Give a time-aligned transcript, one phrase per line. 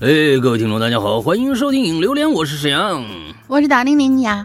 [0.00, 3.04] 哎，各位听众，大家好，欢迎收听《影榴莲》，我是沈阳，
[3.48, 4.44] 我是大玲玲呀。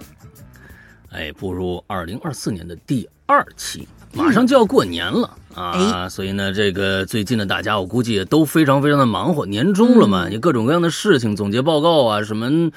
[1.11, 12.71] 哎，步入二零二四年的第二期，马上就要过年了啊，所以呢，这个最近的大家，我估计也都非常非常的忙活，年终了嘛，有各种各样的事情，总结报告啊，什么。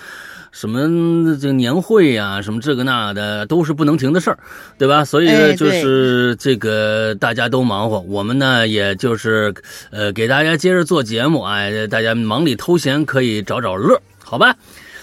[0.53, 4.39] 什么这年会呀，什么这个那的，都是不能停的事儿，
[4.77, 5.03] 对吧？
[5.03, 9.55] 所以呢，就是这个大家都忙活，我们呢，也就是
[9.91, 14.55] 呃，给大家接着做节目，哎，大家忙里偷闲可以找找乐，好吧？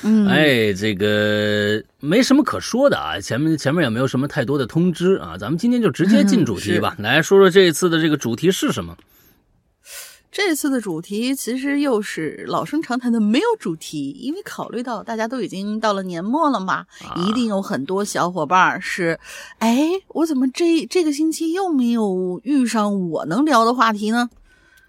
[0.04, 8.96] 嗯，哎，这个没什么可说的啊，前面前面也没有什么太多的通知啊，咱们今天就直接进主题 吧，来说说这一次的这个主题是什么。
[10.32, 19.20] 这次的主题其实又是老生常谈的，没有主题，因为考虑到大家都已经到了年末了嘛，一定有很多小伙伴是，
[19.58, 24.30] 哎，我怎么这这个星期又没有遇上我能聊的话题呢？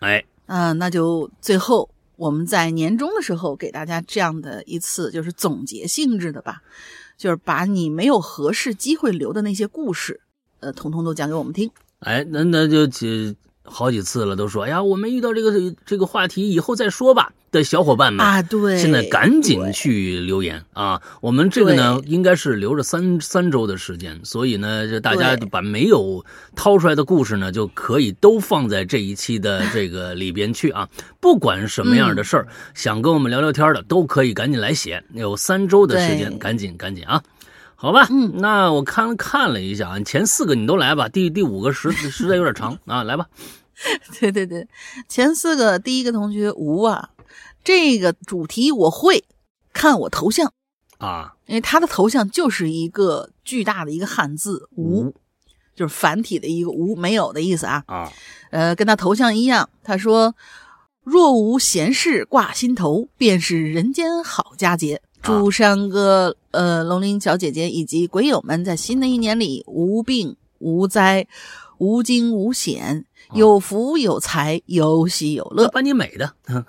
[0.00, 1.88] 哎，嗯，那就最后
[2.20, 6.60] 我们在年终的时候给大家这样的一次就是总结性质的吧，
[7.16, 10.20] 就是把你没有合适机会留的那些故事，
[10.60, 11.70] 呃，统统都讲给我们听。
[12.00, 13.34] 哎，那那就请。
[13.70, 17.32] 好几次了，都说哎呀，我们遇到这个这个话题，以后再说吧。
[17.52, 21.02] 的小伙伴们啊，对，现在赶紧去留言啊！
[21.20, 30.88] 我们这个呢，应该是留着三三周的时间，所以呢，就大家把没有掏出来的故事呢，就可以都放在这一期的这个里边去啊。
[31.18, 35.02] 不管什么样的事儿，想跟我们聊聊天的，都可以赶紧来写。
[35.14, 37.20] 有三周的时间，赶紧赶紧啊！
[37.74, 43.26] 好吧，嗯，那我看看了一下啊，前四个你都来吧，第第五个实实在有点长啊，来吧。
[44.20, 44.66] 对对对，
[45.08, 47.10] 前四个，第一个同学吴啊，
[47.64, 49.24] 这个主题我会
[49.72, 50.52] 看我头像
[50.98, 55.14] 啊，因为他的头像就是一个巨大的一个汉字无，
[55.74, 58.12] 就是繁体的一个无，没有的意思啊啊，
[58.50, 60.34] 呃，跟他头像一样，他说
[61.02, 65.00] 若无闲事挂心头，便是人间好佳节。
[65.22, 71.26] 祝山哥、呃龙鳞小姐姐以及鬼友们在新的一年里无病无灾、
[71.76, 73.04] 无惊无险。
[73.34, 76.32] 有福有财，有喜有乐，把你美的。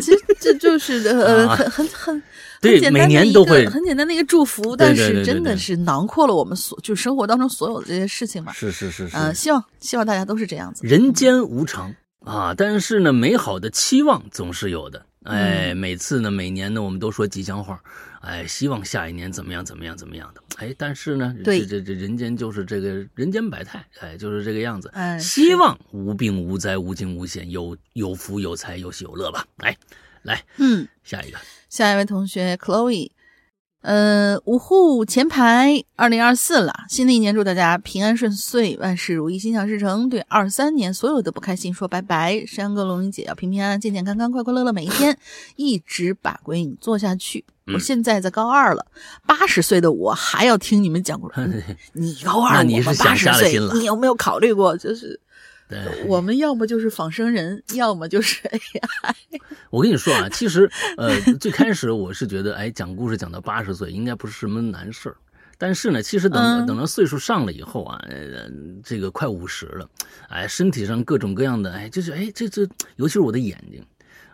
[0.00, 2.22] 其实这就是呃 很很很
[2.60, 8.52] 对，每年都会很简单的一个祝福，但是真的是囊括了我们所就生活当中所有的这些事情嘛。
[8.52, 10.86] 是是是是，呃，希望希望大家都是这样子。
[10.86, 11.92] 人间无常
[12.24, 15.04] 啊，但是呢，美好的期望总是有的。
[15.24, 17.82] 哎，每次呢，每年呢，我们都说吉祥话。
[18.20, 20.42] 哎，希望下一年怎么样怎么样怎么样的？
[20.56, 24.90] 哎，但是呢，这这这人间就是这个人间百态，哎，就是这个样子。
[24.94, 29.46] 哎，希望无病无灾无惊无险，有有福有财有喜有乐吧。
[29.58, 29.76] 来，
[30.22, 33.10] 来，嗯，下一个，下一位同学 Chloe。
[33.80, 40.08] 呃，五户前排，二零二四了，新的一年祝大家平安顺遂，万事如意，心想事成。
[40.08, 42.44] 对二三年所有的不开心说拜拜。
[42.44, 45.16] 山哥、龙云姐要平平安安、健健康康、快快乐乐每一天，
[45.54, 47.44] 一直把鬼影做下去。
[47.72, 48.84] 我现在在高二了，
[49.26, 51.64] 八十岁的我还要听你们讲故事。
[51.94, 54.76] 你高二，你是八十岁，你有没有考虑过？
[54.76, 55.20] 就是。
[55.68, 59.40] 对，我们要么就是仿生人，要么就是 AI。
[59.70, 65.16] 我跟你说啊，其实呃，最开始我是觉得，哎，讲故事讲到八十岁应该不是什么难事儿。
[65.58, 68.00] 但是呢，其实等等到岁数上了以后啊，
[68.82, 69.86] 这个快五十了，
[70.28, 72.62] 哎，身体上各种各样的，哎，就是哎，这这，
[72.96, 73.84] 尤其是我的眼睛，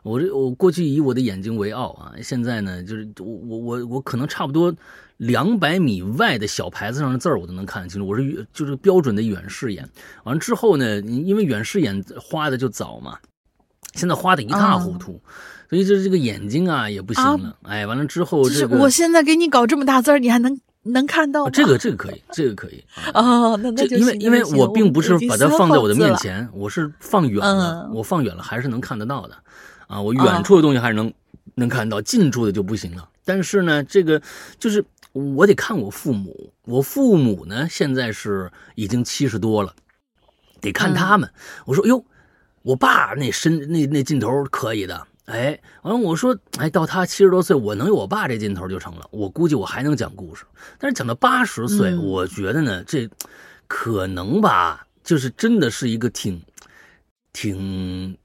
[0.04, 4.72] 我这我过去以我的眼睛为傲啊，现在呢，就是我我我我可能差不多。
[5.18, 9.88] 两百米外的小牌子上的字儿我都能看得清楚，我是就是标准的远视眼。
[10.24, 13.16] 完了之后呢，因为远视眼花的就早嘛，
[13.94, 15.20] 现在花的一塌糊涂，
[15.70, 17.56] 所以这这个眼睛啊也不行了。
[17.62, 21.48] 哎，完了之后这个，我现在给你搞这么大字儿，你还能能看到？
[21.48, 23.54] 这个这个可以，这个可以啊。
[23.54, 29.36] 那那就因为因为我并不是把它放在我的面前，我是放远了，我放远了还是能看得到的
[29.86, 30.00] 啊。
[30.00, 31.12] 我远处的东西还是能
[31.54, 33.08] 能看到，近处的就不行了。
[33.24, 34.20] 但是呢，这个
[34.58, 34.84] 就是。
[35.14, 39.72] 我得看我父母，我父母呢现在是已经七十多了，
[40.60, 41.30] 得看他们。
[41.66, 42.04] 我说哟，
[42.62, 49.06] 我爸那身那那劲头可以的，哎，完了我说哎，到他七十多岁，我能有我爸这劲头就成了。
[49.12, 50.44] 我估计我还能讲故事，
[50.80, 53.08] 但是讲到八十岁，我觉得呢这
[53.68, 56.42] 可能吧，就是真的是一个挺
[57.32, 58.18] 挺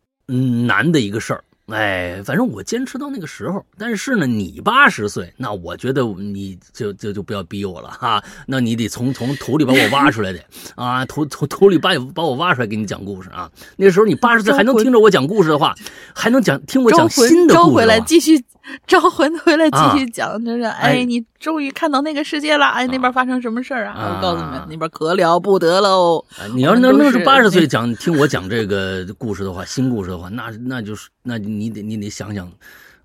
[0.66, 1.44] 难的一个事儿。
[1.72, 3.64] 哎，反正我坚持到那个时候。
[3.78, 8.24] 但是呢，你八十岁，那我觉得你就就就不要逼我了哈。
[8.46, 10.40] 那你得从从土里把我挖出来的
[10.76, 13.50] 啊，土土土里把把我挖出来给你讲故事啊。
[13.78, 15.76] 那时候你八十岁还能听着我讲故事的话，
[16.14, 17.76] 还能讲听我讲新的故事。
[17.76, 18.44] 回来继续。
[18.88, 24.16] 招魂回来继续讲，就是哎，你终于看到那个世界了，哎，那边发生什么事儿啊？
[24.18, 26.24] 我告诉你们，那边可了不得喽！
[26.54, 32.52] 你要能能是 八十岁讲听我讲这个故事的话，新故事的话，那那就是那你得你得想想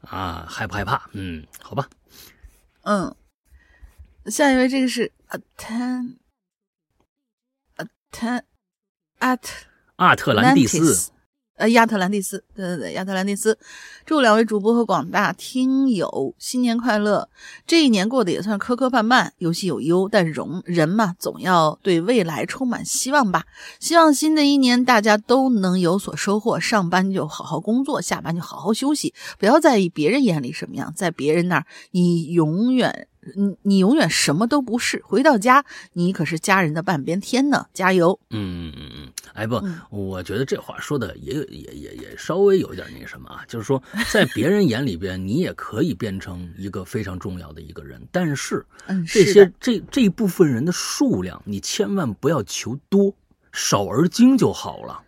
[0.03, 1.01] 啊，害不害怕？
[1.13, 1.87] 嗯，好吧。
[2.83, 3.15] 嗯，
[4.27, 5.41] 下一位这个是 At
[7.77, 8.43] At
[9.21, 9.41] At
[9.97, 11.11] 阿特兰蒂斯。
[11.57, 13.57] 呃，亚特兰蒂斯，对对对，亚特兰蒂斯，
[14.05, 17.29] 祝两位主播和广大听友新年快乐！
[17.67, 23.45] 这一年过得也算磕磕绊绊，有喜有忧，但容人嘛，总要对未来充满希望吧。
[23.79, 33.07] 希望新的一年大家都能有所收获，上班就好好工作，下班就好好休息，不要在意别人眼里什么样，在别人那儿，你永远。
[33.37, 35.65] 你你永远什么都不是，回到家
[35.95, 38.21] 你可是家人的半边天呢，加油！
[38.29, 39.61] 嗯嗯嗯嗯，哎不，
[39.91, 48.65] 我觉得这话说的也也也也稍微有点那什么啊，就是说在别人眼里边，你也可以变成一个非常重要的一个人，但是
[49.07, 53.15] 这些这这一部分人的数量，你千万不要求多，
[53.53, 55.03] 少而精就好了，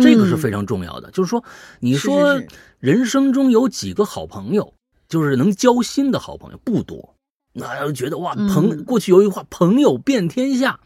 [0.00, 1.10] 这个是非常重要的。
[1.10, 1.44] 就是说，
[1.80, 2.40] 你说
[2.78, 4.74] 人生中有几个好朋友，
[5.08, 7.14] 就是能交心的好朋友不多。
[7.52, 10.78] 那就觉得哇，朋过去有一句话“朋友遍天下”，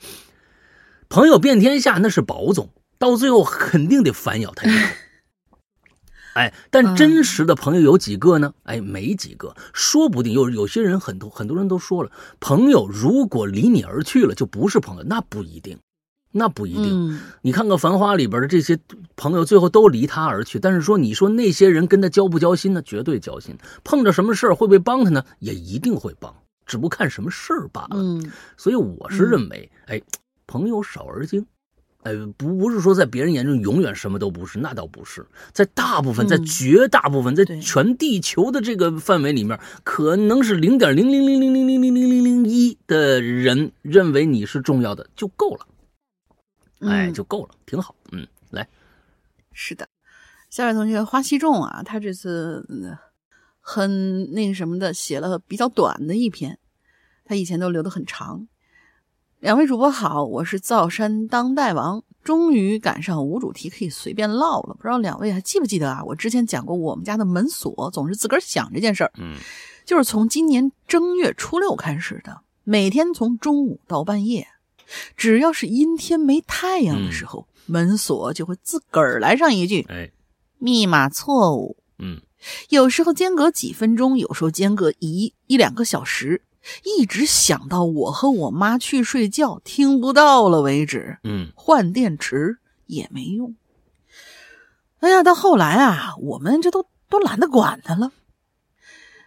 [1.10, 4.86] 朋友遍天下那是宝总，到最后肯定得反咬他一口。
[6.34, 8.54] 哎，但真实的朋友有几个呢？
[8.62, 15.76] 哎，没几个，说不定有有些人很多很多人都说了，朋友如果离你而去了，就不是朋友，那不一定，
[16.30, 17.20] 那不一定。
[17.42, 18.78] 你看看《繁花》里边的这些
[19.16, 22.80] 朋友，最后都离他而去，但是说你说那些人跟他交不交心呢？
[22.82, 23.58] 绝对交心。
[23.82, 25.24] 碰着什么事儿会不会帮他呢？
[25.40, 26.32] 也一定会帮。
[26.66, 30.00] 只不过看什么事儿罢了，嗯，所以我是认为，哎，
[30.50, 31.46] 朋友少而精，
[32.02, 45.66] 哎，不不是说在别人眼中永远什么都不是，那倒不是，在大部分，在绝大部分，在全地球的这个范围里面，可能是零点零零零零零零零零零零一的人认为你是重要的就够了，
[46.80, 48.68] 哎，就够了，挺好，嗯，来，
[49.52, 49.88] 是的，
[50.50, 52.66] 下位同学花西众啊，他这次。
[53.62, 56.58] 很那个什么的，写了比较短的一篇，
[57.24, 58.48] 他以前都留的很长。
[59.40, 64.74] 两位主播好，我是造山当代王，终于赶上无主题可以随便唠了。
[64.74, 66.04] 不知道两位还记不记得啊？
[66.04, 69.38] 我之前讲过我们家的门锁总是自个儿响这件事儿，嗯，
[69.86, 74.46] 就是从今年正月初六开始的，每天从中午到半夜，
[75.16, 80.10] 只要是阴天没太阳的时候，门锁就会自个儿来上一句，哎，
[80.58, 82.20] 密码错误，嗯。
[82.70, 86.40] 有时候间隔几分钟，有时候间隔一一两个小时，
[86.84, 91.18] 一直响到我和我妈去睡觉听不到了为止。
[91.24, 93.54] 嗯，换电池也没用。
[94.98, 98.12] 哎呀，到后来啊，我们这都都懒得管它了。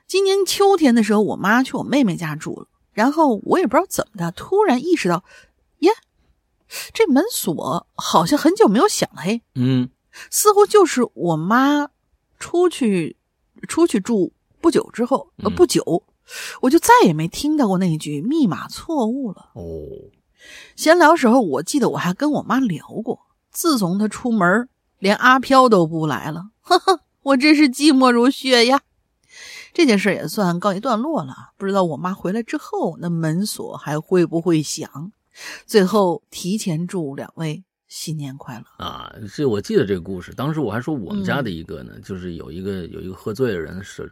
[0.07, 5.23] 今年秋天的时候，我妈去我妹妹家住了，然后我也不知道怎么的，突然意识到，
[5.79, 5.91] 耶，
[6.93, 9.21] 这门锁好像很久没有响了。
[9.21, 9.89] 嘿，嗯，
[10.29, 11.89] 似乎就是我妈。
[12.39, 13.15] 出去，
[13.69, 16.03] 出去住不久之后，呃，不久，
[16.61, 19.49] 我就再也没听到过那一句密码错误了。
[19.53, 19.63] 哦，
[20.75, 23.19] 闲聊时候，我记得我还跟我妈聊过，
[23.51, 24.67] 自从她出门，
[24.99, 26.49] 连阿飘都不来了。
[26.61, 28.81] 呵呵，我真是寂寞如雪呀。
[29.73, 31.51] 这件事也算告一段落了。
[31.57, 35.11] 不知道我妈回来之后，那门锁还会不会响？
[35.65, 37.63] 最后提前祝两位。
[37.87, 39.13] 新年快乐啊！
[39.35, 44.11] 这我记得这个故事，当时我还说我们家的一个呢，就是有一个有一个喝醉的人是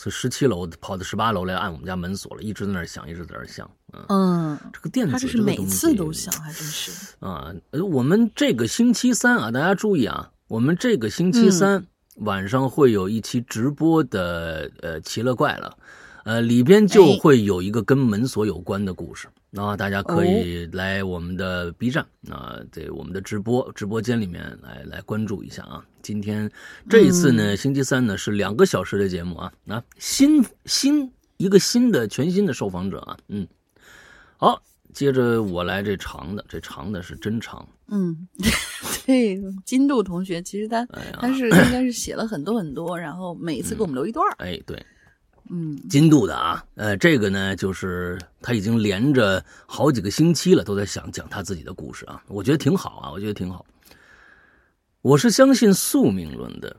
[0.00, 3.68] 从十七楼跑到十八楼来按我们家门锁了，一直在那响，一直在那响。
[4.08, 7.52] 嗯，这个电子这是每次都响，还真是啊。
[7.90, 11.84] 我们这个星期三啊，大家注意啊，我们这个星期三
[12.18, 15.76] 晚上会有一期直播的呃奇了怪了。
[16.24, 25.82] 呃，里边就会有一个跟门锁有关的故事，那大家可以来我们的 B 站啊，在我们的直播直播间里面来来关注一下啊。
[26.02, 26.50] 今天
[26.88, 33.48] 这一次呢，星期三呢是两个小时的节目啊，啊，新新一个新的全新的受访者啊，嗯，
[34.36, 34.62] 好，
[34.92, 38.28] 接着我来这长的，这长的是真长，嗯，
[39.06, 44.84] 对，金度同学其实他他是应该是写了很多很多，然后每一次给我们留一段，哎，对。
[45.50, 53.64] 嗯，金度的啊，呃，这个呢，就是他已经连着好几个星期了，都在想讲他自己的故事啊，我觉得挺好啊，我觉得挺好。
[55.00, 56.76] 我是相信宿命论的，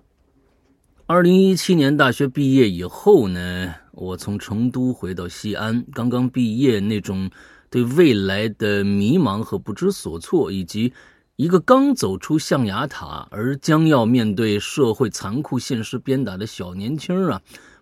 [1.08, 5.84] 二零一七年大学毕业以后呢，我从成都回到西安。
[5.94, 7.32] 刚刚毕业，那种
[7.70, 10.94] 对未来的迷茫和不知所措，以及
[11.38, 17.42] 一个刚走出象牙塔而将要面对社会残酷现实鞭打的小年轻啊，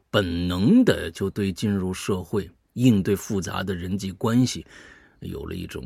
[0.09, 4.65] 本能的就对进入社会、应对复杂的人际关系，
[5.19, 5.83] 有了一种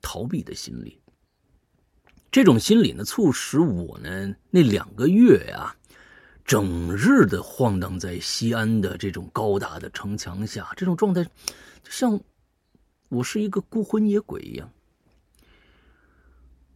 [0.00, 0.98] 逃避的心理。
[2.30, 5.74] 这种心理呢，促使我呢那两个月呀。
[6.44, 11.30] 整日的晃荡在西安的这种高大的城墙下，这种状态，就
[11.84, 12.20] 像
[13.10, 14.68] 我是一个孤魂野鬼一样。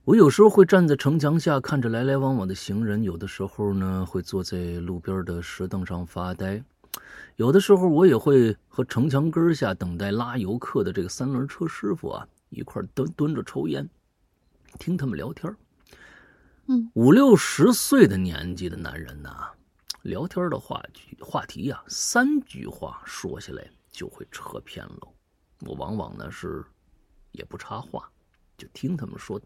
[0.05, 6.63] 我有时候会站在城墙下看着来来往往的行人，有的时候呢会坐在路边的石凳上发呆，
[7.37, 13.89] 有的时候我也会和城墙根下等待拉游客的这个三轮车师傅啊一块蹲蹲着抽烟，
[14.79, 15.55] 听他们聊天。
[16.67, 19.51] 嗯，五六十岁的年纪的男人呐。
[20.03, 25.09] 聊天的话句话题呀，三句话说下来就会扯偏了。
[25.63, 26.65] 我往往呢是
[27.33, 28.09] 也不插话，
[28.57, 29.41] 就听他们说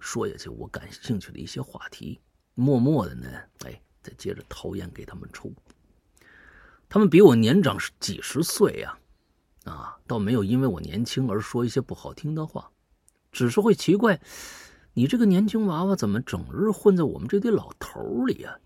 [0.00, 2.18] 说下去我感兴趣的一些话题，
[2.54, 3.28] 默默的呢，
[3.66, 5.52] 哎，再接着掏烟给他们抽。
[6.88, 8.98] 他们比我年长几十岁呀，
[9.64, 12.70] 啊，倒没有因为我年轻而说一些不好听的话，
[13.30, 14.18] 只是会奇怪，
[14.94, 18.58] 你这个年轻娃娃怎么整日混在我们这堆老头里呀？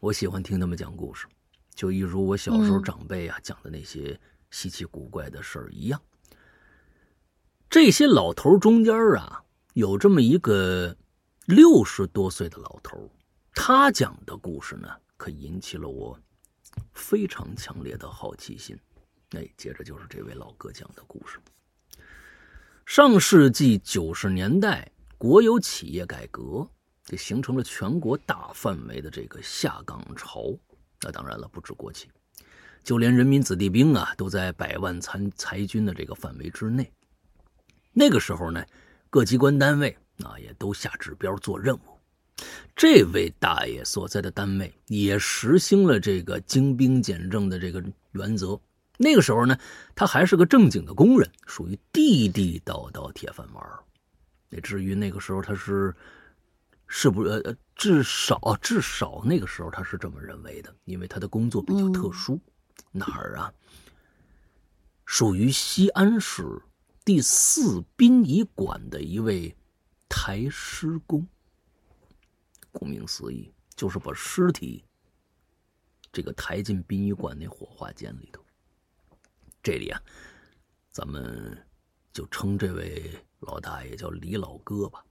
[0.00, 1.26] 我喜欢听他们讲故事，
[1.74, 6.00] 就一如我小时候长辈啊讲的那些稀奇古怪的事儿一样。
[7.70, 9.42] 这些老头中间啊，
[9.74, 10.96] 有这么一个
[11.46, 13.10] 六十多岁的老头，
[13.54, 16.18] 他讲的故事呢，可引起了我
[16.92, 18.78] 非常强烈的好奇心。
[19.30, 21.38] 哎，接着就是这位老哥讲的故事。
[22.86, 26.68] 上世纪九十年代，国有企业改革。
[27.06, 30.58] 这形成了全国大范围的这个下岗潮，
[31.02, 32.08] 那当然了，不止国企，
[32.82, 36.90] 就连人民子弟兵啊，都在百万参裁军的这个范围之内。
[37.92, 38.64] 那个时候呢，
[39.10, 41.93] 各机关单位啊也都下指标做任务。
[42.76, 48.60] 这位大爷所在的单位也实行了这个精兵简政的这个原则。
[48.96, 49.58] 那个时候呢，
[49.94, 53.64] 他还是个正经的工人，属于地地道道铁饭碗。
[54.48, 55.94] 那至于那个时候他是。
[56.86, 57.30] 是不是？
[57.30, 62.38] 呃，至少至少那个时候他是这么认为的，因为他的工作比较特殊。
[62.92, 63.50] 哪儿啊？
[65.06, 66.44] 属于西安市
[67.04, 69.56] 第四殡仪馆的一位
[70.10, 71.26] 抬尸工。
[72.74, 74.84] 顾名思义，就是把尸体
[76.12, 78.44] 这个抬进殡仪馆那火化间里头。
[79.62, 79.98] 这里啊，
[80.90, 81.56] 咱们
[82.12, 85.02] 就称这位老大爷叫李老哥吧。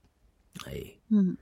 [0.66, 1.36] 哎，嗯。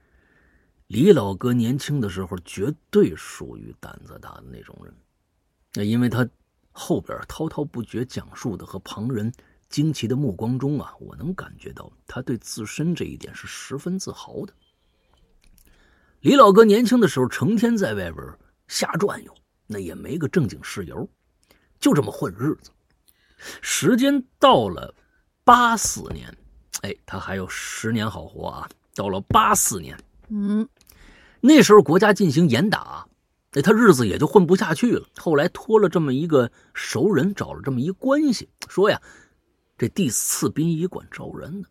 [0.89, 4.95] 李老哥年轻的时候绝对属于胆子大的那种人，
[5.73, 6.29] 那因为他
[6.71, 9.33] 后边滔滔不绝讲述的和旁人
[9.71, 14.53] 惊奇的目光中啊，我能感觉到他对自身这一点是十分自豪的。
[16.23, 18.25] 李老哥年轻的时候成天在外边
[18.69, 19.35] 瞎转悠，
[19.67, 21.09] 那也没个正经事由，
[21.81, 22.71] 就这么混日子。
[23.61, 24.95] 时间到了
[25.43, 26.33] 八四年，
[26.83, 28.71] 哎，他还有十年好活啊！
[28.95, 29.99] 到了八四年，
[30.29, 30.69] 嗯。
[31.41, 33.05] 那时候国家进行严打，
[33.53, 35.05] 那他日子也就混不下去了。
[35.17, 39.03] 后来托了这么一个熟人，找了这么一关系，说呀，
[39.77, 41.67] 这第四殡仪馆招人呢。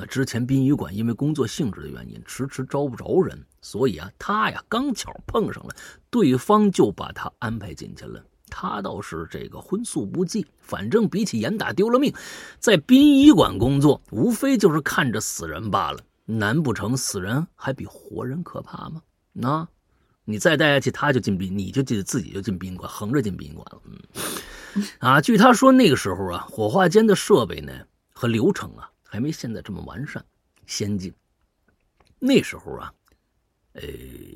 [0.00, 5.74] 那之前殡仪馆因为工作性质的原因，迟迟招不着人，所以啊，他呀刚巧碰上了，
[6.08, 8.24] 对方就把他安排进去了。
[8.48, 12.14] 他倒是这个荤素不忌，反正比起严打丢了命，
[12.60, 15.98] 在殡仪馆工作，无非就是看着死人罢了。
[16.26, 19.02] 难不成死人还比活人可怕吗？
[19.32, 19.66] 那，
[20.24, 23.82] 你再待下去，他就进殡，你就进自己就进殡仪馆，横着进殡仪馆了。
[23.84, 27.72] 嗯，啊，据他说，那个时候啊，火化间的设备呢
[28.12, 30.22] 和流程啊，还没现在这么完善、
[30.66, 31.10] 先进。
[32.18, 32.92] 那时候啊，
[33.72, 33.82] 呃，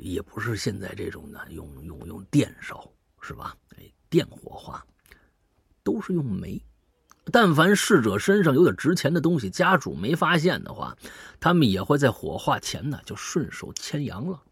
[0.01, 3.55] 也不是现在这种的，用用用电烧是吧？
[3.77, 4.83] 哎，电火化，
[5.83, 6.59] 都是用煤。
[7.31, 10.97] 但凡逝者身上有点值钱的东西，家属没发现的话，
[11.39, 14.43] 他们也会在火化前呢就顺手牵羊了。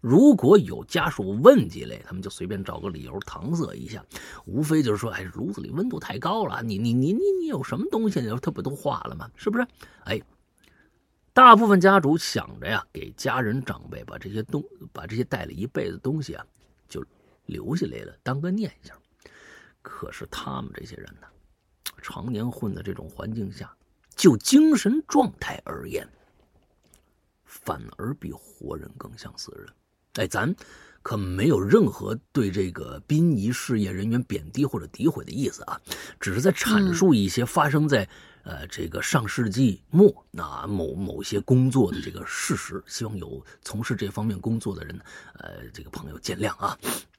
[0.00, 4.04] 如果有家属问起来，他们就随便找个理由搪塞一下，
[4.46, 8.20] 无非就是说：“哎，炉子里温度太高了，你你你你你有什么东西？
[8.20, 9.30] 你他不都化了吗？
[9.36, 9.66] 是不是？”
[10.04, 10.20] 哎，
[11.32, 16.46] 大部分家主想着呀，给家人长辈把这些东把这些带了一辈子东西啊，
[16.88, 17.04] 就
[17.46, 18.96] 留下来了，当个念想。
[19.82, 21.26] 可是他们这些人呢？
[22.02, 23.70] 常年混在这种环境下，
[24.16, 26.08] 就精神状态而言，
[27.44, 29.68] 反而比活人更像死人。
[30.20, 30.54] 哎，咱
[31.00, 35.80] 可没有任何对这个殡仪事业人员贬低或者诋毁的意思啊，
[36.20, 38.06] 只是在阐述一些发生在
[38.42, 42.84] 呃这个上世纪末那某某些工作的这个事实。
[42.86, 45.00] 希望有从事这方面工作的人，
[45.38, 46.76] 呃，这个朋友见谅啊。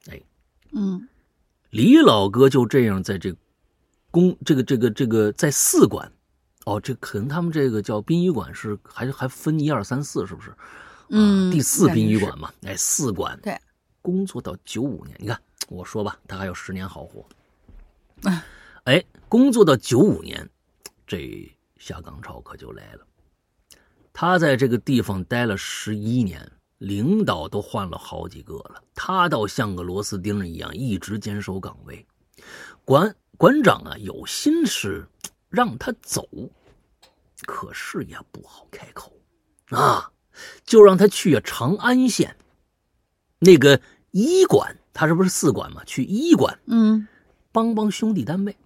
[0.08, 0.22] 哎，
[0.70, 1.08] 嗯，
[1.70, 3.34] 李老哥就这样在这
[4.12, 6.12] 公这个这个这个在四馆，
[6.66, 10.54] 哦，这可能他们这个叫殡仪馆是还还分一二三四是不是？
[11.08, 13.58] 嗯，第四殡仪馆嘛，哎，四馆对，
[14.00, 17.24] 工作到九五年，你看我说吧，他还有十年好活。
[18.22, 18.44] 啊，
[18.84, 20.48] 哎，工作到九五年，
[21.06, 23.06] 这下岗潮可就来了。
[24.12, 32.06] 他在这个地方待了十一年，领导都换了好几个了，他倒像个螺丝钉一样一直坚守岗位。
[32.84, 35.06] 馆馆长啊，有心是
[35.48, 36.28] 让他走，
[37.46, 39.12] 可是也不好开口
[39.70, 40.10] 啊。
[40.64, 42.36] 就让他去啊，长安县
[43.38, 45.82] 那个医馆，他这不是四馆吗？
[45.84, 47.06] 去医馆，嗯，
[47.50, 48.56] 帮帮兄弟单位。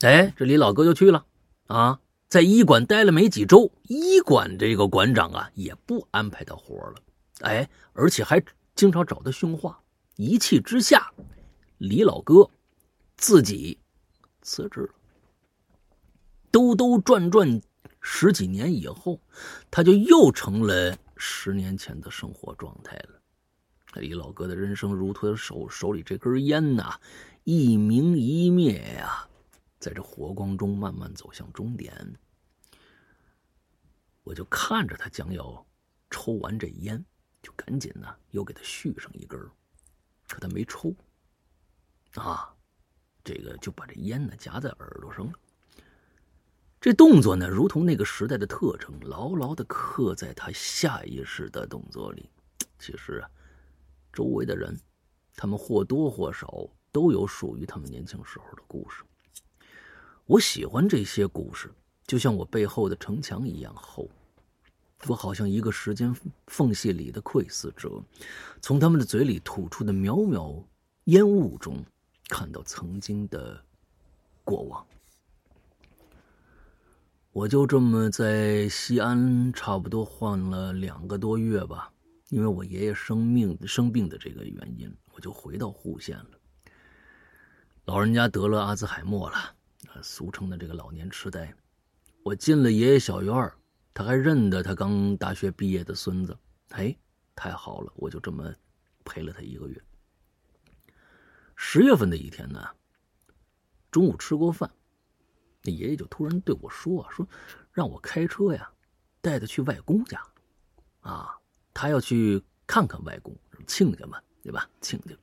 [0.00, 1.26] 哎，这李老哥就去了
[1.66, 6.96] 啊，在医馆待了没几周，医馆这个馆长啊也不安排他活了，
[7.40, 8.42] 哎，而且还
[8.74, 9.80] 经常找他训话。
[10.16, 11.12] 一气之下，
[11.78, 12.50] 李老哥
[13.16, 13.78] 自己
[14.42, 14.90] 辞职了，
[16.50, 17.60] 兜兜转转。
[18.00, 19.20] 十几年以后，
[19.70, 23.20] 他就又成了十年前的生活状态了。
[23.94, 27.00] 李老哥的人生如同手手里这根烟呐，
[27.44, 29.28] 一明一灭呀，
[29.80, 32.16] 在这火光中慢慢走向终点。
[34.22, 35.66] 我就看着他将要
[36.10, 37.02] 抽完这烟，
[37.42, 39.40] 就赶紧呢又给他续上一根，
[40.28, 40.94] 可他没抽，
[42.14, 42.54] 啊，
[43.24, 45.32] 这个就把这烟呢夹在耳朵上了。
[46.80, 52.30] 这动作呢，如同那个时代的特征，牢牢的刻在他下意识的动作里。
[52.78, 53.28] 其实啊，
[54.12, 54.78] 周围的人，
[55.34, 59.02] 他们或多或少都有属于他们年轻时候的故事。
[60.24, 61.68] 我喜欢这些故事，
[62.06, 64.08] 就像我背后的城墙一样厚。
[65.08, 66.14] 我好像一个时间
[66.46, 68.00] 缝隙里的窥视者，
[68.60, 70.62] 从他们的嘴里吐出的渺渺
[71.04, 71.84] 烟雾中，
[72.28, 73.60] 看到曾经的
[74.44, 74.86] 过往。
[77.38, 81.88] 我就这么在西安差不多换了两个多月吧，
[82.30, 86.30] 因为我爷爷生病生病的这个原因，我就回到户县了。
[87.84, 89.54] 老人家得了阿兹海默了，
[90.02, 91.54] 俗称的这个老年痴呆。
[92.24, 93.52] 我进了爷爷小院
[93.94, 96.36] 他还认得他刚大学毕业的孙子。
[96.70, 96.92] 哎，
[97.36, 98.52] 太好了，我就这么
[99.04, 99.80] 陪了他一个月。
[101.54, 102.68] 十月份的一天呢，
[103.92, 104.68] 中午吃过饭。
[105.68, 107.26] 爷爷就突然对我说：“说
[107.72, 108.68] 让我开车呀，
[109.20, 110.20] 带他去外公家，
[111.00, 111.28] 啊，
[111.72, 114.68] 他要去看看外公，亲家嘛，对吧？
[114.80, 115.14] 亲家，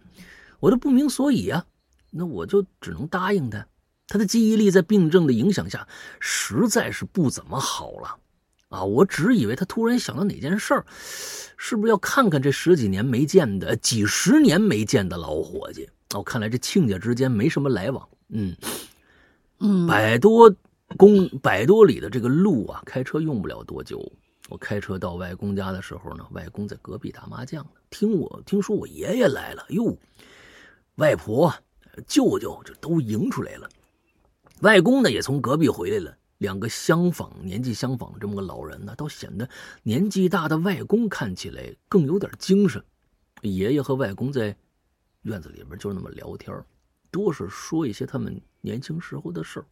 [0.60, 1.66] 我都不明所以啊，
[2.12, 3.68] 那我就只能答应他。
[4.08, 5.88] 他的记忆力在病症的影响下，
[6.20, 8.18] 实在是不怎么好了，
[8.70, 10.86] 啊，我只以为他突然想到哪件事儿，
[11.58, 15.90] 是不是要看看这十几年没见的、几十年没见的老伙计？
[16.14, 18.56] 哦，看来这亲家之间没什么来往，嗯。”
[19.88, 20.54] 百多
[20.98, 24.12] 公百多里的这个路啊，开车用不了多久。
[24.50, 27.72] 我开车到外公家的时候呢，外公在隔壁打麻将呢。
[27.89, 29.98] 听我听说我爷爷来了，哟，
[30.96, 31.52] 外婆、
[32.06, 33.68] 舅舅就都迎出来了。
[34.62, 39.50] 外公呢也从隔壁回来了，两个相仿年纪相仿这么个老人呢，倒显得
[39.82, 42.84] 年纪大的外公看起来更有点精神。
[43.41, 44.56] 爷爷和外公在
[45.24, 46.56] 院子里边就那么聊天
[47.10, 49.65] 多是说一些他们年轻时候的事儿。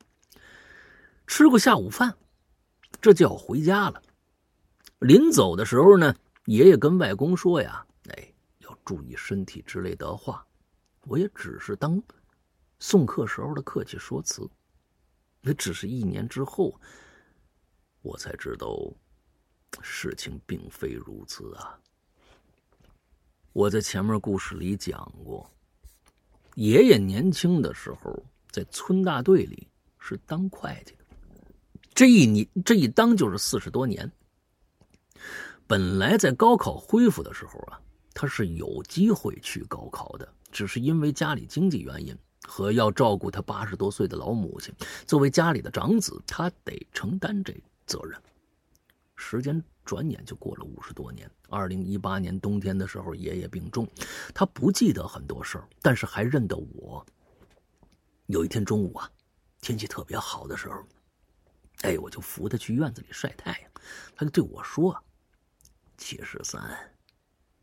[1.25, 2.15] 吃过下午饭，
[3.01, 4.01] 这就要回家了。
[4.99, 10.45] 临走的时候呢，爷爷跟外公说呀：“哎，要注意身体之类的话。”
[11.05, 12.01] 我也只是当
[12.79, 14.49] 送客时候的客气说辞。
[15.41, 16.79] 那只是一年之后，
[18.01, 18.77] 我才知道
[19.81, 21.77] 事情并非如此啊。
[23.51, 25.49] 我在前面故事里讲过。
[26.55, 28.23] 爷爷年轻的时候
[28.53, 31.05] 在村大队里是当会计的，
[31.95, 34.09] 这一年这一当就是四十多年。
[35.65, 37.81] 本来在高考恢复的时候啊，
[38.13, 44.71] 他是有机会去高考的，只是因为家里经济原因和要照顾他八十多岁的老母亲，
[45.07, 47.55] 作为家里的长子，他得承担这
[47.87, 48.21] 责任。
[49.15, 51.27] 时间转眼就过了五十多年。
[51.49, 53.87] 二零一八年冬天的时候，爷爷病重，
[54.31, 57.03] 他不记得很多事儿，但是还认得我。
[58.33, 59.07] 有一天中午啊，
[59.61, 60.83] 天气特别好的时候，
[61.83, 63.71] 哎，我就扶他去院子里晒太阳，
[64.15, 65.03] 他就对我说
[65.99, 66.97] ：“七十三，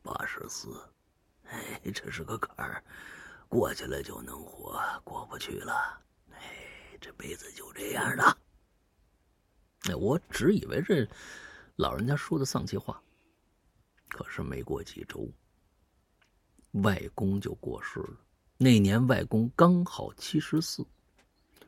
[0.00, 0.80] 八十四，
[1.46, 2.84] 哎，这是个坎儿，
[3.48, 6.00] 过去了就能活，过不去了，
[6.34, 8.38] 哎，这辈子就这样的。
[9.88, 11.04] 哎，我只以为这
[11.78, 13.02] 老人家说的丧气话，
[14.08, 15.28] 可是没过几周，
[16.84, 18.16] 外公就过世了。
[18.62, 20.84] 那年外公刚好七十四，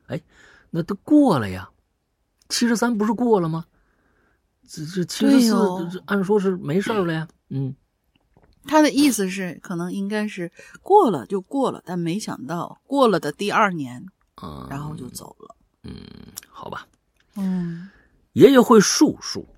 [0.08, 0.20] 哎，
[0.68, 1.70] 那都过了呀，
[2.50, 3.64] 七十三不是过了吗？
[4.68, 5.54] 这这七十四，
[5.90, 7.26] 这按说是没事了呀。
[7.48, 7.74] 嗯，
[8.66, 10.52] 他的意思是，可能应该是
[10.82, 14.04] 过了就过了，但没想到过了的第二年，
[14.42, 15.56] 嗯，然后就走了。
[15.84, 15.94] 嗯，
[16.50, 16.86] 好吧。
[17.36, 17.88] 嗯，
[18.34, 19.48] 爷爷会术数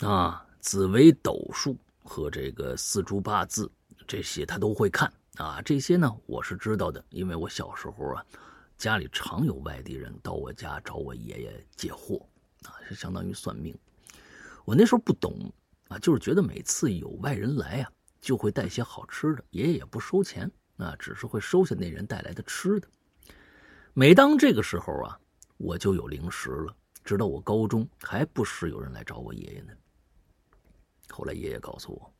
[0.00, 3.70] 啊，紫微斗数和这个四柱八字
[4.08, 5.60] 这些他都会看啊。
[5.62, 8.24] 这些呢，我是知道的，因为我小时候啊，
[8.76, 12.26] 家里常有外地人到我家找我爷爷借货
[12.62, 13.76] 啊，是相当于算命。
[14.64, 15.52] 我那时候不懂
[15.88, 22.88] 啊，就是觉得每次有外人来啊，就会带些好吃的，爷爷也不收钱啊，只是会收下那人带来的吃的。
[23.92, 25.20] 每当这个时候啊，
[25.56, 26.76] 我就有零食了。
[27.04, 29.74] 直到我高中，还不时有人来找我爷爷呢。
[31.10, 32.10] 后来爷爷告诉我，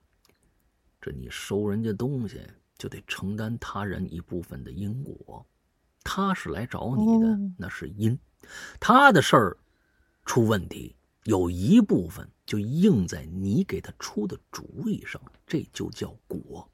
[1.01, 2.43] 这你收人家东西，
[2.79, 5.45] 就得承担他人一部分的因果。
[6.03, 8.19] 他是来找你的，那是因，
[8.79, 9.57] 他的事儿
[10.25, 12.29] 出问题，有一部分。
[12.47, 16.71] 就应在你给他出的主意上，这就叫果。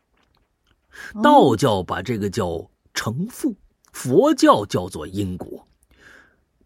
[1.22, 3.54] 道教把这个叫成负，
[3.92, 5.64] 佛教叫做因果。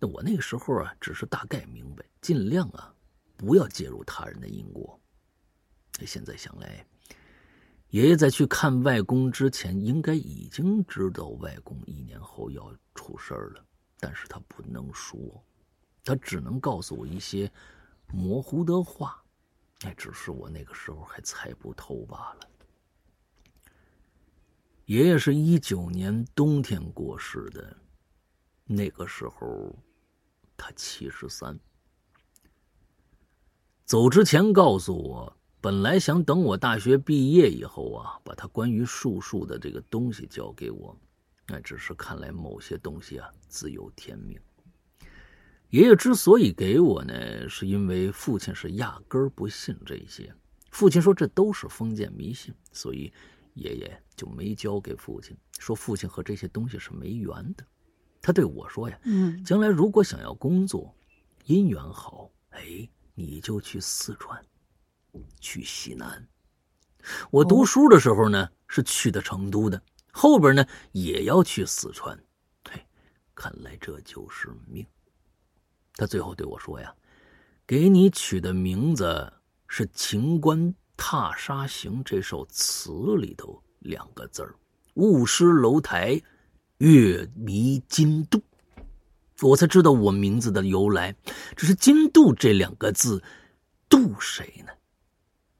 [0.00, 2.94] 那我那个时候啊，只是大概明白，尽量啊，
[3.36, 4.98] 不要介入他人的因果。
[6.06, 6.86] 现在想来，
[7.94, 13.64] 爷爷在去看外公之前，应该已经知道外公一年后要出事了，
[14.00, 15.16] 但是他不能说，
[16.02, 17.48] 他只能告诉我一些。
[18.12, 19.22] 模糊的话，
[19.80, 22.40] 那只是我那个时候还猜不透罢了。
[24.86, 27.76] 爷爷是一九年冬天过世的，
[28.64, 29.72] 那个时候
[30.56, 31.56] 他七十三。
[33.84, 40.94] 走之前告诉我，本来想等我大学毕业以后啊，把他关于术数的这个东西交给我，
[41.46, 44.38] 那只是看来某些东西啊自有天命。
[45.70, 50.30] 爷爷之所以给我呢，是因为父亲是压根儿不信这些。
[50.70, 53.10] 父亲说这都是封建迷信，所以
[53.54, 55.34] 爷爷就没交给父亲。
[55.58, 57.64] 说父亲和这些东西是没缘的。
[58.20, 60.94] 他对我说呀：“嗯，将来如果想要工作，
[61.46, 64.38] 姻缘好，哎，你就去四川，
[65.40, 66.26] 去西南。
[67.30, 72.18] 我读书的时候呢，是去的成都的，后边呢也要去四川。
[72.70, 72.80] 嘿，
[73.34, 74.86] 看来这就是命。”
[75.96, 76.94] 他最后对我说：“呀，
[77.66, 79.32] 给你取的名字
[79.68, 84.56] 是《秦观踏沙行》这首词里头两个字儿，
[84.94, 86.20] 雾失楼台，
[86.78, 88.42] 月迷津渡。
[89.42, 91.14] 我才知道我名字的由来。
[91.54, 93.22] 只是‘津渡’这两个字，
[93.88, 94.72] 渡谁呢？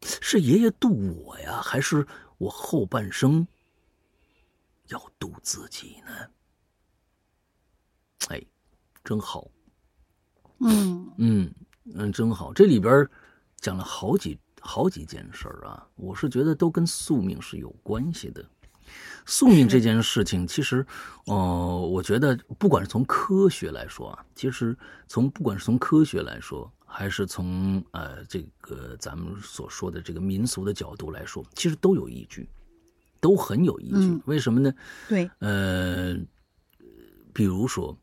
[0.05, 2.07] 是爷爷渡我呀，还是
[2.39, 3.47] 我后半生
[4.89, 6.13] 要渡自己呢？
[8.29, 8.41] 哎，
[9.03, 9.49] 真好。”
[10.61, 11.55] 嗯嗯
[11.95, 12.53] 嗯，真好。
[12.53, 13.09] 这里边
[13.57, 18.45] 讲了好几好几件事儿啊，我是觉得都跟宿命是有关系的。
[19.27, 20.87] 宿命这件事情，其实，
[21.27, 24.77] 呃，我觉得不管是从科学来说啊，其实
[25.09, 32.49] 从不管是从科学来说，还是从呃这个咱们所说的这个民俗的角度来说，其实都有依据，
[33.21, 34.23] 都很有依据。
[34.27, 34.73] 为什么呢？
[35.09, 36.17] 对，呃，
[37.33, 37.99] 比如说。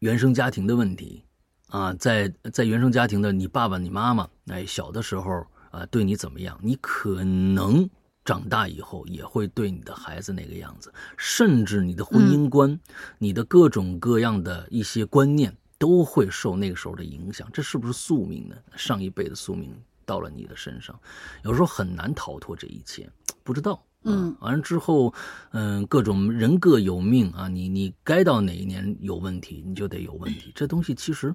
[0.00, 1.22] 原生家庭的问题，
[1.68, 6.58] 啊，在在原生家庭的你爸爸、你妈妈，哎，小的时候啊，对你怎么样？
[6.60, 7.88] 你可能
[8.24, 12.80] 长大以后也会对你的孩子那个样子，甚至你的婚姻观、
[13.18, 17.50] 你的各种各样的一些观念都会受那个时候的影响。
[17.52, 18.54] 这是不是宿命呢？
[18.76, 19.74] 上一辈的宿命
[20.06, 20.96] 到了你的身上，
[21.42, 23.10] 有时候很难逃脱这一切，
[23.42, 23.84] 不知道。
[24.04, 25.12] 嗯，完了之后，
[25.50, 30.52] 嗯，各种人各有命啊，你你该到哪一年有问题，你就得有问题。
[30.54, 31.34] 这东西其实，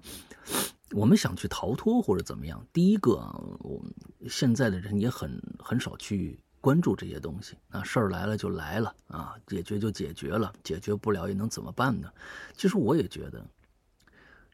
[0.92, 3.94] 我们想去逃脱或者怎么样，第一个啊，我们
[4.30, 7.58] 现在的人也很很少去关注这些东西。
[7.70, 12.10] 啊，事儿来了就来了啊，解决就解决了，解决不了也能怎么办呢？
[12.56, 13.46] 其实我也觉得，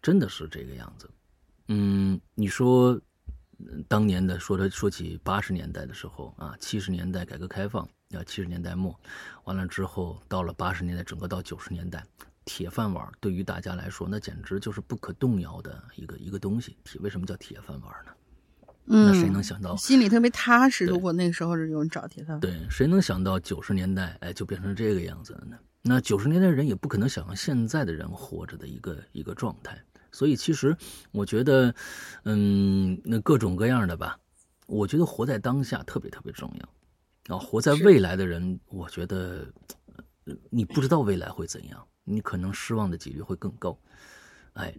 [0.03, 1.09] 真的是这个样子。
[1.69, 3.01] 嗯，你说。
[3.87, 8.99] 当年的说的说起八十年代的时候啊，七十年代改革开放啊，七十年代末，
[9.45, 12.03] 完了之后到了八十年代，整个到九十年代，
[12.43, 16.75] 铁饭碗对于大家来说，那简直就是不可动摇的一个一个东西。
[16.83, 18.11] 铁为什么叫铁饭碗呢？
[18.87, 20.85] 嗯那谁能想到心里特别踏实？
[20.85, 25.57] 如果那个时候是有人找铁饭碗，对，谁能想到九十年代哎就变成这个样子了呢？
[25.81, 29.81] 那九十年代人也不可能想象现在的人活着的一个一个状态。
[30.13, 30.77] 所以其实
[31.11, 31.75] 我觉得，
[32.23, 34.17] 嗯，那各种各样的吧，
[34.67, 37.35] 我觉得活在当下特别特别重要。
[37.35, 39.45] 啊，活在未来的人，我觉得
[40.49, 43.77] 你不知道未来会怎样，你可能失望的几率会更高。
[44.53, 44.71] 哎，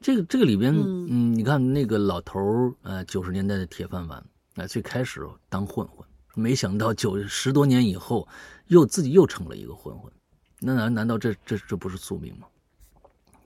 [0.00, 4.22] 这个这个里边，嗯，你看那个老头儿，呃，九十年代的铁饭碗，
[4.56, 8.28] 啊，最开始当混混，没想到九十多年以后，
[8.66, 10.12] 又自己又成了一个混混，
[10.60, 12.46] 那难难道这这这不是宿命吗？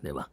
[0.02, 0.28] 对吧？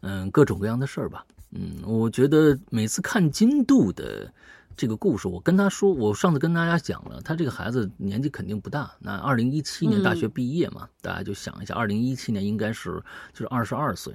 [0.00, 1.24] 嗯，各种各样的事儿吧。
[1.52, 4.30] 嗯，我觉得每次看金度的
[4.76, 8.92] 这个故事，我跟他说，我上次跟大家讲了，他这个孩子年纪肯定不大。
[8.98, 13.02] 那二零一七年大学毕业嘛，大家就想一下，二零一七年应该是
[13.32, 14.12] 就是二十二岁，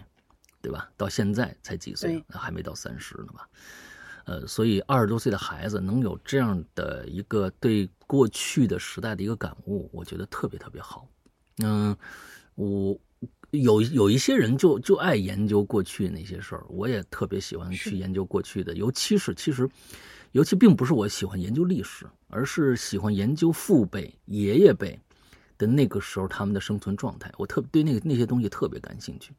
[0.61, 0.89] 对吧？
[0.97, 2.23] 到现在才几岁？
[2.27, 3.49] 那还没到三十呢吧？
[4.25, 11.07] 呃，所以二十多岁的孩子能有这样的一个对过去的时代的一个感悟，我觉得特别特别好。
[11.63, 11.95] 嗯，
[12.55, 12.99] 我。
[13.51, 19.69] 有有一些人就就爱研究过去那些事儿，我也特别喜欢去研究过去的，尤其是其实，
[20.31, 24.97] 尤其并不是我喜欢研究历史，而是喜欢研究父辈、爷爷辈
[25.57, 29.33] 的那个时候他们的生存状态，我特对那个那些东西特别感兴趣，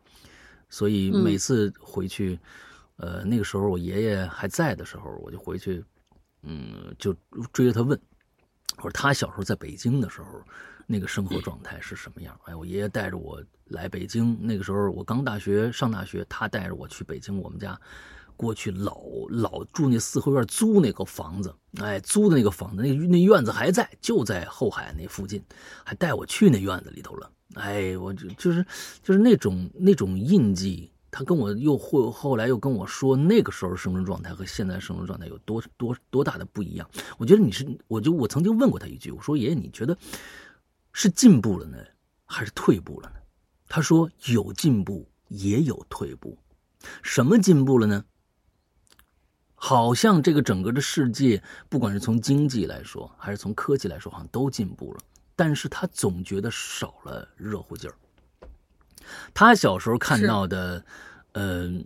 [0.69, 2.39] 所以每次回去，
[2.97, 5.83] 呃，那个时候我爷爷还在的时候，我就回去，
[6.43, 7.17] 嗯，就
[7.51, 7.99] 追着他问，
[8.77, 10.43] 我说他小时候在北京的时候。
[10.85, 12.39] 那个生活状态是什么样？
[12.45, 17.79] 哎，我爷爷带着我来北京，那个时候我刚大学上大学，他带着我去北京，我们家
[18.37, 25.43] 过去老老住那四合院租那个房子，哎，租的那个房子，那那院子还在，就在后海那附近，
[25.85, 27.31] 还带我去那院子里头了。
[27.55, 28.65] 哎，我就就是
[29.03, 36.89] 就是那种那种印记，他跟我又后后来又跟我说，那个时候生存状态和现在生存状态有多多多大的不一样。
[37.19, 39.97] 我觉得你是，我就我曾经问过他一句，我说爷爷，你觉得？
[40.95, 41.79] 是进步了呢，
[42.27, 43.17] 还是退步了呢？
[43.75, 46.37] 他说有进步，也有退步。
[47.03, 48.05] 什么进步了呢？
[49.55, 55.01] 好像这个整个的世界，不管是从经济来说，还是从科技来说，好像都进步了。
[55.35, 57.97] 但是他总觉得少了热乎劲儿。
[59.33, 60.85] 他小时候看到的，
[61.33, 61.83] 嗯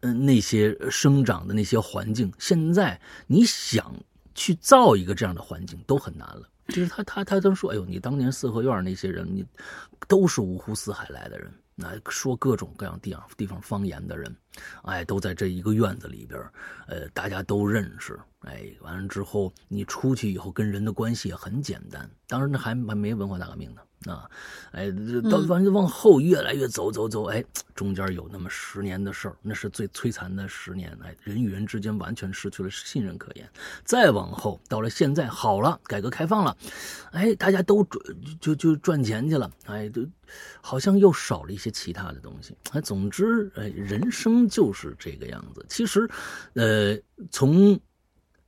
[0.00, 3.94] 嗯，那些生长的那些环境，现在你想
[4.34, 6.48] 去造一个这样的环境，都很难了。
[6.72, 9.44] 就是他，他，他都说：“哎呦，你当年四合院那些人，你
[10.08, 14.34] 都是五湖四海来的人，那说各种各样地方地方方言的人，
[14.82, 16.40] 哎，都在这一个院子里边，
[16.86, 18.18] 呃，大家都认识。
[18.40, 22.10] 哎，完了之后，你出去以后跟人的关系也很简单。
[22.26, 24.28] 当然，那还还没文化大革命呢。”啊，
[24.72, 24.90] 哎，
[25.30, 33.48] 到完正往后越来越走走走，哎，中间有那么十年的事儿，那是最摧残的十年，哎，人与人之间完全失去了信任可言。
[33.84, 36.56] 再往后，到了现在，好了，改革开放了，
[37.12, 38.04] 哎，大家都赚
[38.40, 40.04] 就就赚钱去了，哎，都
[40.60, 42.56] 好像又少了一些其他的东西。
[42.72, 45.64] 哎，总之，哎，人生就是这个样子。
[45.68, 46.08] 其实，
[46.54, 46.96] 呃，
[47.30, 47.78] 从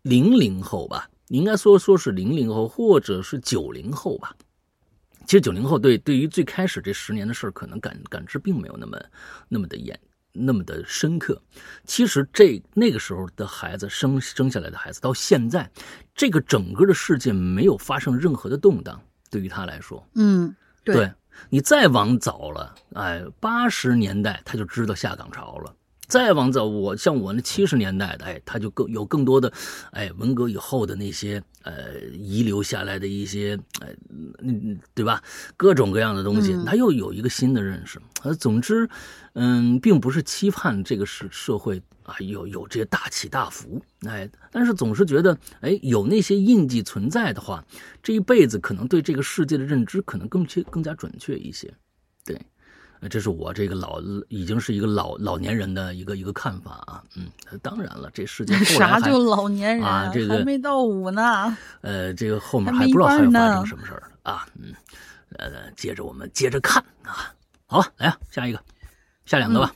[0.02, 4.34] 零零后吧，应该说说是零零后，或者是九零后吧。
[5.26, 9.00] 其实九零后对对于最开始这十年的事儿，可能感感知并没有那么
[9.48, 9.98] 那么的严，
[10.32, 11.40] 那么的深刻。
[11.84, 15.70] 其实这那个时候的孩子生生下来的孩子，到现在，
[16.14, 20.54] 这个整个的世界没有发生任何的动荡，对于他来说，嗯，
[20.84, 21.10] 对
[21.48, 25.74] 你再往早了，哎，八十年代他就知道下岗潮了。
[26.06, 29.52] 再往早，我像我那七十年代的，哎，他就更有更多的，
[29.92, 33.94] 哎，文革以后的那些呃遗留下来的一些，哎，
[34.38, 35.22] 嗯，对吧？
[35.56, 38.00] 各种各样的东西，他又有一个新的认识。
[38.22, 38.88] 呃，总之，
[39.32, 47.64] 嗯，并不是期盼这个社社会啊有有这些大起大伏，哎，但是总是觉得，哎，有那些印记存在的话，
[48.02, 51.72] 这一辈子可能对这个世界的认知可能更确更加准确一些，
[52.24, 52.40] 对。
[53.08, 57.28] 这是我这个老已经是一个老老年人的一个一个看法啊，嗯，
[57.62, 64.74] 当然了，这世界啥就老年人啊，这个还没到五呢，呃，这个后面还不知道还要发生什么事儿啊，嗯，
[65.36, 67.34] 呃，接着我们接着看啊，
[67.66, 68.60] 好了，来啊，下一个，
[69.26, 69.74] 下两个吧，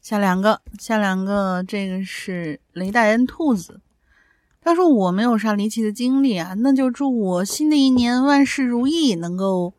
[0.00, 3.80] 下两个，下两个，这个是雷大人兔子，
[4.60, 9.74] 他说我没有啥离奇的经历啊，那就祝我新的一年万事如意，能够。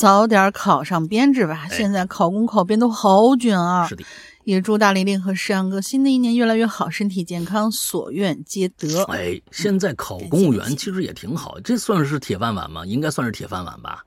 [0.00, 3.86] 早点考上编制吧，现在考公考编都好卷啊！
[3.86, 4.02] 是的，
[4.44, 9.02] 也祝大玲玲和石阳哥新的一年越来越好，身体健康，所愿皆得。
[9.12, 12.86] 哎，现在考公务员其实也挺好，这算是铁饭碗吗？
[12.86, 14.02] 应该算是铁饭碗吧。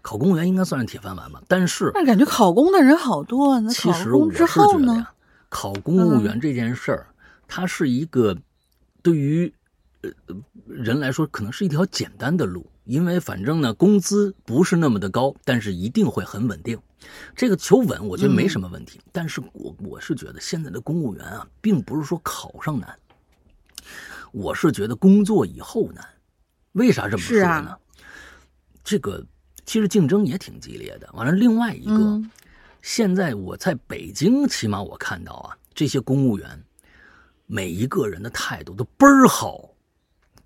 [0.00, 3.60] 考公务员应该算是铁饭碗吧，但是那感觉考公的人好多。
[3.60, 5.12] 那其实我是觉得呀，
[5.50, 7.06] 考公务员这件事儿，
[7.46, 8.34] 它是一个
[9.02, 9.52] 对于
[10.00, 10.10] 呃
[10.66, 16.78] 人来说，可能是一条简单的路，因为反正呢，工资不是那么的高，但是一定会很稳定。
[17.34, 19.00] 这个求稳，我觉得没什么问题。
[19.12, 22.98] 但是我我是觉得现在的公务员啊，并不是说考上难，
[24.32, 26.06] 我是觉得工作以后难。
[26.72, 27.76] 为啥这么说呢？
[28.82, 29.24] 这个
[29.64, 31.08] 其实竞争也挺激烈的。
[31.12, 32.22] 完了，另外一个，
[32.82, 36.64] 现在我在北京，起码我看到啊，这些公务员
[37.46, 39.70] 每一个人的态度都倍儿好，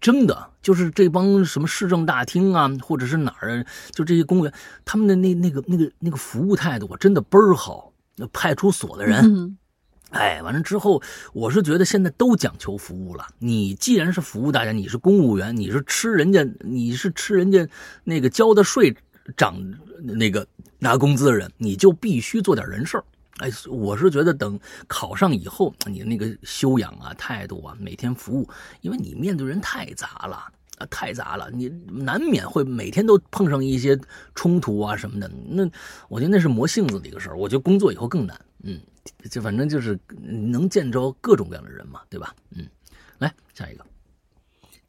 [0.00, 4.52] 真的就是这帮什么市政大厅啊，或者是哪儿，就这些公务员，
[4.84, 7.92] 他们的那那个那个那个服务态度我真的倍儿好。
[8.20, 9.56] 那派出所的人。
[10.10, 11.00] 哎，完了之后，
[11.32, 13.24] 我是觉得现在都讲求服务了。
[13.38, 17.64] 你既然是服务大家，你是公务员，你是吃人家，你是吃人家
[18.02, 18.96] 那个交的税
[19.36, 19.56] 涨
[20.02, 20.44] 那个
[20.80, 23.04] 拿工资的人，你就必须做点人事儿。
[23.38, 28.48] 哎，我是觉得等考上以后，你那个修养啊、态度啊、每天服务，
[28.80, 30.36] 因为你面对人太杂了
[30.78, 33.98] 啊，太杂了，你难免会每天都碰上一些
[34.34, 35.30] 冲突啊什么的。
[35.48, 35.68] 那
[36.08, 37.36] 我觉得那是磨性子的一个事儿。
[37.36, 38.80] 我觉得工作以后更难，嗯。
[39.30, 42.34] 就反正就是能见着各种各样的人嘛，对吧？
[42.50, 42.68] 嗯，
[43.16, 43.86] 来下一个，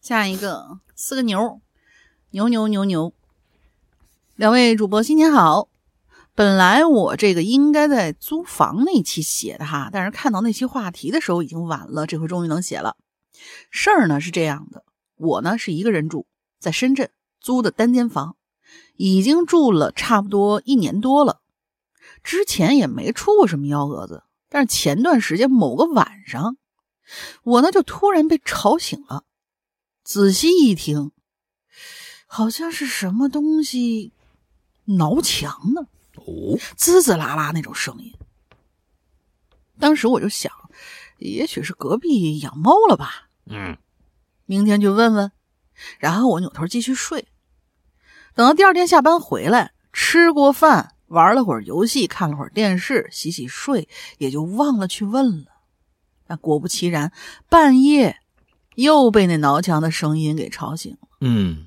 [0.01, 1.61] 下一个四个牛，
[2.31, 3.13] 牛牛牛牛。
[4.35, 5.69] 两位主播新年好。
[6.39, 12.95] 本来我这个应该在租房那期写的哈，但是看到那期话题的时候已经晚了，这回终于能写了。
[13.69, 14.85] 事儿呢是这样的，
[15.17, 18.37] 我呢是一个人住在深圳租的单间房，
[18.95, 21.41] 已经住了差不多一年多了。
[22.23, 26.55] 之前也没出过什么幺蛾子，但是前段时间某个晚上，
[27.43, 29.25] 我呢就突然被吵醒了。
[30.05, 31.11] 仔细一听，
[32.27, 34.13] 好像是什么东西
[34.85, 35.87] 挠墙呢，
[36.75, 38.13] 滋滋啦啦那种声音。
[39.79, 40.51] 当时我就想，
[41.17, 43.29] 也许是隔壁养猫了吧。
[43.45, 43.77] 嗯，
[44.45, 45.31] 明天去问问。
[45.97, 47.27] 然后我扭头继续睡。
[48.35, 50.95] 等到第二天下班回来，吃过饭。
[51.07, 53.89] 玩了会儿游戏，看了会儿电视，洗洗睡，
[54.19, 55.47] 也就忘了去问了。
[56.27, 57.11] 那果不其然，
[57.49, 58.17] 半夜
[58.75, 61.07] 又被那挠墙的声音给吵醒了。
[61.21, 61.65] 嗯，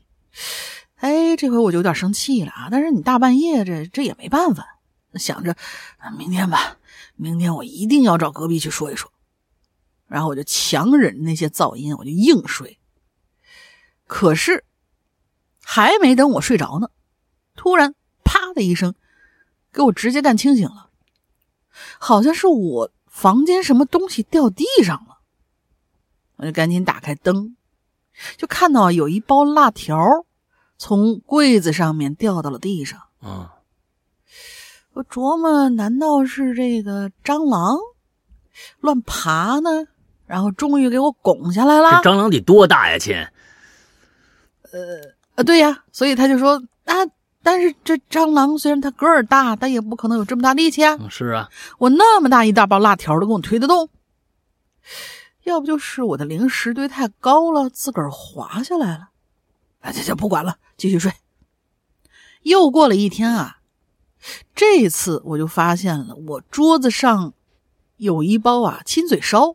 [1.03, 2.69] 哎，这回我就有点生气了啊！
[2.71, 4.79] 但是你大半夜这这也没办法，
[5.15, 5.57] 想着
[6.17, 6.77] 明天吧，
[7.17, 9.13] 明天我一定要找隔壁去说一说。
[10.07, 12.79] 然后我就强忍那些噪音，我就硬睡。
[14.07, 14.65] 可是
[15.61, 16.89] 还没等我睡着呢，
[17.57, 18.95] 突然啪的一声。
[19.73, 20.91] 给我直接干清醒了，
[21.99, 25.19] 好像是我房间什么东西掉地上了，
[26.37, 27.57] 我就赶紧打开灯，
[28.37, 29.99] 就看到有一包辣条
[30.85, 32.99] 从柜子上面掉到了地上。
[33.21, 33.53] 啊，
[34.95, 37.79] 我琢磨，难道是这个蟑螂
[38.81, 39.85] 乱爬呢？
[40.27, 42.01] 然后终于给我拱下来了。
[42.03, 43.15] 这蟑螂得多大呀，亲？
[44.73, 44.81] 呃
[45.37, 46.95] 呃，对呀，所以他就说啊。
[47.45, 50.97] 但是这蟑螂虽然它个儿大，但也不可能有这么大力气啊！
[51.09, 53.89] 是啊，我那么大一大包辣条都给我推得动，
[55.45, 59.09] 要不就是我的零食堆太高了，自个儿滑下来了。
[59.83, 61.13] 哎，这就不管了，继续睡。
[62.43, 63.59] 又过了一天啊，
[64.55, 67.35] 这次我就发现了，我桌子上
[67.99, 69.55] 有一包啊亲嘴烧，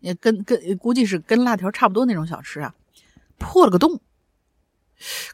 [0.00, 2.74] 也跟跟估计是跟辣条差不多那种小吃啊，
[3.38, 4.00] 破了个洞，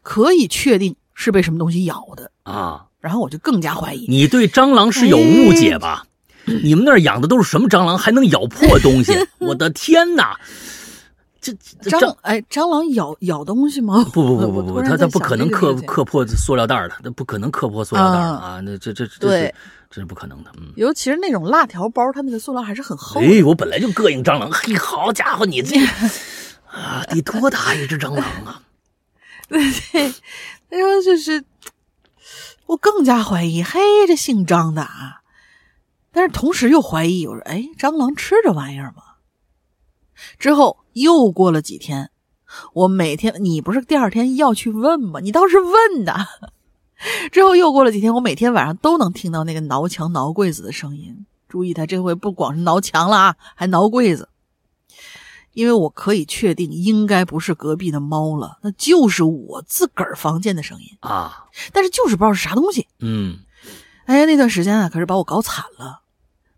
[0.03, 0.97] 可以确定。
[1.17, 2.89] 是被什么东西咬的啊？
[2.99, 6.09] 然后我就更加怀疑你对蟑螂是有误解吧？
[6.45, 9.13] 你们那儿养的都是什么蟑螂，还能咬破东西？
[9.39, 10.41] 我的天哪！
[11.53, 14.03] 这蟑哎，蟑螂咬咬东西吗？
[14.15, 18.61] 不不不不不， 它它不可能磕磕破塑料袋的，它不可能磕破塑料袋啊！
[18.65, 19.55] 那这这这是，
[19.91, 20.51] 这是不可能的。
[20.57, 23.21] 嗯，尤其是那种辣条包，它那个塑料还是很厚。
[23.21, 25.77] 哎，我本来就膈应蟑螂，嘿，好家伙，你这
[26.67, 28.63] 啊，得多大一只蟑螂啊？
[29.49, 29.61] 对
[29.93, 30.15] 对。
[30.71, 31.45] 他说就是，
[32.67, 33.79] 我更加怀疑，嘿，
[34.09, 35.21] 这姓张的啊！
[36.11, 39.04] 但是同时又怀疑，我说，哎，蟑螂吃这玩意儿吗？
[40.39, 42.11] 之后又过了几天，
[42.73, 45.21] 我每天，你不是第二天要去问吗？
[45.21, 46.27] 你倒是问呐。
[47.33, 51.27] 之后又过了几天，我每天晚上都能听到那个挠墙、挠柜子的声音。
[51.49, 54.29] 注意，他这回不光是挠墙了啊，还挠柜子。
[55.53, 61.45] 因为我可以确定，应该不是隔壁的猫了，那就是我自个儿房间的声音啊！
[61.73, 62.89] 但是就是不知道是啥东西。
[62.99, 63.39] 嗯，
[64.07, 66.01] 哎，那段时间啊，可是把我搞惨了。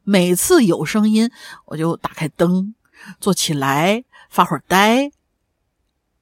[0.03, 1.31] 每次有声音，
[1.67, 2.75] 我就打开灯，
[3.21, 5.11] 坐起来发会儿呆，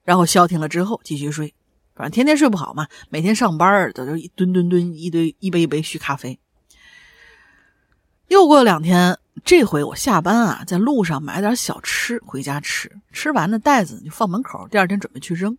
[0.02, 1.54] 然后消停了之后继续睡。
[1.94, 6.38] 反正天天睡不好嘛，每天上班都就蹲蹲蹲，一堆一杯一杯续咖啡。
[8.28, 9.18] 又过两天。
[9.44, 15.58] 这回我下班啊，在路上买点小吃回家吃，吃完的袋子就放门口，第二天准备去扔。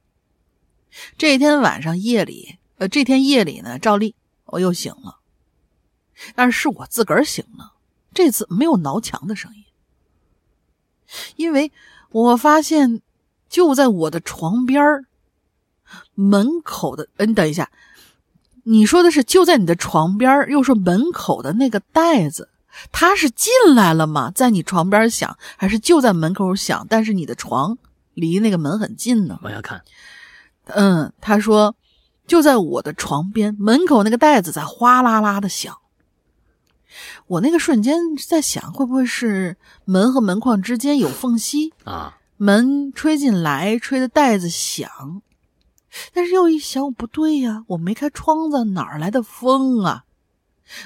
[1.18, 5.20] 这一天晚上夜里，呃，这天夜里呢，照例我又醒了，
[6.36, 7.74] 但是是我自个儿醒了，
[8.14, 9.65] 这次没有挠墙的声音，
[11.36, 11.72] 因为
[12.12, 13.02] 我发现
[13.50, 15.06] 就在我的床边
[16.14, 17.70] 门口的，嗯，等一下，
[18.64, 22.50] 你说的是就在你的床边又说门口的那个袋子。
[22.92, 24.30] 他是进来了吗？
[24.36, 26.86] 在你床边响，还是就在门口响？
[26.90, 27.78] 但是你的床
[28.14, 29.40] 离那个门很近呢。
[29.44, 29.82] 往下看，
[30.66, 31.74] 嗯，他说
[32.28, 35.78] 就在我的床边门口那个袋子在哗啦啦的响。
[37.28, 37.96] 我那个瞬间
[38.28, 42.18] 在想，会不会是门和门框之间有缝隙啊？
[42.38, 45.22] 门吹进来，吹的袋子响。
[46.14, 50.04] 但是又一想，我不对呀，我没开窗子，哪来的风啊？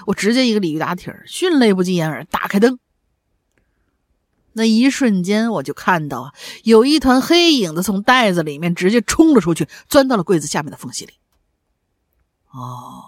[0.07, 2.77] 我直接一个鲤鱼打挺，迅雷不及掩耳，打开灯。
[4.53, 6.33] 那一瞬间，我就看到啊，
[6.63, 11.13] 有一团黑影子从袋子里面直接冲了出去，钻到了柜子下面的缝隙里。
[12.51, 13.05] 哦，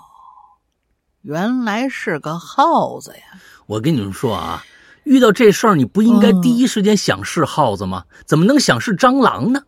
[1.21, 3.39] 原来是个耗子呀！
[3.67, 4.63] 我跟你们说啊，
[5.03, 8.05] 遇到这事儿，你不应该第一时间想是耗子吗？
[8.25, 9.63] 怎么能想是蟑螂呢？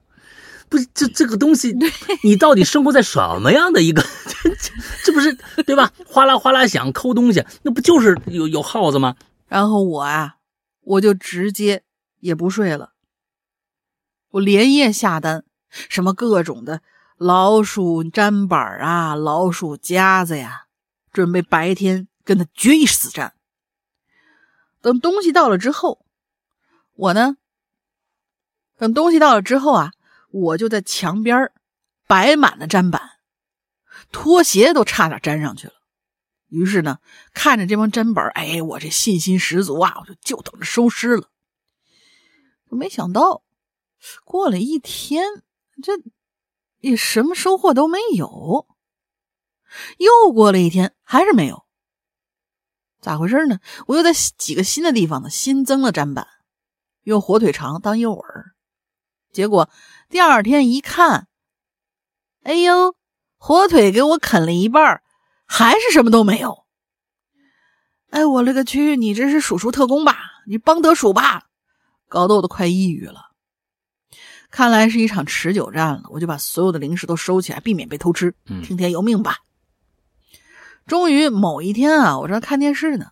[0.70, 1.78] 不，这这个东西，
[2.24, 4.01] 你到底生活在什么样的一个？
[4.01, 4.49] 这
[5.06, 5.91] 这不是对吧？
[6.08, 9.16] 哗啦哗啦响，抠东西，那不就是有有耗子吗？
[9.47, 10.38] 然后我啊，
[10.82, 11.84] 我就直接
[12.20, 12.93] 也不睡了，
[14.32, 16.82] 我连夜下单，什么各种的
[17.18, 20.62] 老鼠粘板啊，老鼠夹子呀，
[21.14, 23.34] 准备白天跟他决一死战。
[24.82, 26.05] 等东西到了之后，
[26.95, 27.38] 我呢，
[28.78, 29.93] 等东西到了之后啊。
[30.36, 31.51] 我就在墙边
[32.07, 33.20] 摆满了砧板，
[34.11, 35.74] 拖鞋都差点粘上去了。
[36.47, 36.97] 于是呢，
[37.36, 41.30] 看着这帮砧板，哎，我这信心十足啊，我就就等着收尸了。
[42.66, 43.43] 没想到
[44.24, 45.24] 过了一天，
[45.84, 46.01] 这
[46.80, 48.66] 也什么收获都没有。
[49.97, 51.63] 又过了一天，还是没有。
[53.01, 53.59] 咋回事呢？
[53.88, 56.28] 我又在几个新的地方呢，新增了砧板，
[57.03, 58.24] 用火腿肠当诱饵。
[59.32, 59.69] 结果
[60.09, 61.28] 第二天一看，
[62.43, 62.95] 哎呦，
[63.38, 65.01] 火腿给我啃了一半，
[65.45, 66.63] 还是什么都没有。
[68.11, 68.95] 哎，我勒个去！
[68.95, 70.15] 你这是鼠鼠特工吧？
[70.47, 71.47] 你邦德鼠吧？
[72.07, 73.32] 搞得我都快抑郁了。
[74.51, 78.36] 看来是一场持久战了，我就把所有的零食都收起来，避免被偷吃。
[78.63, 79.39] 听天由命吧。
[80.86, 83.07] 终于某一天啊，我正看电视呢，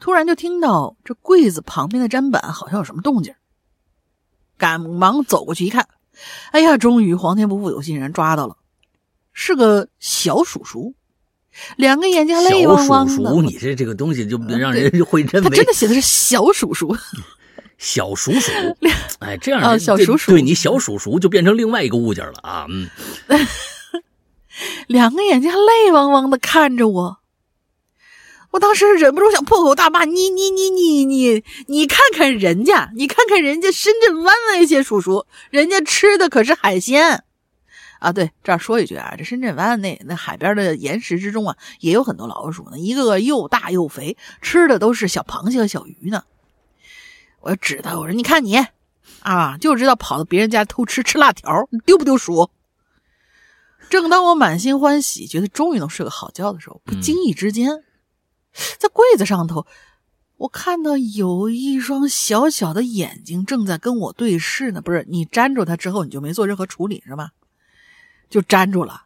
[0.00, 3.34] 突然就听到这柜子旁边的砧板好像有什么动静。
[4.56, 5.88] 赶忙走过去一看，
[6.52, 8.56] 哎呀，终于皇天不负有心人，抓到了，
[9.32, 10.94] 是个小鼠鼠，
[11.76, 13.12] 两个眼睛泪汪汪的。
[13.12, 16.96] 小鼠鼠，你这这个东西就让人会认为他真的写的是小鼠鼠，
[17.78, 18.52] 小鼠鼠。
[19.18, 22.66] 哎，这样小鼠鼠，对你小鼠鼠就变成另外一个物件了啊。
[22.68, 22.88] 嗯，
[24.86, 27.18] 两个眼睛泪汪汪的看着我。
[28.52, 37.24] 我当时忍不住想破口大骂你你你你你你看看人家，你看看人家深圳湾那些叔叔，人家吃的可是海鲜
[37.98, 38.12] 啊！
[38.12, 46.22] 对，这儿说一句啊，这深圳湾那那海边的岩石之中啊，也有很多老鼠呢，一个个又大又肥，吃的都是小螃蟹和小鱼呢。
[47.40, 48.64] 我指他，我说你看你
[49.22, 52.48] 啊，就知道跑到别人家偷吃吃辣条，丢不丢鼠？
[53.88, 57.84] 正当我满心欢喜，觉得终于能睡个好觉的时候，不经意之间。
[58.78, 59.66] 在柜子上头，
[60.36, 64.80] 我看到有一双小小的眼睛正在跟我对视呢。
[64.80, 67.30] 不是你粘住它之后，你就没做任何处理是吧？
[68.30, 69.02] 就粘住了。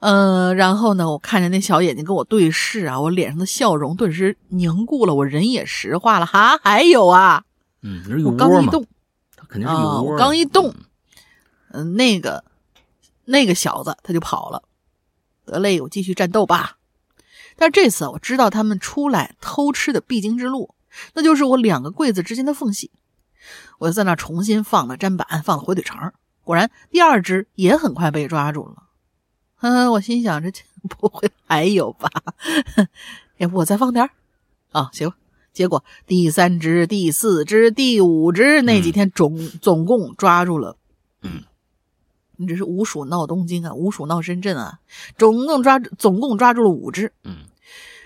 [0.00, 6.26] 嗯，然后呢，我看着那小眼睛跟我对视啊，我脸上的笑容顿时凝固了，我人也石化了。
[6.26, 7.44] 哈，还有啊，
[7.82, 8.86] 嗯，我刚一动，
[9.36, 10.02] 它肯定是有窝。
[10.02, 10.74] 我刚一动，
[11.72, 12.42] 嗯，那个
[13.30, 14.62] 那个小子他就跑了。
[15.46, 16.76] 得嘞，我继续战斗吧。
[17.56, 20.74] 但这次我知道他们出来偷吃的必经之路，
[21.14, 22.90] 那就是我两个柜子之间的缝隙。
[23.78, 26.12] 我就在那重新放了砧板，放了火腿肠。
[26.42, 28.84] 果然，第二只也很快被抓住了。
[29.56, 30.50] 呵呵，我心想：这
[30.88, 32.10] 不会还有吧？
[33.36, 34.10] 要 不我再放点儿？
[34.72, 35.12] 啊，行。
[35.52, 40.76] 结果第三只、第四只、第五只，那几天总总共抓住了。
[41.22, 41.42] 嗯。
[42.40, 44.80] 你这是五鼠闹东京啊，五鼠闹深圳啊，
[45.18, 47.12] 总共抓总共抓住了五只。
[47.24, 47.44] 嗯，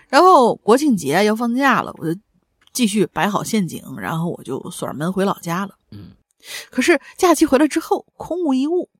[0.08, 2.20] 然后国庆节要放假了，我就
[2.72, 5.76] 继续摆好陷阱，然后我就锁上门回老家了。
[5.92, 6.16] 嗯，
[6.68, 8.90] 可是假期回来之后空无一物，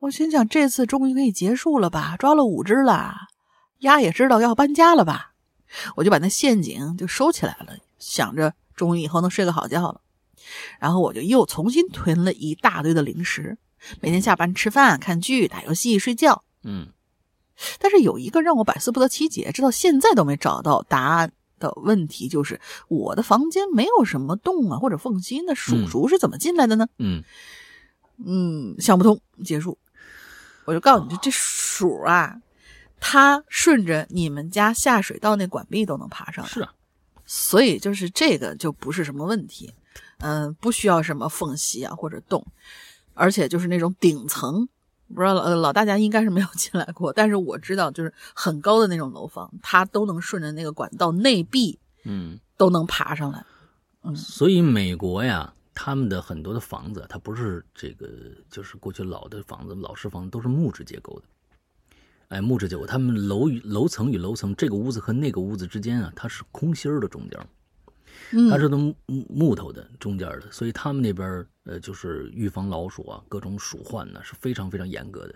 [0.00, 2.14] 我心想这次终于可以结束了吧？
[2.18, 3.14] 抓了五只了，
[3.78, 5.32] 鸭也知道要搬家了吧？
[5.96, 10.02] 我就把那陷阱就收起来了，想着终于以后能睡个好觉了。
[10.78, 13.58] 然后我就又重新囤了一大堆的零食，
[14.00, 16.44] 每天下班吃饭、看剧、打游戏、睡觉。
[16.62, 16.88] 嗯，
[17.78, 26.86] 但是有一个让我百思不得其解，直到现在都没找到答案的问题，就是我的房间没有什么洞啊或者缝隙，那鼠鼠是怎么进来的呢？
[26.98, 27.22] 嗯
[28.24, 29.20] 嗯，想不通。
[29.44, 29.78] 结束，
[30.64, 32.40] 我就告诉你，这鼠啊，
[32.98, 36.50] 它顺着你们家下水道那管壁都能爬上来。
[36.50, 36.74] 是啊，
[37.24, 39.72] 所以就是这个就不是什么问题，
[40.18, 42.44] 嗯，不需要什么缝隙啊或者洞，
[43.18, 44.68] 而且就是那种顶层，
[45.14, 53.44] 不知道老老大家应该是没有进来过，但是我知道就是很高的那种楼房，它都能顺着那个管道内壁，嗯，都能爬上来。
[54.02, 55.52] 嗯，所以美国呀。
[55.80, 58.08] 他们的很多的房子，它不是这个，
[58.50, 61.96] 就是过去老的房子、老式房子都是木质结构的。
[62.30, 67.38] 哎，木质结构，他们楼与楼层与楼层，这个屋子和那个屋子之间啊，它是空心儿的中间，
[68.50, 75.34] 它是木木头的中间的，所以他们那边呃，就是预防老鼠啊，各种鼠患呢是非常非常严格的。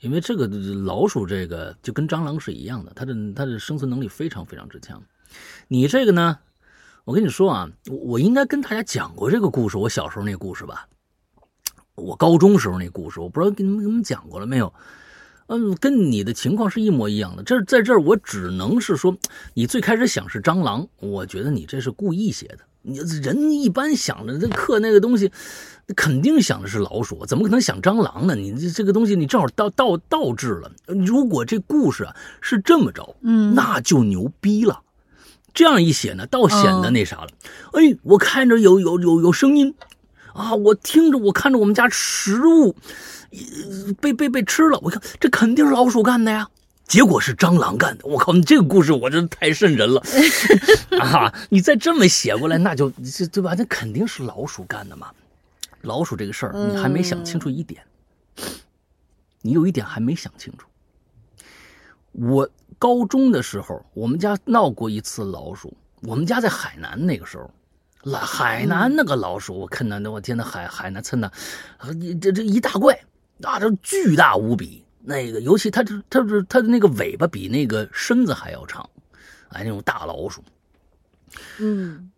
[0.00, 5.02] 因为这个老鼠这个就跟蟑螂是一样的，它的它的生存能力非常非常之强。
[5.68, 6.38] 你这个呢？
[7.04, 10.88] 我跟你说啊，我我应该跟大家讲过这个故事，我小时候那故事吧，
[11.96, 14.72] 我高中时候那故事，我不知道跟你们跟你们讲过了没有？
[15.48, 17.42] 嗯，跟你的情况是一模一样的。
[17.42, 19.16] 这在这儿，我只能是说，
[19.54, 22.58] 你最开始想是蟑螂，我觉得你这是故意写的。
[22.84, 25.30] 你人一般想着这刻那个东西，
[25.94, 28.34] 肯定想的是老鼠，怎么可能想蟑螂呢？
[28.34, 30.72] 你这这个东西，你正好倒倒倒置了。
[30.86, 34.80] 如果这故事啊是这么着，嗯，那就牛逼了。
[35.54, 37.28] 这样一写呢，倒显得那啥了。
[37.72, 39.74] 哎，我看着有有有有声音，
[40.34, 42.74] 啊，我听着，我看着我们家食物
[44.00, 44.78] 被被被吃了。
[44.82, 46.48] 我看这肯定是老鼠干的呀，
[46.86, 48.06] 结果是蟑螂干的。
[48.06, 50.02] 我靠，你这个故事我真太瘆人了
[51.00, 51.32] 啊！
[51.50, 53.54] 你再这么写过来，那就这对吧？
[53.56, 55.10] 那肯定是老鼠干的嘛。
[55.82, 57.82] 老鼠这个事儿，你还没想清楚一点，
[59.40, 60.66] 你有一点还没想清楚，
[62.12, 62.48] 我。
[62.78, 65.72] 高中的时候，我们家闹过一次老鼠。
[66.00, 67.48] 我们家在海南那个时候，
[68.04, 71.30] 海海南那个老鼠，我看到那，我天呐，海海南村的，
[72.20, 72.98] 这这一大怪，
[73.42, 74.84] 啊，这巨大无比。
[75.04, 78.88] 那个，尤其它这它是它的那个尾巴比那个身子还要长，
[79.48, 80.44] 哎，那种大老鼠。
[81.58, 82.10] 嗯，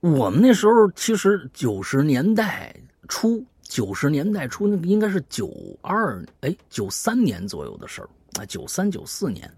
[0.00, 2.74] 我们那时候其实九十年代
[3.06, 8.08] 初，九十年代初那个应该是九二哎九三年左右的事儿
[8.38, 9.48] 啊，九三九四年。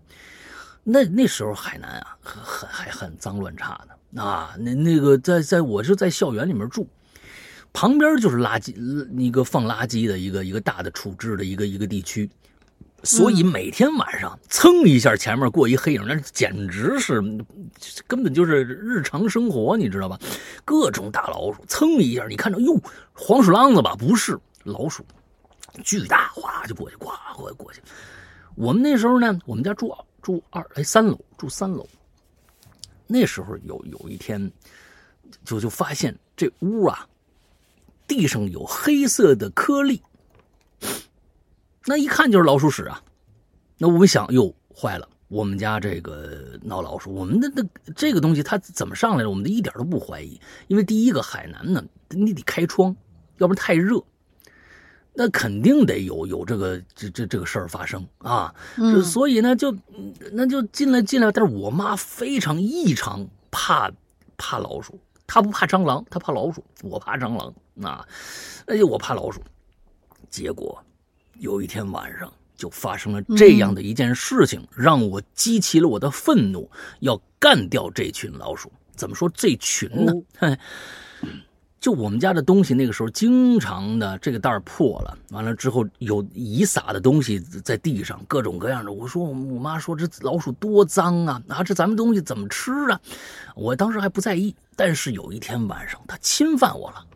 [0.84, 4.54] 那那时候海南啊，很很还很脏乱差的啊。
[4.58, 6.88] 那那个在在我是在校园里面住，
[7.72, 8.74] 旁边就是垃圾
[9.18, 12.28] 一个放垃圾的一个一个大的处置的一个一个地区，
[13.02, 17.22] 所以每天晚上蹭一下前面过一黑影，那简直是
[18.06, 20.18] 根本就是日常生活，你知道吧？
[20.64, 22.80] 各种大老鼠蹭一下，你看着哟，
[23.12, 23.94] 黄鼠狼子吧？
[23.96, 25.04] 不是老鼠，
[25.84, 27.80] 巨大，哗就过去，呱过过去。
[28.54, 29.94] 我们那时候呢，我们家住。
[30.22, 31.86] 住二哎三楼住三楼，
[33.06, 34.50] 那时候有有一天，
[35.44, 37.08] 就就发现这屋啊，
[38.06, 40.02] 地上有黑色的颗粒，
[41.84, 43.02] 那一看就是老鼠屎啊。
[43.78, 47.12] 那我们想，哟，坏了，我们家这个闹老鼠。
[47.12, 47.62] 我们的那
[47.94, 49.30] 这个东西它怎么上来的？
[49.30, 52.96] 我们一点都不怀疑，因为第一个海南呢，你得开窗，
[53.38, 54.02] 要不然太热。
[55.16, 58.54] 那肯定得有有这个这这这个事儿发生啊，
[59.02, 59.74] 所以呢就
[60.32, 63.90] 那就进来进来，但是我妈非常异常怕
[64.36, 68.06] 怕老鼠，她不怕蟑螂，她怕老鼠，我怕蟑螂啊，
[68.66, 69.40] 那就我怕老鼠。
[70.28, 70.78] 结果
[71.38, 78.70] 有一天晚上就发生了这样的一件事情，让我激起了我的愤怒，要干掉这群老鼠。
[78.94, 80.12] 怎么说这群呢？
[81.86, 88.90] 就我们家的东西，那个时候经常的这个袋破了，完了之后有遗撒的东西在地上，各种各样的。
[88.90, 93.00] 我说我妈说这老鼠多脏啊，啊这咱们东西怎么吃啊？
[93.54, 97.06] 我当时还不在意，但是有一天晚上它侵犯我了。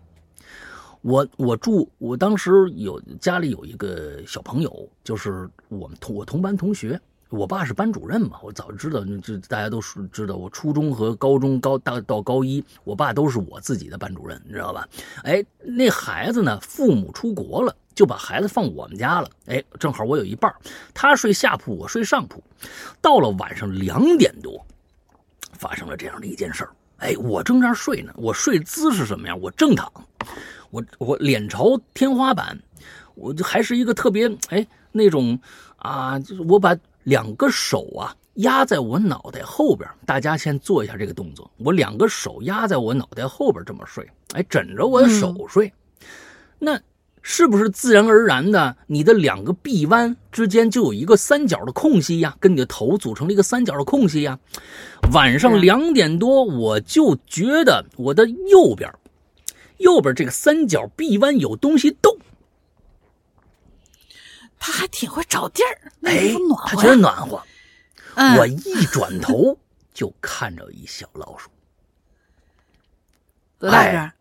[1.01, 7.01] 我我住我当时有家里有一个小朋友，就是我们同我同班同学。
[7.31, 14.87] 我爸是班主任嘛，我早知道，就大家都是知道，我初中和高中高大到高一，我爸都是我自己的班主任，你知道吧？
[15.23, 19.31] 哎，那孩子呢，父母出国了，就把孩子放我们家了。
[19.47, 20.53] 哎，正好我有一半，
[20.93, 22.43] 他睡下铺，我睡上铺。
[23.01, 24.67] 到了晚上两点多，
[25.53, 26.71] 发生了这样的一件事儿。
[26.97, 29.41] 哎，我正在睡呢，我睡姿势什么样？
[29.41, 29.89] 我正躺，
[30.71, 32.61] 我我脸朝天花板，
[33.15, 35.39] 我就还是一个特别哎那种
[35.77, 36.77] 啊，就是我把。
[37.05, 39.89] 两个手啊，压在我脑袋后边。
[40.05, 45.73] 大家先做一下这个动作，我两个手压在我脑袋后边这么睡，哎，枕着我的手睡。
[46.59, 46.81] 那
[47.23, 52.37] 是不是自然而然的，你的两个臂弯之间就有一个三角的空隙呀？
[52.41, 54.39] 跟你的头组成了一个三角的空隙呀？
[55.13, 58.91] 晚上两点多，我就觉得我的右边，
[59.79, 62.17] 右边这个三角臂弯有东西动。
[64.61, 66.33] 他还挺会找地儿，哎，
[66.69, 67.43] 他觉得暖和。
[68.37, 69.59] 我一转头
[69.93, 71.51] 就看着一小老鼠，
[73.59, 74.13] 多大个？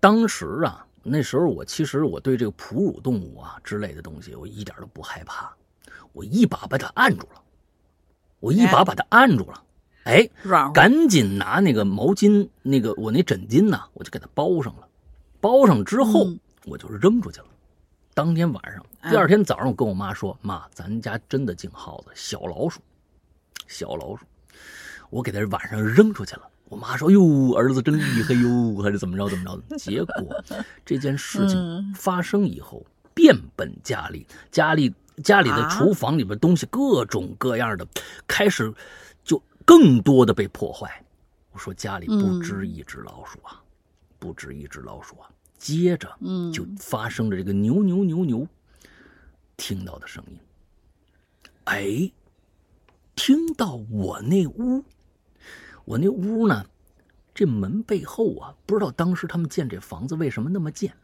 [0.00, 5.54] 当时啊，那时候我其实我对这个哺乳动物啊之类的东西，我一点都不害怕。
[6.12, 7.40] 我一把把它按住了，
[8.40, 9.62] 我一把把它按住了，
[10.04, 10.28] 哎，
[10.74, 14.88] 赶紧拿那个毛巾，那个我那枕巾呐，我就给它包上了。
[15.40, 16.26] 包上之后，
[16.64, 17.46] 我就扔出去了。
[18.12, 22.80] 当天晚上，第二天早上，我跟我妈说：“妈，咱家真的进耗子，小老鼠，
[23.68, 24.24] 小老鼠，
[25.10, 30.44] 我给它晚上扔出去了。”我妈说：“哟，儿子真厉害哟，还是怎么着怎么着的？”结果
[30.84, 32.84] 这件事情发生以后，
[33.14, 37.86] 变本加厉，家里家里的厨房里边东西各种各样的
[38.26, 38.72] 开始
[39.24, 41.02] 就更多的被破坏。
[41.52, 43.60] 我说家里不止一只老鼠啊，
[44.18, 45.30] 不止一只老鼠啊。
[45.60, 48.48] 接着，嗯，就发生了这个牛牛牛牛
[49.58, 50.38] 听到的声音。
[51.64, 52.10] 哎，
[53.14, 54.82] 听到我那屋，
[55.84, 56.64] 我那屋呢，
[57.34, 60.94] 这门背后啊，不知道当时他们建这房子为什么那么建。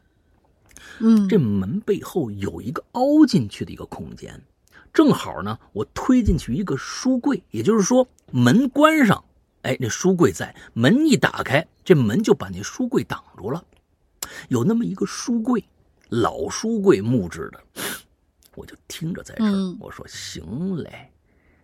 [1.00, 4.42] 嗯，这门背后有一个凹进去的一个空间，
[4.92, 9.22] 正好呢，我推进去一个书柜，也就是说门关上，
[9.62, 13.62] 哎，那书柜在，门一打开，这门就把那书柜挡住了。
[14.49, 15.64] 有那么一个书柜，
[16.09, 17.61] 老书柜，木质的，
[18.55, 19.76] 我就听着在这儿。
[19.80, 21.11] 我说：“行嘞，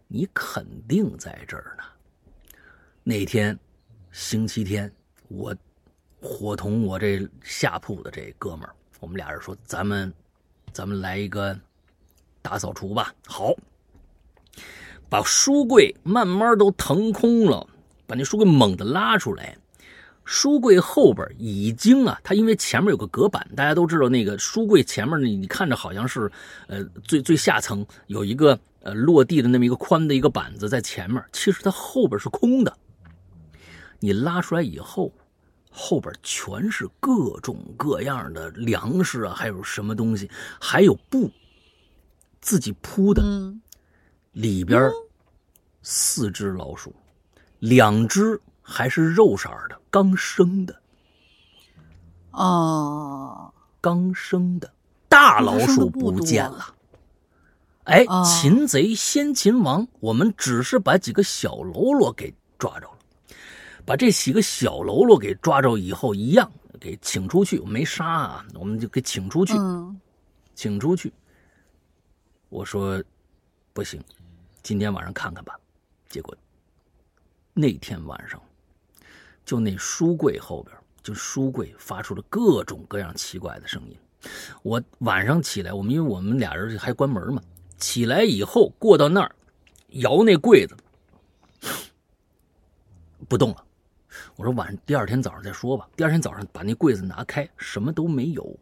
[0.09, 1.85] 你肯定在这儿呢。”
[3.05, 3.59] 那天
[4.11, 4.93] 星期天，
[5.29, 5.55] 我
[6.21, 10.13] 伙同我这下铺的这哥们儿，我们俩人说：“咱们，
[10.73, 11.59] 咱们来一个
[12.41, 13.55] 大扫除吧。”好，
[15.09, 17.67] 把书柜慢慢都腾空了，
[18.07, 19.57] 把那书柜猛地拉出来。
[20.25, 26.31] 书柜后边已经啊，它因为前面有个隔板，大家都知道那个书柜前面你你看着好像是，
[26.69, 32.77] 呃，最最下层有一个呃落地的那么一个宽的一个板子在前面，其实它后边是空的。
[33.99, 35.13] 你拉出来以后，
[35.71, 41.31] 后边全是各种各样的粮食啊，还有什么东西，还有布，
[42.41, 43.23] 自己铺的，
[44.33, 44.91] 里边
[45.83, 46.95] 四只老鼠，
[47.59, 48.41] 两只。
[48.73, 50.75] 还是肉色的，刚生的，
[52.31, 54.73] 哦，刚生的
[55.09, 56.75] 大老鼠不见了。
[57.85, 62.99] 哎，擒贼先擒王，我们只是把几个小喽啰给抓着了，
[63.85, 66.51] 把这几个小喽啰给抓着以后，一样
[66.81, 69.55] 给请出去，没杀啊，我们就给请出去，
[70.55, 71.13] 请出去。
[72.49, 73.03] 我说
[73.73, 74.03] 不行，
[74.63, 75.59] 今天晚上看看吧。
[76.09, 76.35] 结果
[77.53, 78.41] 那天晚上。
[79.45, 83.97] 就那书柜后边，就书柜发出了各种各样奇怪的声音。
[84.63, 87.43] 我晚上起来，我们因为我们俩人还关门嘛，
[87.77, 89.35] 起来以后过到那儿，
[89.89, 90.77] 摇那柜子
[93.29, 93.65] 不动了。
[94.37, 95.89] 我说晚上第二天早上再说吧。
[95.97, 98.57] 第二天早上把那柜子拿开，什么都没有。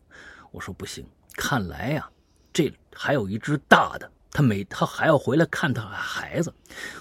[0.50, 1.04] 我说不行，
[1.34, 2.08] 看来呀，
[2.52, 6.52] 这还有一只大的，他每他还要回来看他孩子。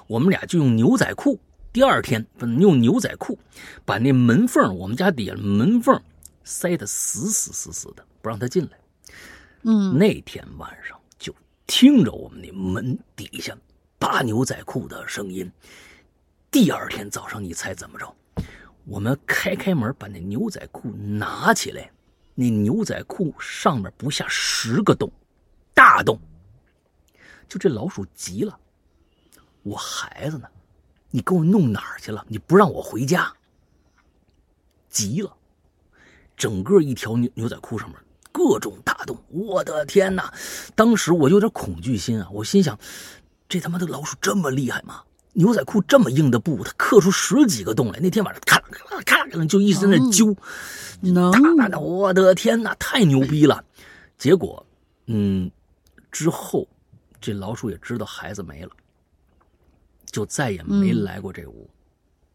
[0.05, 1.39] 我们俩就用牛仔裤。
[1.71, 2.25] 第二天，
[2.59, 3.37] 用牛仔裤
[3.85, 6.01] 把那门缝，我们家底下门缝
[6.43, 8.79] 塞得死死死死的，不让他进来。
[9.61, 11.33] 嗯，那天晚上就
[11.67, 13.55] 听着我们那门底下
[13.99, 15.51] 扒牛仔裤的声音。
[16.49, 18.15] 第二天早上，你猜怎么着？
[18.85, 21.91] 我们开开门，把那牛仔裤拿起来，
[22.33, 25.11] 那牛仔裤上面不下十个洞，
[25.75, 26.19] 大洞。
[27.47, 28.59] 就这老鼠急了，
[29.61, 30.49] 我孩子呢？
[31.11, 32.25] 你给我弄哪儿去了？
[32.27, 33.33] 你不让我回家，
[34.89, 35.33] 急了，
[36.37, 37.97] 整个一条牛牛仔裤上面
[38.31, 40.31] 各种大洞，我的天哪！
[40.75, 42.77] 当时我有点恐惧心啊，我心想，
[43.47, 45.03] 这他妈的老鼠这么厉害吗？
[45.33, 47.99] 牛仔裤这么硬的布，它刻出十几个洞来。
[47.99, 50.35] 那天晚上咔啦咔啦咔啦，就一直在那揪，
[51.57, 53.63] 大的，我的天哪，太牛逼了！
[54.17, 54.65] 结果，
[55.05, 55.49] 嗯，
[56.11, 56.67] 之后
[57.21, 58.71] 这老鼠也知道孩子没了。
[60.11, 61.69] 就再也没来过这屋，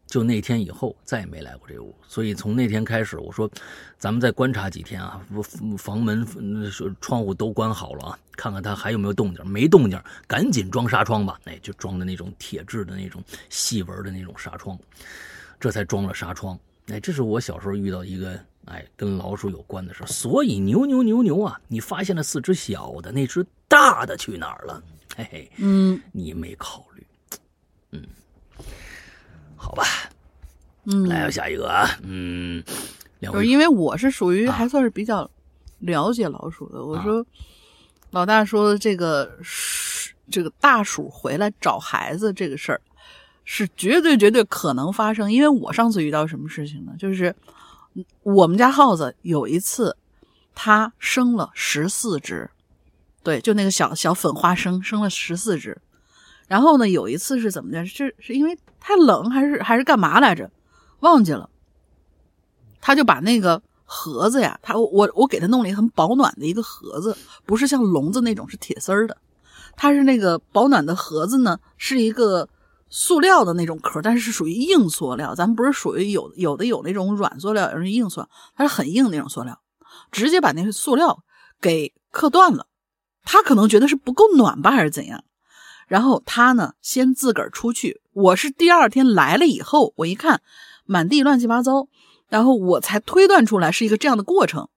[0.06, 1.94] 就那天以后再也没来过这屋。
[2.06, 3.50] 所以从那天开始，我说，
[3.98, 5.20] 咱们再观察几天啊，
[5.76, 6.26] 房门、
[7.00, 9.44] 窗户都关好了啊，看看他还有没有动静。
[9.46, 11.40] 没动静，赶紧装纱窗吧。
[11.44, 14.78] 哎，就装的那种铁质的那种细纹的那种纱窗，
[15.58, 16.58] 这才装了纱窗。
[16.88, 20.04] 哎，这是我小时候遇到一个哎跟老鼠有关的事。
[20.06, 24.82] 所以牛牛牛牛啊，你发现了四只小的，那只大的去哪儿了？
[25.16, 27.03] 嘿嘿，嗯，你没考虑，
[27.94, 28.02] 嗯。
[29.56, 29.84] 好吧，
[30.84, 32.62] 嗯，来下一个啊，嗯，
[33.22, 35.28] 就是因为我是属于还算是比较
[35.78, 36.84] 了解老鼠的。
[36.84, 37.24] 我说，
[38.10, 39.38] 老大说这个
[40.30, 42.80] 这个大鼠回来找孩子这个事儿
[43.46, 45.32] 是绝对绝对可能发生。
[45.32, 46.92] 因为我上次遇到什么事情呢？
[46.98, 47.34] 就是
[48.22, 49.96] 我们家耗子有一次，
[50.54, 52.50] 它生了十四只，
[53.22, 55.80] 对，就那个小小粉花生生了十四只。
[56.46, 57.84] 然后呢，有一次是怎么的？
[57.86, 60.50] 是是因为太冷，还是还是干嘛来着？
[61.00, 61.48] 忘记了。
[62.80, 67.16] 他就把那个盒子呀，他我我给他弄了一个很保暖的一个盒子，
[67.46, 69.16] 不是像笼子那种是铁丝儿的，
[69.76, 72.48] 它是那个保暖的盒子呢，是一个
[72.90, 75.34] 塑料的那种壳，但是是属于硬塑料。
[75.34, 79.58] 咱们不是属于有有的有那种软塑料，有是硬塑料，它是很硬那种塑料，
[80.12, 81.24] 直接把那个塑料
[81.60, 82.66] 给磕断了。
[83.22, 85.24] 他可能觉得是不够暖吧，还是怎样？
[85.86, 88.00] 然后他呢，先自个儿出去。
[88.12, 90.42] 我是第二天来了以后，我一看
[90.84, 91.88] 满地乱七八糟，
[92.28, 94.68] 然后我才推断出来是一个这样的过程。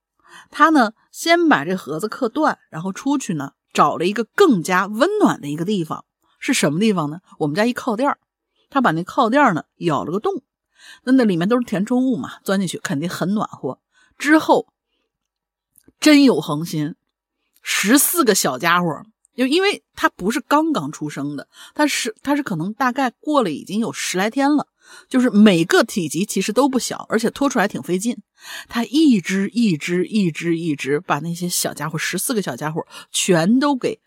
[0.50, 6.06] 他呢，先把这盒子刻断，然后出去呢，找了一个更加温暖的一个地方。
[6.40, 7.22] 是什么地方呢？
[7.40, 8.16] 我们家一靠垫
[8.70, 10.44] 他把那靠垫呢咬了个洞，
[11.04, 13.80] 那那里面都是填充物嘛，钻进去肯定很暖和。
[14.18, 14.68] 之后
[16.00, 16.96] 真有恒心，
[17.62, 19.04] 十四个小家伙。
[19.38, 24.68] 就因为它不是刚刚出生的，它是它是可能大概过了已经有十来天了，
[25.08, 28.18] 就是每个体积其实都不小，而且拖出来挺费劲。
[28.68, 34.00] 它一只一只一只一只把那些小家伙十四个小家伙全都给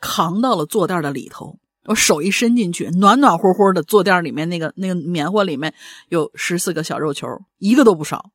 [0.00, 1.60] 扛到了坐垫的里头。
[1.84, 5.72] 我手一伸进去，暖暖和和的坐垫里面那个那个棉花里面
[6.08, 7.28] 有十四个小肉球，
[7.58, 8.30] 一个都不少。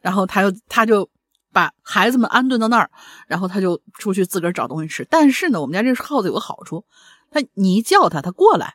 [0.00, 1.08] 然后他又他就。
[1.52, 2.90] 把孩子们安顿到那儿，
[3.26, 5.06] 然后他就出去自个儿找东西吃。
[5.08, 6.84] 但是呢，我们家这耗子有个好处，
[7.30, 8.74] 他你一叫他，他过来，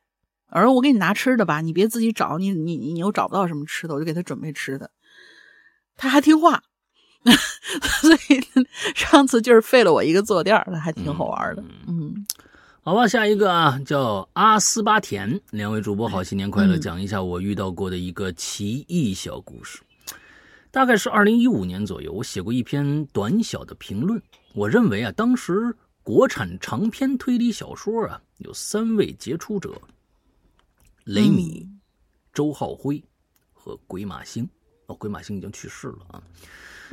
[0.49, 4.91] 而我给你拿吃的吧，你别自己找，你你你又找不到什么吃的，我就给他准备吃的。
[5.95, 6.63] 他还听话，
[8.01, 8.65] 所以
[8.95, 11.63] 上次就是废了我一个坐垫，他还挺好玩的。
[11.87, 12.25] 嗯，
[12.81, 16.77] 好吧，下一个啊，叫阿斯巴甜，两位主播好，新年快乐！
[16.77, 19.79] 讲一下我遇到过的一个奇异小故事。
[20.73, 24.19] 大概是二零一五年左右，我写过一篇短小的评论。
[24.55, 25.71] 我认为啊，当时
[26.01, 29.79] 国产长篇推理小说啊，有三位杰出者：
[31.03, 31.69] 雷米、
[32.33, 32.99] 周浩辉
[33.53, 34.49] 和鬼马星。
[34.87, 36.23] 哦，鬼马星已经去世了啊。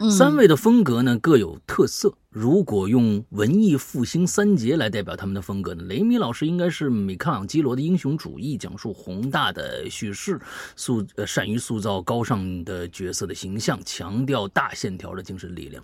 [0.09, 2.15] 三位的风格呢各有特色。
[2.31, 10.41] 如果用文艺复兴三杰来代表他们的风格呢，雷米老师应该是米开朗基罗的英雄主义，讲述宏大的叙事，
[10.77, 15.83] 塑呃善于塑造高尚的角色的形象，强调大线条的精神力量。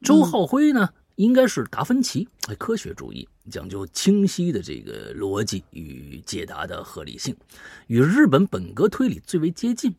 [0.00, 7.36] 周浩辉呢，应该是达芬奇，科学主义，讲究清晰的这个逻辑与解答的合理性，
[7.88, 9.92] 与日本本格推理最为接近。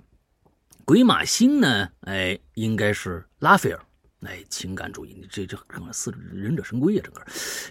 [0.89, 1.87] 鬼马星呢？
[1.99, 3.79] 哎，应该是拉斐尔，
[4.21, 5.55] 哎，情感主义，你这这
[5.93, 7.21] 似忍者神龟呀，整个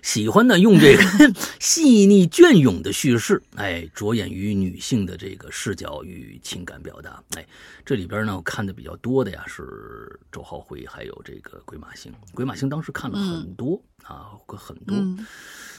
[0.02, 1.02] 喜欢呢用这个
[1.58, 7.44] 细腻隽永的叙事，哎，着眼于女性的这个视角与情感表达，哎，
[7.84, 12.12] 这里边呢我看的比较多的呀是周浩辉，还有这个鬼马星。
[12.32, 14.96] 鬼马星当时看了很多啊，很多，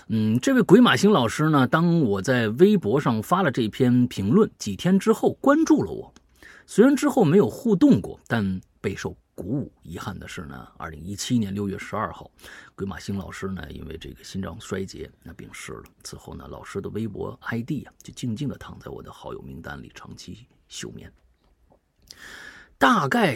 [0.09, 6.13] 嗯，这位鬼马星老师呢，当我在微博上发了这篇评论，几天之后关注了我。
[6.71, 9.73] 虽然之后没有互动过，但备受鼓舞。
[9.81, 12.29] 遗憾的是呢，二零一七年六月十二号，
[12.75, 15.83] 鬼马星老师呢因为这个心脏衰竭那病逝了。
[16.03, 21.11] 此后呢，老师的微博 ID 啊就静静的躺在我的好友名单里，长期休眠。
[22.77, 23.35] 大概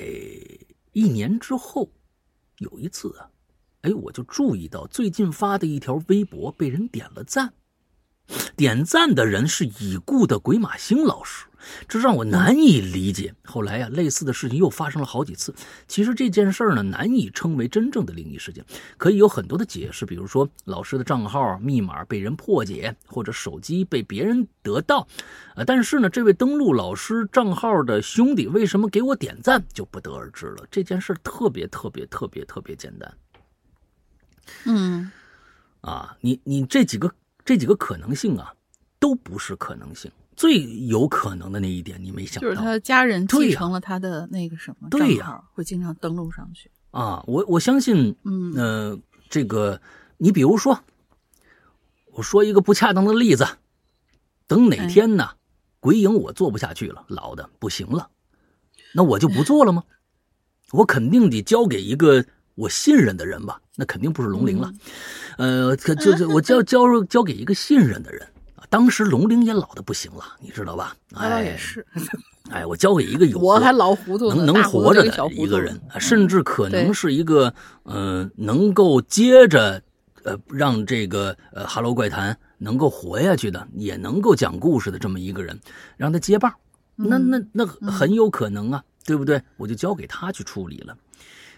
[0.91, 1.89] 一年之后，
[2.59, 3.31] 有一次啊，
[3.81, 7.51] 哎，我就注意到最近发的一条微博被人点了赞。
[8.55, 11.47] 点赞的人是已故的鬼马星老师，
[11.87, 13.33] 这让我难以理解。
[13.43, 15.53] 后来呀，类似的事情又发生了好几次。
[15.87, 18.63] 其实这件事儿呢，难以称为真正的灵异事件，
[18.97, 25.07] 可以有很多的解释，比如说老师的账号密码被人破解，或者手机被别人得到。
[25.55, 30.65] 呃，但是呢，这位登录老师账号的兄弟为什么给我点赞，就不得而知了。
[30.69, 33.13] 这件事特别特别特别特别简单。
[34.65, 35.11] 嗯，
[35.81, 37.11] 啊，你你这几个。
[37.45, 38.53] 这几个可能性啊，
[38.99, 40.09] 都不是可能性。
[40.35, 46.69] 最有可能的那一点，你没想到，就是他的家人继承了他的那个什么对呀会经常登录上去。
[46.91, 49.81] 啊，我我相信，嗯呃，这个
[50.17, 50.79] 你比如说，
[52.11, 53.47] 我说一个不恰当的例子，
[54.47, 55.31] 等哪天呢，
[55.79, 58.09] 鬼影我做不下去了，老的不行了，
[58.93, 59.83] 那我就不做了吗？
[60.71, 62.25] 我肯定得交给一个
[62.55, 64.71] 我信任的人吧，那肯定不是龙鳞了，
[65.37, 68.32] 呃，可就是我交交交给一个信任的人啊。
[68.73, 70.97] 当时龙陵也老的不行了，你知道吧？
[71.13, 71.85] 哎，是，
[72.49, 77.53] 哎，我交给一个有 我还老糊涂呢，能能活着的一个人，嗯甚至可能是一个
[77.83, 79.79] 呃能够接着
[80.23, 85.59] 呃让这个呃《哈喽怪谈》能够活下去的，也能够讲故事的这么一个人，
[85.95, 86.51] 让他接棒，
[86.95, 89.39] 那嗯那那很有可能啊，对不对？
[89.57, 90.97] 我就交给他去处理了。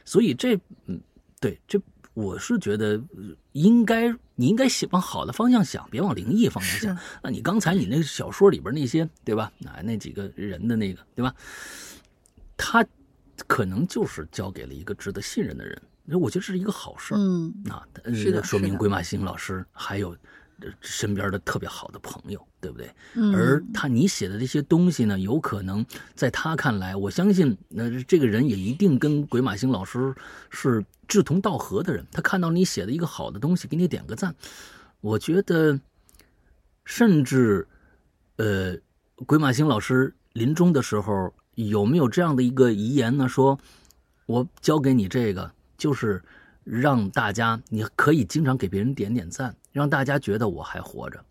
[0.04, 0.58] 所以这
[0.88, 1.00] 嗯，
[1.40, 1.80] 对这。
[2.14, 6.98] 我是觉得呃应该，你应该想往好的方向想，别往灵异方向想。
[7.24, 9.52] 那你刚才你那个小说里边那些，对吧？
[9.66, 11.34] 啊，那几个人的那个，对吧？
[12.58, 12.86] 他
[13.48, 15.82] 可能就是交给了一个值得信任的人，
[16.20, 17.18] 我觉得这是一个好事儿。
[17.18, 20.18] 嗯，那呃是的说明鬼马星老师还有呃
[20.82, 22.90] 身边的特别好的朋友，对不对？
[23.16, 25.86] 嗯而他你写的这些东西呢，有可能
[26.16, 30.14] 在他看来，我相信那、这个人也一定跟鬼马星老师
[30.50, 32.06] 是志同道合的人。
[32.12, 34.34] 他看到你写的一个好的东西，给你点个赞，
[35.02, 35.80] 我觉得，
[36.86, 37.68] 甚至，
[38.38, 38.76] 呃，
[39.26, 43.28] 鬼马星老师临终的时候有没有这样的一个遗言呢？
[43.28, 43.60] 说，
[44.26, 46.24] 我交给你这个，就是
[46.66, 51.24] 让大家你可以经常给别人点点赞，让大家觉得我还活着，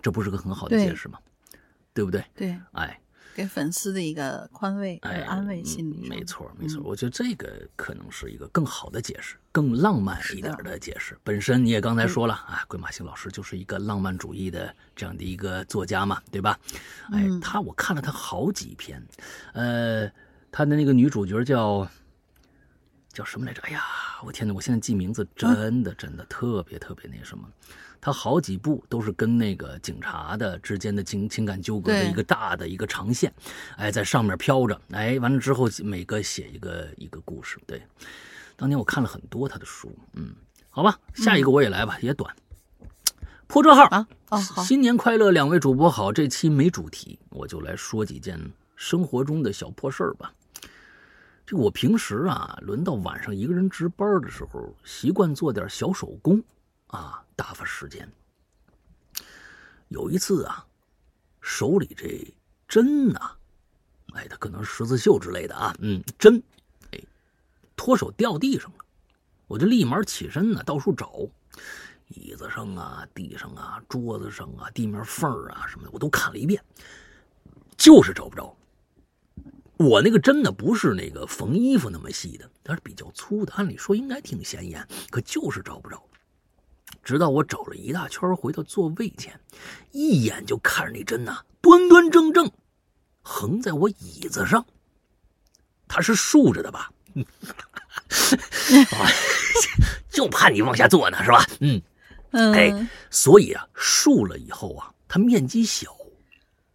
[0.00, 1.18] 这不是个很好的解释吗？
[1.92, 2.24] 对不对？
[2.34, 2.98] 对，哎
[3.34, 6.08] 给粉丝的一个宽慰、哎，安慰心理嗯。
[6.08, 11.18] 没错没错，嗯我觉得这个可能是一个更好的解释，更浪漫一点的解释。
[11.22, 16.58] 本身你也刚才说了啊，鬼马星老师就是一个浪漫主义的这样的一个作家嘛，对吧？
[17.12, 19.06] 哎，嗯他我看了他好几篇，
[19.52, 20.10] 呃，
[20.50, 21.86] 他的那个女主角叫
[23.16, 23.62] 叫什么来着？
[23.62, 23.82] 哎呀，
[24.22, 24.52] 我天哪！
[24.52, 27.48] 我现在记名字真的真的特别特别那什么。
[27.98, 33.32] 他好几部都是跟那个警察的之间的情情感纠葛的一个大的一个长线，
[33.78, 37.58] 哎，在上面飘着，哎，完了之后每个写一个一个故事。
[37.66, 37.82] 对，
[38.54, 40.34] 当年我看了很多他的书，嗯，
[40.68, 42.36] 好吧，下一个我也来吧，也短。
[43.46, 46.12] 破折号啊，哦好，新年快乐，两位主播好。
[46.12, 48.38] 这期没主题，我就来说几件
[48.76, 50.32] 生活中的小破事儿吧。
[51.46, 56.42] 这个我平时啊，轮到晚上一个人值班的时候，习惯做点小手工
[56.88, 58.10] 啊，打发时间。
[59.86, 60.66] 有一次啊，
[61.40, 62.34] 手里这
[62.66, 63.30] 针呐、
[64.14, 66.42] 哎，它可能十字绣之类的啊，嗯，针，
[66.90, 67.00] 哎，
[67.76, 68.78] 脱手掉地上了，
[69.46, 71.28] 我就立马起身呢，到处找。
[72.08, 76.60] 椅子上啊、地上啊、桌子上啊、地面缝啊什么的，我都看了一遍，
[77.76, 78.56] 就是找不着。
[79.78, 86.02] 我那个针呢，不是那个缝衣服那么细的，它是比较粗的，按理说应该挺显眼，可就是找不着。
[87.02, 89.38] 直到我找了一大圈，回到座位前，
[89.92, 92.50] 一眼就看着那针呐、端端正正
[93.20, 94.64] 横在我椅子上，
[95.86, 96.90] 它是竖着的吧？
[97.14, 98.08] 啊
[100.10, 101.44] 就怕你往下坐呢，是吧？
[101.60, 101.80] 嗯。
[102.32, 105.96] 哎嗯，所以啊，竖了以后啊，它面积小，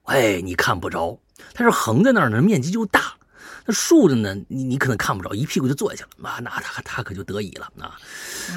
[0.04, 1.20] 哎，你看不着；
[1.54, 3.16] 它是横在那儿呢，面积就大。
[3.64, 7.96] 那竖着呢，你你可能看不着，一屁股就坐下了啊，那他他可就得意了啊！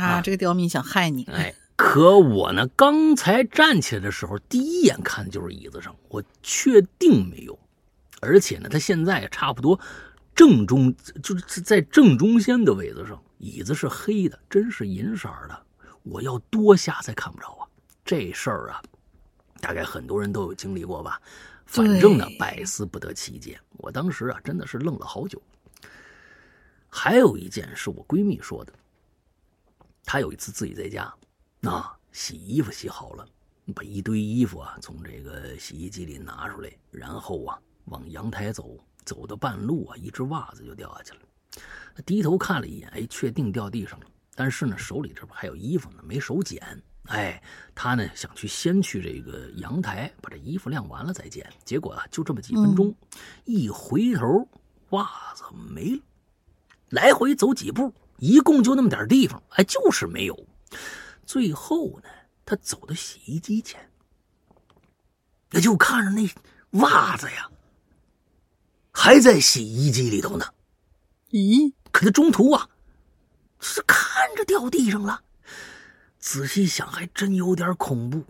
[0.01, 7.59] 啊，这个刁民想害你，哎，可我呢，刚才站起来的时候，第一眼看的就是椅子上，我确定没有，
[8.22, 9.78] 而且呢，他现在差不多
[10.35, 15.62] 正中，就是在正中间的位子上，椅子是黑的，真是银色的。
[16.05, 17.68] 我要多瞎才看不着啊！
[18.07, 18.80] 这事儿啊，
[19.61, 21.20] 大概很多人都有经历过吧。
[21.83, 23.61] 反正呢，百思不得其解。
[23.79, 25.43] 我当时啊，真的是愣了好久。
[26.89, 28.72] 还有一件是我闺蜜说的，
[30.05, 31.12] 她有一次自己在家，
[31.62, 33.27] 啊，洗衣服洗好了，
[33.75, 41.20] 把一堆衣服啊从这个洗衣机里拿出来，然后啊往阳台走，走到半路啊，一只袜子就掉下去了。
[41.97, 44.07] 她低头看了一眼，哎，确定掉地上了。
[44.37, 46.81] 但是呢，手里这不还有衣服呢，没手捡。
[47.07, 47.43] 哎，
[47.75, 51.47] 他呢想去先去这个阳台把这衣服晾完了再捡。
[51.65, 52.95] 结果啊，就这么几分钟，
[53.45, 54.49] 一回头，
[54.91, 56.03] 袜子没了。
[56.89, 60.47] 来回走几步，一共就那么点地方，哎，就是没有。
[61.27, 62.09] 最后呢，
[62.47, 63.91] 他走到洗衣机前，
[65.53, 66.27] 也就看着那
[66.81, 67.51] 袜子呀，
[68.93, 70.47] 还在洗衣机里头呢。
[71.31, 72.69] 咦，可他中途啊，
[73.61, 75.23] 是看着掉地上了。
[76.25, 78.25] 仔细想，还真有点恐怖。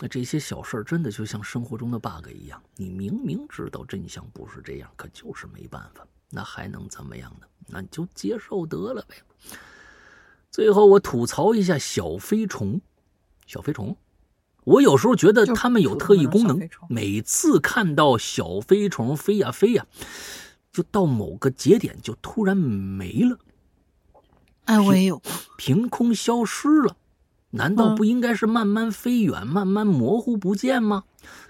[0.00, 7.46] 那这些小事儿真的就像生活中的 bug 一样，你明明知道真相不是这样，可就是没办法，那还能怎么样呢？
[7.68, 9.14] 那你就接受得了呗。
[10.50, 12.80] 最后我吐槽一下小飞虫，
[13.46, 13.96] 小飞虫，
[14.64, 19.86] 我有时候觉得它们有特异功能，每次看到小飞虫飞呀飞呀，
[20.72, 23.38] 就到某个节点就突然没了。
[24.64, 25.22] 哎，我也有，
[25.56, 26.96] 凭空消失了。
[27.52, 31.04] 难道不应该是慢慢飞远、慢慢模糊不见吗？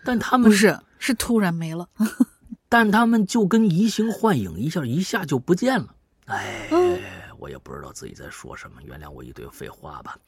[0.04, 1.88] 但他们不是，是突然没了。
[2.68, 5.94] 但他们就跟移形换影一下，一下就不见了。
[6.26, 6.68] 哎，
[7.38, 10.18] 我也不知道自己在说什么，原谅我一堆废话吧。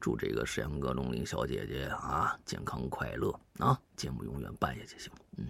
[0.00, 5.12] 祝这个沈阳哥龙鳞小姐姐啊健康快乐啊，节目永远办下去行。
[5.36, 5.46] 嗯，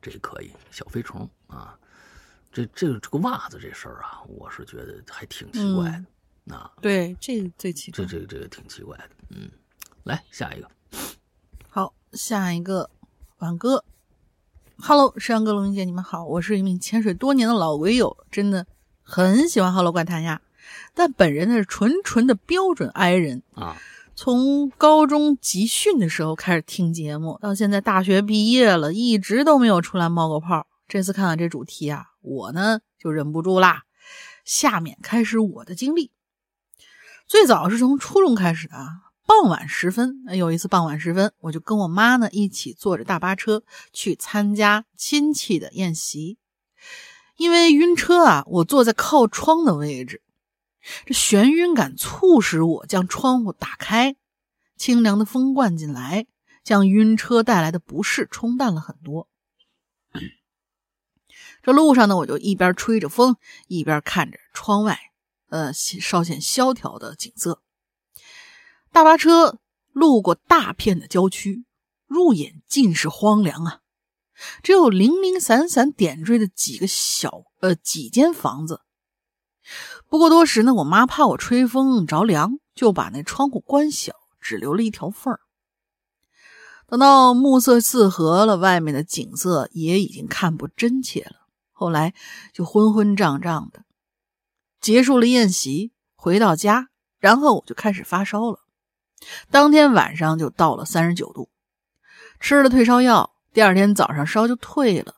[0.00, 0.50] 这可以。
[0.70, 1.78] 小飞虫啊，
[2.50, 6.04] 这这这个袜子这事儿啊，我是觉得还挺奇怪的。
[6.44, 9.04] 那对，这个最奇怪，这这这个挺奇怪的。
[9.30, 9.50] 嗯，
[10.02, 10.68] 来下一个，
[11.68, 12.90] 好，下一个
[13.38, 13.84] 晚哥
[14.78, 18.66] ，Hello，山阳哥、龙云姐，你们好，我是一名潜水多年的老鬼友，真的
[19.02, 20.42] 很喜欢《Hello 怪谈》呀。
[20.94, 23.76] 但本人呢是纯纯的标准 I 人啊，
[24.14, 30.66] 从高中集训的时候开始听节目，到现在大学毕业了，一直都没有出来冒过泡。
[30.88, 33.84] 这次看到这主题啊，我呢就忍不住啦。
[34.44, 36.10] 下面开始我的经历。
[37.32, 38.88] 最早是从初中开始的啊，
[39.24, 46.36] 傍晚时分，有一次傍晚时分，我就跟我妈呢一起坐着大巴车去参加亲戚的宴席。
[47.38, 50.20] 因为晕车啊，我坐在靠窗的位置，
[51.06, 54.14] 这眩晕感促使我将窗户打开，
[54.76, 56.26] 清凉的风灌进来，
[56.62, 59.26] 将晕车带来的不适冲淡了很多。
[61.62, 63.36] 这路上呢，我就一边吹着风，
[63.68, 65.11] 一边看着窗外。
[65.52, 67.60] 呃，稍显萧条的景色。
[68.90, 69.58] 大巴车
[69.92, 71.66] 路过大片的郊区，
[72.06, 73.80] 入眼尽是荒凉啊，
[74.62, 78.80] 只有零零散散点缀的几个小呃几间房子。
[80.08, 85.40] 不过多时呢，我妈怕我吹风着凉，就把那窗户关小，只留了一条缝儿。
[86.86, 91.46] 等到暮色四合了，外面的景色也已经看不真切了。
[91.72, 92.14] 后来
[92.54, 93.81] 就昏昏胀胀的。
[94.82, 96.88] 结束了宴席，回到家，
[97.20, 98.58] 然后我就开始发烧了。
[99.48, 101.48] 当天晚上就到了三十九度，
[102.40, 105.14] 吃了退烧药，第二天早上烧就退了。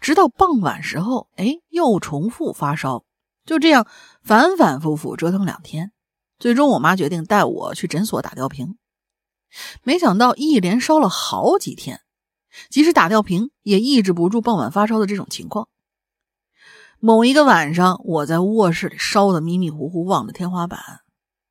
[0.00, 3.04] 直到傍晚时候，哎，又重复发烧，
[3.44, 3.88] 就这样
[4.22, 5.90] 反反复复折腾两天。
[6.38, 8.78] 最终，我妈决定带我去诊所打吊瓶。
[9.82, 12.00] 没想到一连烧了好几天，
[12.68, 15.68] 即使打吊瓶也抑制不住傍晚发烧的这种情况。
[17.02, 20.78] 某一个晚上，我在卧室里烧得迷迷糊糊，望着天花板，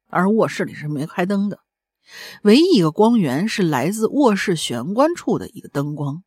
[0.08, 1.60] 而卧室里是没开灯的，
[2.44, 6.24] 唯一一个光源是来自卧室玄关处的一个灯光。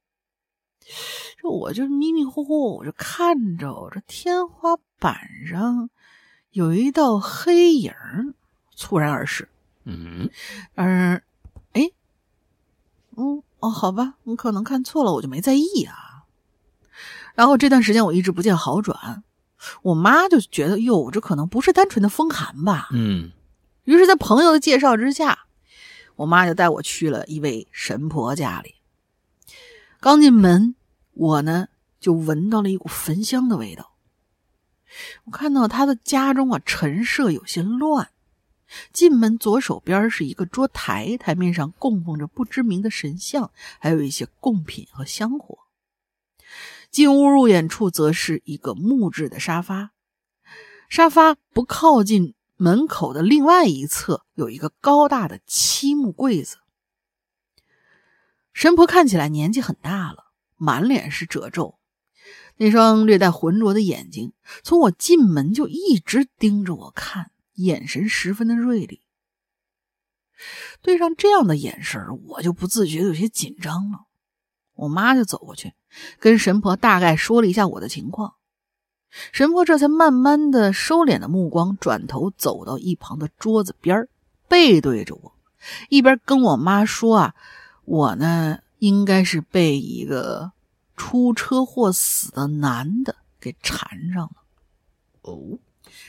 [1.41, 5.17] 这我就迷迷糊糊，我就看着这天花板
[5.49, 5.89] 上
[6.51, 7.93] 有一道黑影
[8.75, 9.49] 猝然而逝。
[9.85, 10.31] 嗯，
[10.75, 11.23] 嗯，
[11.73, 11.91] 哎，
[13.17, 16.12] 嗯，哦，好吧，你可能看错了，我就没在意啊。
[17.35, 19.23] 然后这段时间我一直不见好转，
[19.83, 22.89] 我妈就觉得哟，这可能不是单纯的风寒吧。
[22.93, 23.31] 嗯，
[23.85, 25.47] 于是，在朋友的介绍之下，
[26.17, 28.75] 我妈就带我去了一位神婆家里。
[30.01, 30.75] 刚进门，
[31.13, 31.69] 我呢
[32.01, 33.93] 就闻到了一股焚香的味道。
[35.25, 38.11] 我看到她的家中啊，陈设有些乱。
[38.93, 45.59] 进门左手边是一个桌台，台面上供奉着不知名的神像，还有一些贡品和香火。
[46.93, 49.93] 进屋入眼处，则是一个木质的沙发。
[50.91, 56.59] 沙发不靠近门口的另外一侧，有一个高大的漆木柜子。
[58.53, 60.27] 神婆看起来年纪很大了，
[60.57, 61.79] 满脸是褶皱，
[62.59, 69.01] 那双略带浑浊的眼睛，从我进门就一直盯着我看，眼神十分的锐利。
[70.83, 74.01] 对上这样的眼神，我就不自觉有些紧张了。
[74.75, 75.73] 我妈就走过去，
[76.19, 78.35] 跟神婆大概说了一下我的情况。
[79.31, 84.09] 神婆这才慢慢的收敛了目光，转头走到一旁的桌子边
[84.49, 85.35] 背对着我，
[85.91, 87.35] 一边跟我妈说：“啊，
[87.85, 90.53] 我呢应该是被一个
[90.97, 94.37] 出车祸死的男的给缠上了。”
[95.21, 95.59] 哦，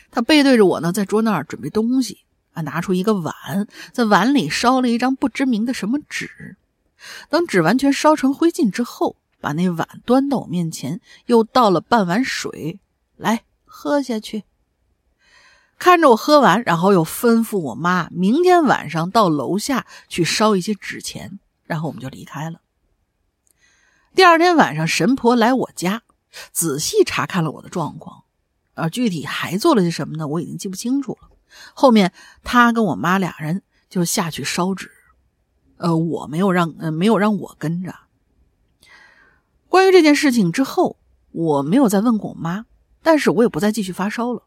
[0.09, 2.19] 他背对着我呢，在桌那儿准备东西
[2.53, 6.55] 啊，拿出一个碗，在碗里烧了一张不知名的什么纸。
[7.29, 12.79] 等纸完全烧成灰烬之后，把那碗端到我面前，又倒了半碗水
[13.17, 14.45] 来喝下去。
[15.77, 22.61] 看着我喝完，然后又吩咐我妈明天晚上到楼下去烧一些纸钱，然后我们就离开了。
[24.15, 26.03] 第二天晚上，神婆来我家，
[26.53, 28.23] 仔细查看了我的状况，
[28.75, 30.25] 而具体还做了些什么呢？
[30.25, 31.27] 我已经记不清楚了。
[31.73, 32.13] 后面
[32.43, 34.89] 他跟我妈俩人就下去烧纸，
[35.75, 37.93] 呃，我没有让，呃，没有让我跟着。
[39.73, 40.99] 关于这件事情之后，
[41.31, 42.67] 我没有再问过我妈，
[43.01, 44.43] 但是我也不再继续发烧了。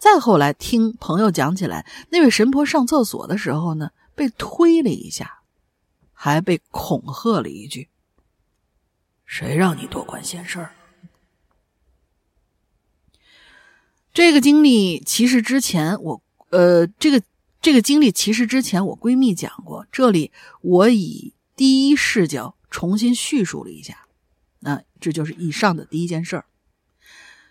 [0.00, 5.42] 再后来听朋友讲起来，那位神婆上厕所的时候呢，被推了一下，
[6.12, 7.88] 还被恐吓了一句
[9.24, 10.72] ：“谁让你多管闲事儿？”
[14.12, 16.20] 这个经历其实之前我，
[16.50, 17.22] 呃，这个
[17.60, 20.32] 这个经历其实之前我闺蜜讲过，这里
[20.62, 24.08] 我以第一视角重新叙述了一下。
[25.02, 26.44] 这就是以上的第一件事儿。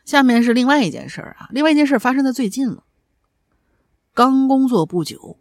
[0.06, 2.84] 下面是另外一件事儿啊，另外一件事发生在最近了。
[4.14, 5.38] 刚工作不久，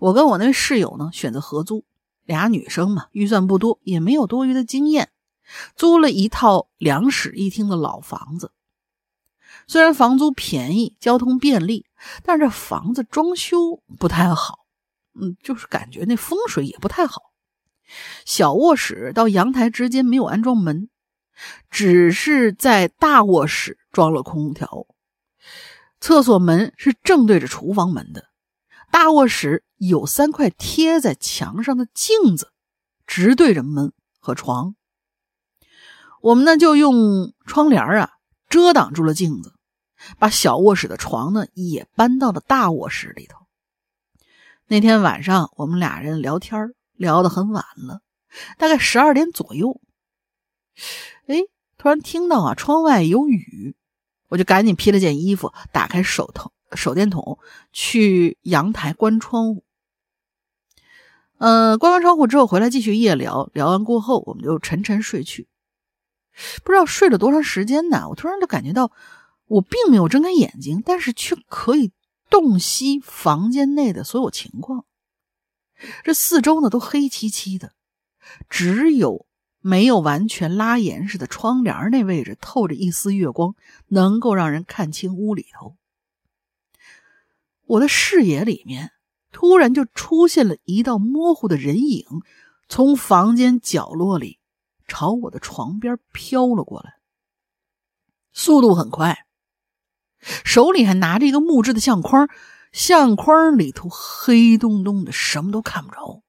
[0.00, 1.84] 我跟我那室友呢选择合租，
[2.24, 5.10] 俩女生嘛，预算不多，也没有多余的经验，
[5.76, 8.50] 租了一套两室一厅的老房子。
[9.66, 11.86] 虽然房租便宜，交通便利，
[12.22, 14.66] 但是这房子装修不太好，
[15.14, 17.32] 嗯，就是感觉那风水也不太好。
[18.26, 20.90] 小卧室到阳台之间没有安装门，
[21.70, 24.86] 只是在大卧室装了空调。
[26.00, 28.28] 厕所门是正对着厨房门的。
[28.90, 32.52] 大卧室有三块贴在墙上的镜子，
[33.06, 34.74] 直对着门和床。
[36.20, 38.12] 我们呢就用窗帘啊
[38.48, 39.54] 遮挡住了镜子，
[40.18, 43.46] 把小卧室的床呢也搬到了大卧室里头。
[44.66, 48.00] 那天晚上我们俩人聊天聊得很晚了，
[48.56, 49.80] 大概十二点左右。
[51.78, 53.76] 突然听到啊，窗外有雨，
[54.28, 57.38] 我就赶紧披了件衣服，打开手头手电筒，
[57.72, 59.64] 去阳台关窗户。
[61.38, 65.46] 嗯，关完窗户之后回来继续夜聊，聊完过后我们就沉沉睡去。
[66.64, 68.90] 不知道睡了多长时间呢，我突然就感觉到
[69.46, 71.92] 我并没有睁开眼睛，但是却可以
[72.28, 74.84] 洞悉房间内的所有情况。
[76.02, 77.70] 这四周呢都黑漆漆的，
[78.50, 79.27] 只有
[79.60, 83.54] 没有完全拉严实的窗帘那位置透着一丝月光，
[83.88, 85.76] 能够让人看清屋里头。
[87.66, 88.92] 我的视野里面
[89.30, 92.04] 突然就出现了一道模糊的人影，
[92.68, 94.38] 从房间角落里
[94.86, 96.94] 朝我的床边飘了过来，
[98.32, 99.26] 速度很快，
[100.44, 102.28] 手里还拿着一个木质的相框。
[102.70, 106.22] 相框里头黑洞洞的，什么都看不着。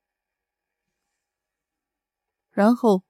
[2.49, 3.03] 然后，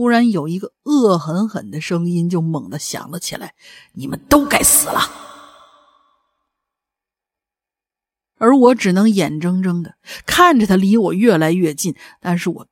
[0.00, 3.54] 突然有一个恶狠狠的声音就猛地响了起来
[3.92, 4.98] ：“你们都该死了！”
[8.38, 12.66] 而我只能眼睁睁的看着他离我越来越近，但是我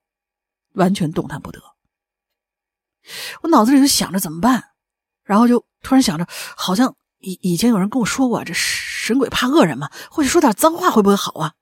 [0.73, 1.61] 完全动弹不得。
[3.43, 4.71] 我脑子里就想着怎么办，
[5.23, 6.27] 然后就突然想着，
[6.57, 8.55] 好像以以前有人跟我说过，这。
[8.55, 11.53] 神鬼怕恶人嘛，或许说点脏话会不会好啊？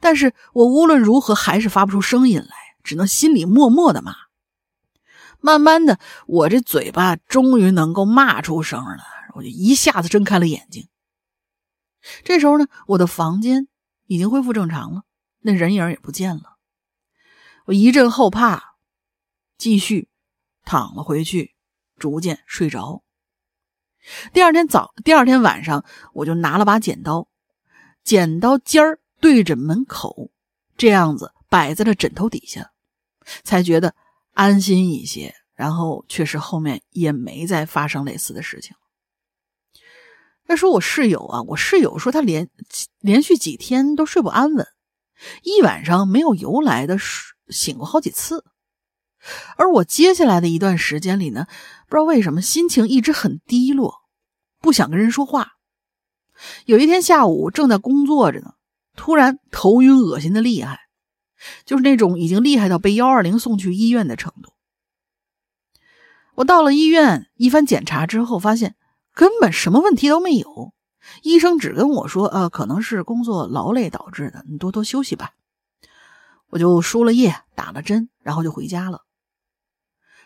[0.00, 4.16] 但是我无论如何还是发不出声音来，只能心里默默的骂。
[5.44, 10.88] 慢慢的，我这嘴巴终于能够骂出声了，我就一下子睁开了眼睛。
[12.22, 13.68] 这时候呢，我的房间
[14.06, 15.02] 已经恢复正常了，
[15.40, 16.56] 那人影也不见了。
[17.66, 18.76] 我一阵后怕，
[19.58, 20.08] 继续
[20.64, 21.54] 躺了回去，
[21.98, 23.04] 逐渐睡着。
[24.32, 25.84] 第二天早，第二天晚上，
[26.14, 27.28] 我就拿了把剪刀，
[28.02, 30.30] 剪刀尖儿对着门口，
[30.78, 32.70] 这样子摆在了枕头底下，
[33.42, 33.94] 才觉得
[34.34, 35.34] 安心一些。
[35.54, 38.74] 然后确实后面也没再发生类似的事情。
[40.46, 42.50] 再说我室友啊，我室友说他连
[42.98, 44.66] 连续几天都睡不安稳，
[45.44, 46.98] 一晚上没有由来的
[47.48, 48.44] 醒过好几次。
[49.56, 51.46] 而我接下来的一段时间里呢，
[51.88, 53.94] 不知道为什么心情一直很低落，
[54.60, 55.52] 不想跟人说话。
[56.66, 58.54] 有一天下午正在工作着呢，
[58.96, 60.80] 突然头晕恶心的厉害，
[61.64, 64.52] 就是那种已经厉害到被幺二零送去医院的程度。
[66.36, 68.76] 我到了医院，一番检查之后，发现
[69.12, 70.72] 根本什么问题都没有。
[71.22, 75.32] 医生只跟我说：“呃，可能是工作劳累导致的，你多多休息吧。”
[76.50, 79.02] 我就输了液，打了针，然后就回家了。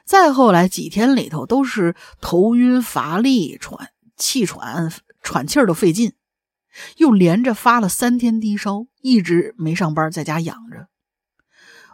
[0.04, 6.12] 再后来几天里头都是头晕乏力、喘气喘、喘气儿都费劲，
[6.96, 10.88] 又连着发了三天低烧，一直没上班，在家养着。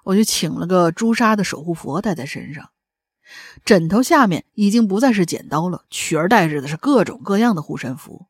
[0.04, 2.70] 我就请了个朱砂的守护佛带在身上，
[3.64, 8.26] 枕头下面已经不再是剪刀了，取而代之的是各种各样的护身符。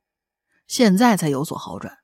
[0.67, 1.99] 现在才有所好转。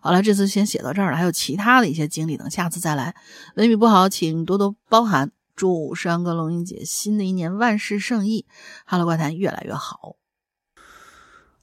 [0.00, 3.16] 好了，这次先写到这儿了，还有其他的一些经历，等下次再来。
[3.54, 5.32] 文笔不好，请多多包涵。
[5.56, 8.44] 祝山哥、龙英姐新的一年万事胜意，
[8.84, 10.16] 哈喽怪谈越来越好。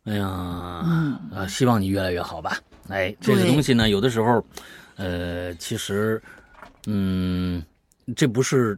[0.05, 2.57] 哎呀，嗯啊，希望你越来越好吧。
[2.89, 4.43] 哎，这个东西呢，有的时候，
[4.95, 6.19] 呃，其实，
[6.87, 7.63] 嗯，
[8.15, 8.77] 这不是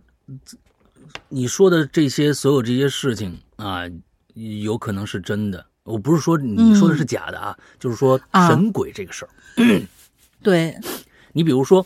[1.29, 3.83] 你说的这些所有这些事情啊，
[4.33, 5.65] 有可能是真的。
[5.83, 9.29] 我不是说你说的是假的啊，就是说啊神鬼这个事儿。
[10.41, 10.77] 对，
[11.31, 11.85] 你比如说，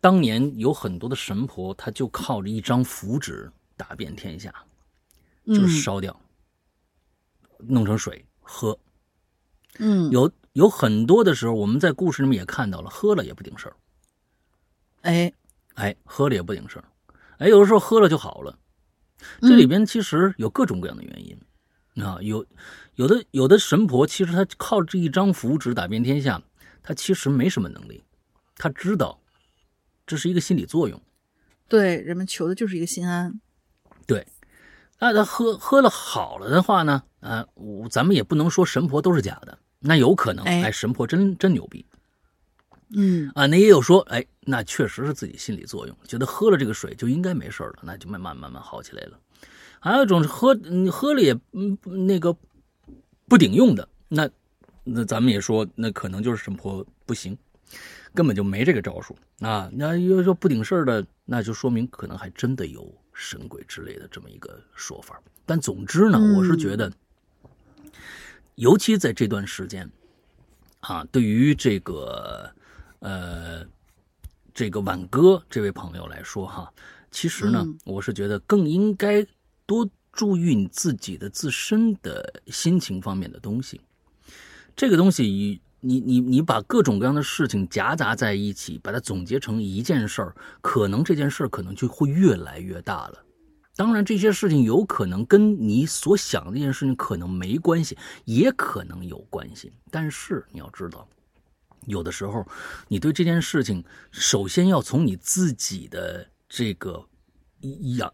[0.00, 4.50] 当年有很多的神婆，她就靠着一张符纸打遍天下，
[5.46, 6.18] 就嗯是烧掉，
[7.58, 8.78] 弄成水喝。
[9.78, 13.76] 嗯，有有很多的时候，我们在故事里面也看到了，喝了也不顶事儿，
[15.02, 15.32] 哎，
[15.74, 16.84] 哎，喝了也不顶事儿，
[17.38, 18.58] 哎，有的时候喝了就好了。
[19.40, 22.44] 嗯这里边其实有各种各样的原因啊，有
[22.96, 26.42] 有的有的神婆，其实她靠这一张符纸打遍天下，
[26.82, 28.04] 她其实没什么能力，
[28.56, 29.18] 她知道
[30.06, 31.00] 这是一个心理作用。
[31.68, 33.40] 对，人们求的就是一个心安。
[34.06, 34.26] 对，
[34.98, 41.86] 那他喝喝了好了的话呢，啊、我咱们也不能说神婆都是假的，那有可能，哎哎，神婆真真牛逼
[42.90, 49.18] 嗯啊，那也有说，哎，那确实是自己心理作用，觉得喝了这个水就应该没事了，那就慢慢慢慢好起来了。
[49.80, 51.76] 还有一种是喝，你喝了也嗯
[52.06, 52.36] 那个
[53.26, 54.28] 不顶用的，那
[54.82, 57.36] 那咱们也说，那可能就是神婆不行，
[58.14, 59.70] 根本就没这个招数啊。
[59.72, 65.20] 那要说不顶事儿的，那就说明可能还真的有神鬼之类的这么一个说法。
[65.46, 66.90] 但总之呢，嗯我是觉得，
[68.54, 69.90] 尤其在这段时间
[70.80, 72.50] 啊，对于这个
[73.00, 73.66] 呃
[74.54, 76.72] 这个晚哥这位朋友来说哈，
[77.10, 79.26] 其实呢，嗯我是觉得更应该
[79.66, 83.80] 多注意你自己的自身的心情方面的东西。
[84.76, 93.24] 这个东西，你你你把各种各样的事情夹杂在一起，把它总结成一件事儿，可能这件事儿可能就会越来越大了。
[93.74, 99.72] 当然，这些事情有可能跟你所想的这件事情可能没关系，也可能有关系。
[99.90, 101.08] 但是你要知道，
[101.86, 102.46] 有的时候，
[102.88, 107.04] 你对这件事情，首先要从你自己的这个
[107.96, 108.12] 阳，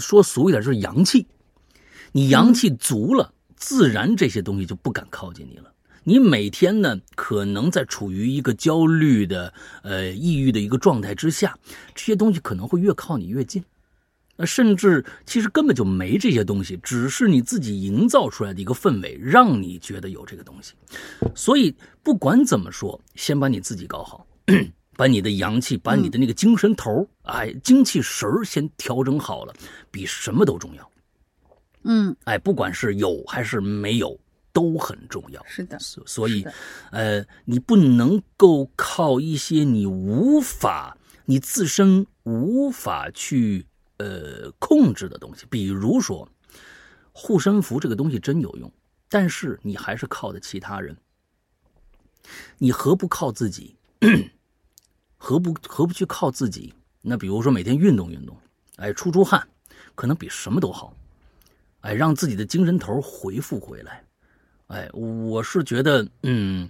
[0.00, 1.26] 说俗一点就是阳气，
[2.12, 5.72] 你阳气足了，自然这些东西就不敢靠近你了。
[6.04, 9.52] 你每天呢，可能在处于一个焦虑的、
[9.82, 11.58] 呃抑郁的一个状态之下，
[11.94, 13.64] 这些东西可能会越靠你越近。
[14.36, 20.74] 呃，甚至其实根本就没这些东西，只是你自己营造出来的一个氛围，让你觉得有这个东西。
[21.34, 24.26] 所以不管怎么说，先把你自己搞好，
[24.96, 29.54] 把你的阳气，把你的那个精神头儿，哎，精气神儿先调整好了，
[29.90, 30.90] 比什么都重要。
[31.84, 34.18] 嗯，哎，不管是有还是没有，
[34.52, 35.42] 都很重要。
[35.46, 36.44] 是的，所所以，
[36.90, 43.66] 呃，你不能够靠一些你无法、你自身无法去
[43.98, 46.28] 呃控制的东西，比如说
[47.12, 48.70] 护身符这个东西真有用，
[49.08, 50.96] 但是你还是靠的其他人，
[52.58, 53.76] 你何不靠自己？
[55.16, 56.72] 何不何不去靠自己？
[57.00, 58.36] 那比如说每天运动运动，
[58.76, 59.48] 哎，出出汗，
[59.94, 60.94] 可能比什么都好。
[61.80, 64.04] 哎，让自己的精神头恢复回来。
[64.66, 66.68] 哎，我是觉得，嗯，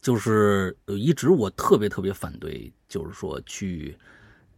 [0.00, 3.96] 就是一直我特别特别反对，就是说去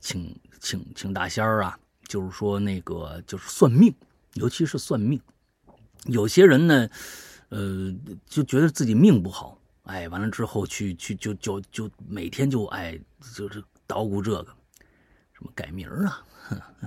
[0.01, 3.95] 请请请大仙儿啊，就是说那个就是算命，
[4.35, 5.21] 尤其是算命。
[6.07, 6.89] 有些人呢，
[7.49, 7.95] 呃，
[8.27, 12.99] 就觉得自己命不好，哎，完了之后去去就就就每天就哎
[13.37, 14.49] 就是捣鼓这个，
[15.33, 16.23] 什么改名儿啊。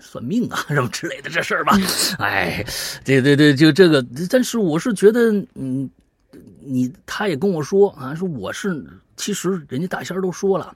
[0.01, 1.75] 算命啊，什么之类的这事儿吧，
[2.19, 2.63] 哎，
[3.05, 5.89] 对对对，就这个，但是我是觉得，嗯，
[6.59, 8.85] 你他也跟我说啊，说我是，
[9.15, 10.75] 其实人家大仙儿都说了，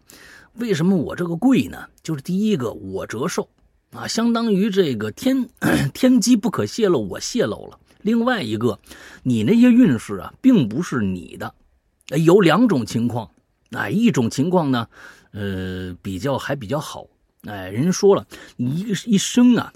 [0.53, 1.85] 为什么我这个贵呢？
[2.01, 3.47] 就是第一个我折寿
[3.91, 5.49] 啊，相当于这个天
[5.93, 7.79] 天机不可泄露，我泄露了。
[8.01, 8.79] 另外一个，
[9.23, 11.53] 你那些运势啊，并不是你的，
[12.09, 13.31] 哎有两种情况，
[13.71, 14.87] 啊，一种情况呢，
[15.31, 17.07] 呃，比较还比较好。
[17.45, 19.73] 哎，人家说了，你一个一生啊，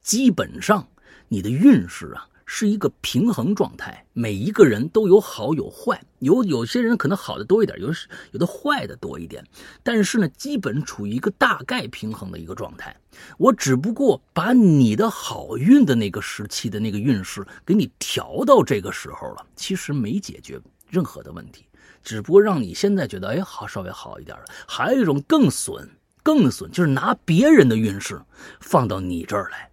[0.00, 0.86] 基本上
[1.28, 7.88] 你的运势啊是一个平衡状态，每一个人都有好有坏，有有些人可能好的多一点，有
[8.32, 9.44] 有的坏的多一点，
[9.82, 12.96] 但是呢，基本处于一个大概平衡的一个状态。
[13.38, 20.60] 我只不过把你的好运的那个时期的那个运势给你调到这个时候了，其实没解决
[20.90, 21.66] 任何的问题，
[22.02, 24.44] 只不过让你现在觉得哎好稍微好一点了。
[24.66, 25.88] 还有一种更损。
[26.24, 28.18] 更损就是拿别人的运势
[28.58, 29.68] 放到你这儿来，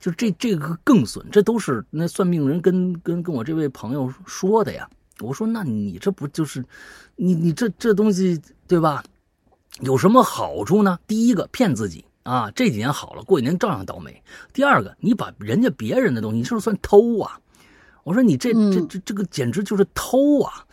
[0.00, 4.88] 就这这个更损，这都是那算命人跟跟跟我这位朋友说的呀。
[5.22, 6.64] 我说那你这不就是，
[7.16, 9.02] 你你这这东西对吧？
[9.80, 10.98] 有什么好处呢？
[11.06, 14.22] 第一个骗自己啊，这几年好了，过几年照样倒霉。
[14.52, 17.40] 第二个，你把人家别人的东西，你是不是算偷啊？
[18.04, 20.66] 我说你这这这这个简直就是偷啊！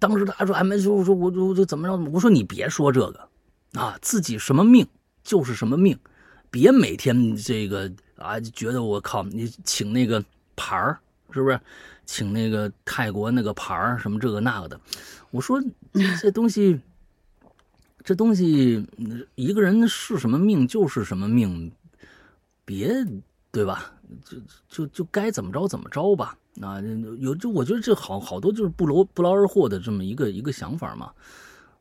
[0.00, 1.96] 当时他说：“哎，没说，我说我我就怎么着？
[2.10, 3.28] 我说你别说这个
[3.74, 4.86] 啊，自己什么命
[5.22, 5.96] 就是什么命，
[6.50, 10.22] 别每天这个啊，觉得我靠，你请那个
[10.56, 10.98] 牌儿
[11.30, 11.60] 是不是？
[12.08, 14.80] 请那个泰国那个牌儿什么这个那个的。
[15.30, 15.62] 我说
[16.18, 16.80] 这东西，
[18.02, 18.82] 这东西，
[19.34, 21.70] 一个人是什么命就是什么命，
[22.64, 22.94] 别
[23.52, 23.92] 对吧？
[24.24, 24.38] 就
[24.70, 26.80] 就就该怎么着怎么着吧。”啊，
[27.20, 31.12] 有就我觉得这好好多就是不劳不劳而获的这么一个一个想法嘛，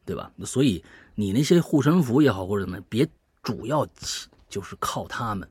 [0.06, 0.30] 对吧？
[0.46, 0.84] 所以
[1.16, 3.08] 你那些护身符也好或者怎么，别
[3.42, 3.88] 主要
[4.50, 5.50] 就是靠他们，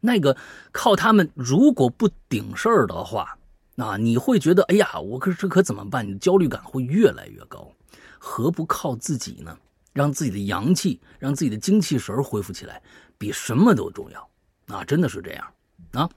[0.00, 0.36] 那个
[0.70, 3.36] 靠他们如果不顶事儿的话，
[3.76, 6.06] 啊，你会觉得哎呀，我可这可怎么办？
[6.06, 7.72] 你焦虑感会越来越高，
[8.18, 9.58] 何不靠自己呢？
[9.92, 12.82] 让自己的阳气，让自己的精气神恢复起来，
[13.18, 14.30] 比什么都重要
[14.68, 14.84] 啊！
[14.84, 15.52] 真的是这样
[15.92, 16.08] 啊，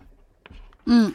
[0.86, 1.14] 嗯。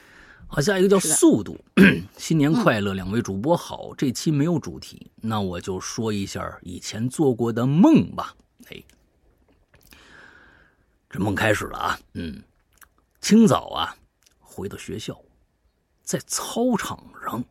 [0.53, 1.57] 好，下一个叫速度。
[2.19, 3.95] 新年快乐，两位主播好。
[3.97, 8.35] 这期没有主题，那我就说一下以前做过的梦吧。
[8.69, 8.83] 哎，
[11.09, 12.01] 这梦开始了啊。
[12.15, 12.43] 嗯，
[13.21, 13.95] 清早啊，
[14.41, 15.17] 回到学校，
[16.11, 17.45] 在操场上，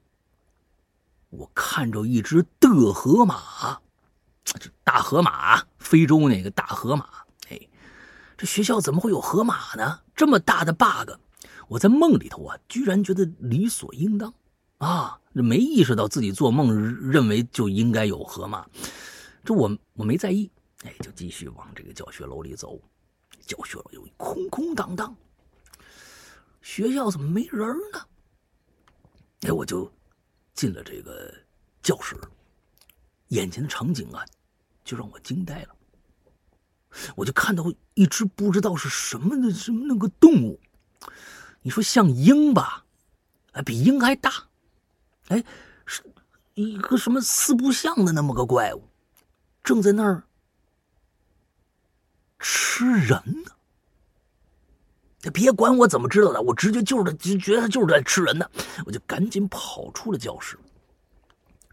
[1.29, 3.79] 我看着一只的河马，
[4.43, 7.07] 这大河马，非洲那个大河马。
[7.47, 7.57] 哎，
[8.37, 10.01] 这学校怎么会有河马呢？
[10.13, 11.11] 这么大的 bug！
[11.69, 14.33] 我在梦里头啊，居然觉得理所应当，
[14.79, 18.67] 啊，没意识到自己做梦认为就应该有河马，
[19.45, 20.51] 这我我没在意，
[20.83, 22.77] 哎，就继续往这个教学楼里走。
[23.45, 25.15] 教学楼又空空荡荡，
[26.61, 28.01] 学校怎么没人呢？
[29.41, 29.91] 哎，我就
[30.53, 31.33] 进了这个
[31.81, 32.15] 教室，
[33.29, 34.25] 眼前的场景啊，
[34.83, 35.75] 就让我惊呆了。
[37.15, 40.59] 我就看到一只不知道是什么的什么那个动物。
[41.61, 42.85] 你说像鹰吧，
[43.51, 44.47] 哎，比鹰还大，
[45.27, 45.43] 哎，
[45.85, 46.03] 是
[46.55, 48.89] 一个什么四不像的那么个怪物，
[49.63, 50.23] 正在那儿
[52.39, 53.51] 吃人呢。
[55.33, 58.49] 别管我怎么知道的，我直觉就是就觉得他就是在吃人呢。
[58.85, 60.57] 我就赶紧跑出了教室。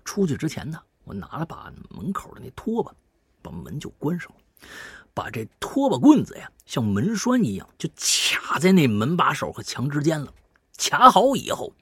[0.05, 2.93] 出去之前呢，我拿了把门口的那拖把，
[3.43, 4.37] 把门就关上了。
[5.15, 10.33] 把这拖把棍子呀，像门栓一样，就卡在那门把手和墙之间了。
[10.77, 11.73] 卡好以后，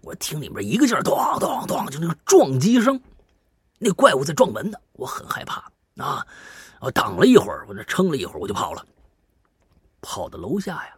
[0.00, 3.00] 我听里面一个劲儿咚咚咚，就那个撞击声，
[3.78, 4.78] 那怪物在撞门呢。
[4.92, 5.70] 我很害怕
[6.02, 6.26] 啊！
[6.80, 8.84] 我挡了一会儿，我这撑了一会儿，我就跑了。
[10.00, 10.94] 跑到楼下呀，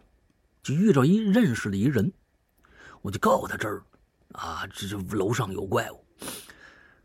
[0.63, 2.11] 就遇着一认识的一人，
[3.03, 3.83] 我就告诉他这儿
[4.31, 6.03] 啊，这这楼上有怪物。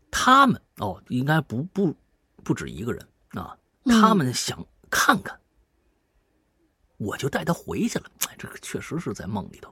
[0.09, 1.95] 他们哦，应该不不
[2.43, 3.55] 不止一个人啊，
[3.85, 4.65] 他们想。
[4.91, 5.39] 看看，
[6.97, 8.05] 我就带他回去了。
[8.27, 9.71] 哎，这个确实是在梦里头。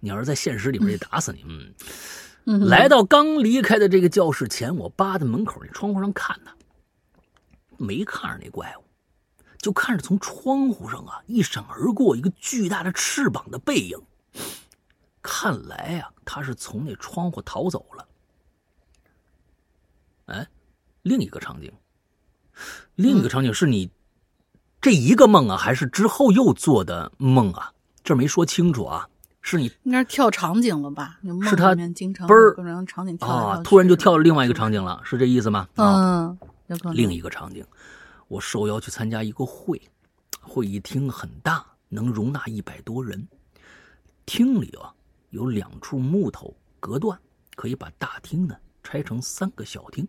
[0.00, 1.44] 你要是在现实里面，得打死你。
[2.46, 6.56] 嗯，来到刚离开的这个教室前，我扒在门口那窗户上看他，
[7.76, 8.83] 没看着那怪物，
[9.64, 13.98] 就看着从窗户上啊一闪而过一个巨大的翅膀的背影。
[15.22, 18.06] 看来呀，他是从那窗户逃走了。
[20.26, 20.46] 哎，
[21.00, 21.72] 另一个场景，
[22.94, 23.90] 另一个场景是你。
[24.82, 27.72] 这一个梦啊，还是之后又做的梦啊？
[28.02, 29.08] 这没说清楚啊。
[29.40, 31.18] 是你应该跳场景了吧？
[31.48, 35.66] 是他经常嘣儿让场景跳啊，突然就跳了另外一个场景了，是这意思吗？
[35.76, 36.38] 嗯，
[36.92, 37.64] 另一个场景，
[38.34, 39.80] 我受邀去参加一个会，
[40.40, 43.24] 会议厅很大，能容纳一百多人。
[44.26, 44.92] 厅里啊
[45.30, 47.16] 有两处木头隔断，
[47.54, 50.04] 可以把大厅呢拆成三个小厅。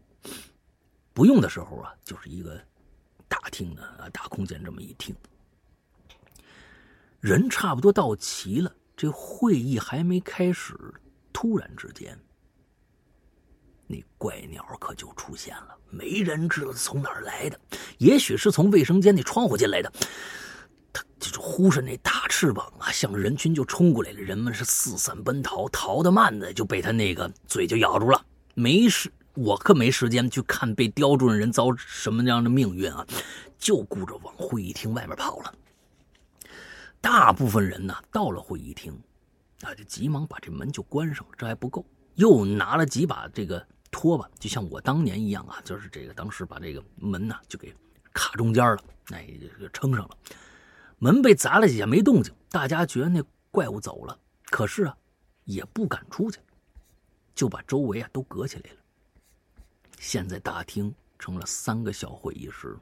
[1.14, 2.60] 不用的时候啊，就是一个。
[3.28, 5.16] 大厅呢啊，大空间这么一厅，
[7.20, 10.76] 人差不多到齐了，这会议还没开始，
[11.34, 12.18] 突然之间，
[13.88, 15.76] 那怪鸟可就出现了。
[15.90, 17.60] 没人知道从哪儿来的，
[17.98, 19.92] 也许是从卫生间那窗户进来的。
[20.92, 24.20] 他就是呼着那大翅膀啊，向人群就冲过来了。
[24.20, 29.12] 人们是四散奔逃，逃得慢的就被他那个嘴就咬住了，没事。
[29.34, 33.06] 我可没时间去看被叼住的人遭什么样的命运啊，
[33.58, 35.54] 就顾着往会议厅外面跑了。
[37.02, 38.98] 大部分人呢，到了会议厅，
[39.62, 41.34] 啊，就急忙把这门就关上了。
[41.38, 47.74] 这还不够，又拿了几把这个拖把，就像我当年一样啊，就是这个当时把这个门呢就给
[48.14, 50.18] 卡中间了，那哎，就撑上了。
[50.98, 54.98] 门被砸了几下没动静，大家觉得那怪物走了，可是啊，
[55.46, 56.42] 也不敢出去。
[57.34, 58.78] 就把周围啊都隔起来了。
[59.98, 62.78] 现在大厅成了三个小会议室，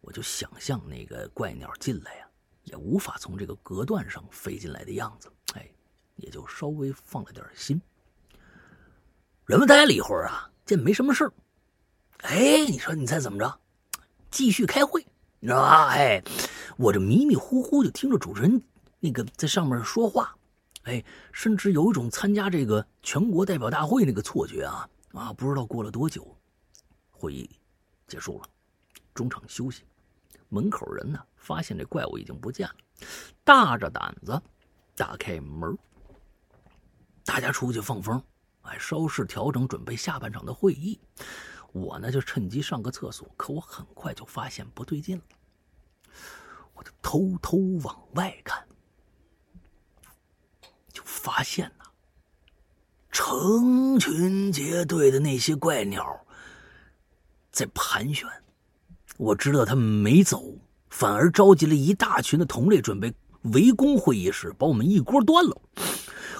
[0.00, 2.28] 我就想象那个怪鸟进来呀，
[2.62, 5.68] 也无法从这个隔断上飞进来的样子，哎，
[6.14, 7.82] 也就稍微放了点心。
[9.46, 11.32] 人们待了一会儿啊，见没什么事儿，
[12.22, 13.60] 哎，你说你猜怎么着？
[14.28, 15.06] 继续开会，
[15.38, 15.90] 你知道吧？
[15.90, 16.20] 哎，
[16.76, 18.60] 我这迷迷糊糊就听着主持人
[18.98, 20.36] 那个在上面说话，
[20.82, 25.32] 哎，甚至有一种参加这个全国代表大会那个错觉啊啊！
[25.32, 26.36] 不知道过了多久，
[27.12, 27.48] 会议
[28.08, 28.48] 结束了，
[29.14, 29.84] 中场休息，
[30.48, 32.74] 门口人呢发现这怪物已经不见了，
[33.44, 34.42] 大着胆子
[34.96, 35.78] 打开门，
[37.24, 38.20] 大家出去放风。
[38.66, 40.98] 哎，稍事调整，准备下半场的会议。
[41.72, 45.22] 我呢就趁机上个厕所，可我很快就发现不对劲了。
[46.74, 48.66] 我就偷偷往外看，
[50.92, 51.84] 就发现呐，
[53.10, 56.24] 成群结队的那些怪鸟
[57.50, 58.28] 在盘旋。
[59.18, 60.54] 我知道他们没走，
[60.90, 63.12] 反而召集了一大群的同类，准备
[63.52, 65.60] 围攻会议室，把我们一锅端了。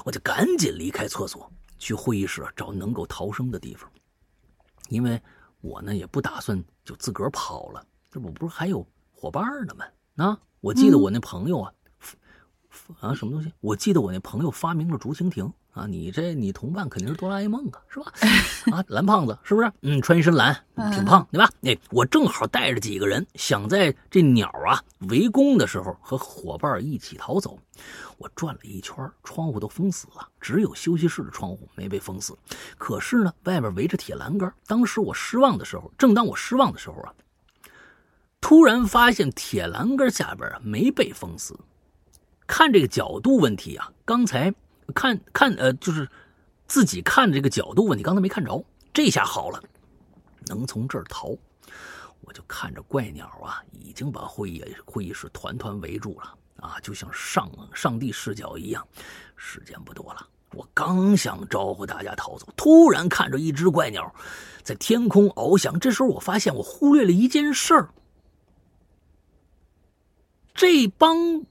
[0.05, 1.51] 我就赶紧离开厕所。
[1.79, 3.91] 去会议室找能够逃生的地方，
[4.89, 5.21] 因为
[5.61, 9.85] 我呢也不打算就自个儿跑了，这我不是还有伙伴呢吗？
[10.17, 11.73] 啊，我记得我那朋友啊，
[13.01, 13.53] 啊什么东西？
[13.61, 15.53] 我记得我那朋友发明了竹蜻蜓。
[15.77, 18.11] 啊，你这你同伴肯定是哆啦 A 梦啊，是吧？
[18.73, 19.71] 啊，蓝胖子是不是？
[19.83, 20.57] 嗯，穿一身蓝，
[20.91, 21.51] 挺胖，对吧？
[21.65, 27.59] 哎，我正好带着几个人，想在这鸟啊围攻的时候和伙伴一起逃走。
[28.17, 32.35] 我转了一圈，窗户都封死了，只有休息室的窗户没被封死。
[32.79, 34.51] 可是呢，外边围着铁栏杆。
[34.67, 37.13] 当时我失望的时候，正当我失望的时候啊，
[38.41, 41.55] 突然发现铁栏杆下边啊没被封死。
[42.47, 44.55] 看这个角度问题啊，刚才。
[44.95, 46.09] 看看，呃，就是
[46.67, 49.63] 自己看这个角度问题，刚才没看着，这下好了，
[50.47, 51.37] 能从这儿逃。
[52.23, 58.85] 我就看着怪鸟啊，已经把会议会议室团团围住了啊，就像上上帝视角一样。
[59.37, 64.13] 时间不多了，我刚想招呼大家逃走，突然看着一只怪鸟
[64.65, 65.79] 在天空翱翔。
[65.79, 67.91] 这时候我发现我忽略了一件事儿，
[70.53, 71.45] 这帮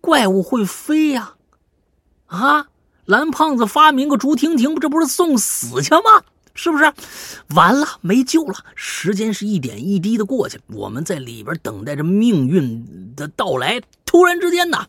[0.00, 1.36] 怪物会飞呀。
[2.28, 2.68] 啊
[3.04, 6.22] 蓝胖子发明个竹蜻蜓，这不是送死去吗？
[6.54, 6.92] 是不是？
[7.54, 8.64] 完了，没救了。
[8.74, 13.80] 时间是一点一滴的过去，我们在里边等待着命运的到来。
[14.04, 14.86] 突然之间呢，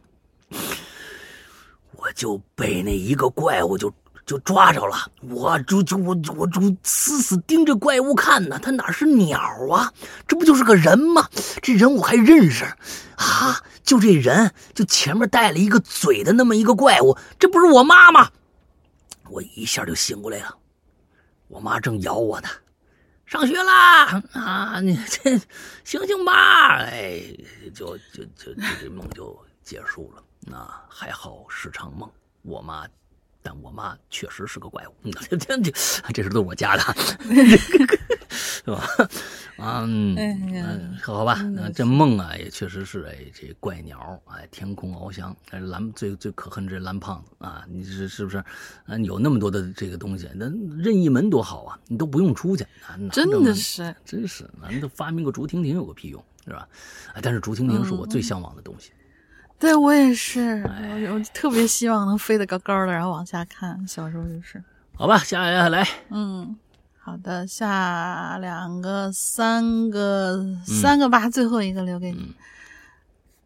[1.95, 3.93] 我就被那一个怪物就
[4.29, 4.95] 就抓着了。
[5.21, 8.59] 我就就我我就死死盯着怪物看呢。
[8.59, 9.39] 他哪是鸟
[9.71, 9.91] 啊？
[10.27, 11.27] 这不就是个人吗？
[11.63, 12.63] 这人我还认识
[13.15, 13.59] 啊！
[13.83, 18.29] 就这人，就前面带了一个嘴的那么一个怪物，这不是我妈吗？
[19.29, 20.55] 我一下就醒过来了，
[21.47, 22.47] 我妈正咬我呢。
[23.25, 24.79] 上学啦啊！
[24.79, 25.31] 你这
[25.83, 26.77] 醒醒吧！
[26.77, 27.19] 哎，
[27.73, 30.23] 就就就这梦就结束了。
[30.41, 30.55] 那
[30.87, 32.07] 还好是场梦，
[32.43, 32.85] 我妈。
[33.49, 35.71] 但我妈确实是个怪物， 这这这
[36.13, 36.83] 这是都是我家的，
[38.29, 38.87] 是吧？
[39.57, 40.13] 嗯
[40.53, 48.37] 嗯，好吧，那这梦啊也确实是哎，这怪鸟哎，天空翱翔，蓝最最可恨这蓝胖子啊，你是是不是？
[48.85, 50.45] 啊，有那么多的这个东西，那
[50.77, 52.63] 任意门多好啊，你都不用出去，
[53.11, 56.69] 真的是，真是，难道发明个竹蜻蜓有个屁用，是吧？
[57.15, 58.91] 哎，但是竹蜻蜓是我最向往的东西。
[59.59, 63.85] 对我也是，我我特别希望能飞得高高的，然后往下看。
[63.85, 64.63] 小时候就是。
[64.95, 65.85] 好吧，下来来。
[66.09, 66.57] 嗯，
[66.97, 72.33] 好的，下两个、三个、三个吧，最后一个留给你。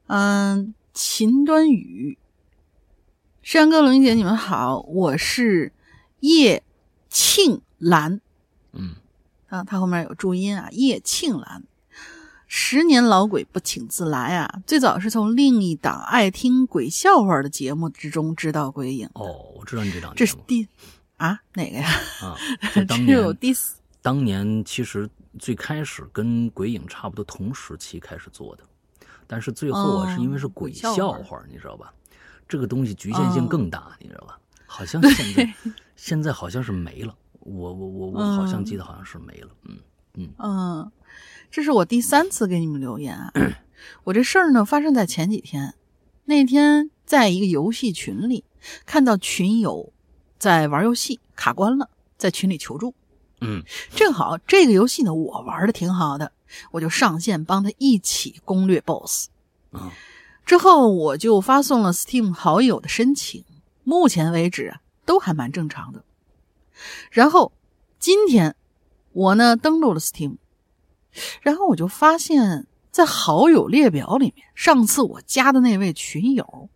[0.07, 2.17] 嗯，秦端宇，
[3.41, 5.71] 山哥、龙姐，你们好，我是
[6.19, 6.61] 叶
[7.09, 8.21] 庆兰。
[8.71, 8.95] 嗯，
[9.47, 11.63] 啊，他后面有注音啊，叶庆兰。
[12.55, 14.61] 十年老鬼不请自来啊！
[14.67, 19.09] 最早是从另一档爱听鬼笑话的节目之中知道鬼影。
[19.15, 20.13] 哦，我知道你这档。
[20.15, 20.67] 这是第
[21.17, 21.89] 啊哪个呀？
[22.21, 22.37] 啊，
[22.89, 23.77] 只有 第四。
[24.03, 25.09] 当年其实
[25.39, 28.63] 最开始跟鬼影差不多同时期开始做的，
[29.25, 31.91] 但是最后啊是因为是鬼笑话，你知道吧？
[32.47, 34.37] 这个东西局限性更大，你知道吧？
[34.67, 35.53] 好像现在
[35.95, 37.15] 现在好像是没了。
[37.39, 39.49] 我我我我好像记得好像是没了。
[39.63, 39.79] 嗯
[40.13, 40.91] 嗯嗯。
[41.53, 43.31] 这是我第三次给你们留言啊！
[44.05, 45.75] 我这事儿呢发生在前几天，
[46.25, 48.43] 那天在一个游戏群里
[48.87, 49.93] 看到群友
[50.39, 52.95] 在玩游戏卡关了，在群里求助。
[53.41, 53.61] 嗯，
[53.95, 56.31] 正好这个游戏呢我玩的挺好的，
[56.71, 59.27] 我就上线帮他一起攻略 BOSS。
[59.73, 59.93] 啊，
[60.47, 63.45] 之后我就发送了 Steam 好友的申请，
[63.83, 66.03] 目前为止都还蛮正常的。
[67.11, 67.51] 然后
[67.99, 68.55] 今天
[69.11, 70.37] 我呢登录了 Steam，
[71.41, 76.69] 然后我就发现，在好友列表里面，上次我加的那位群友，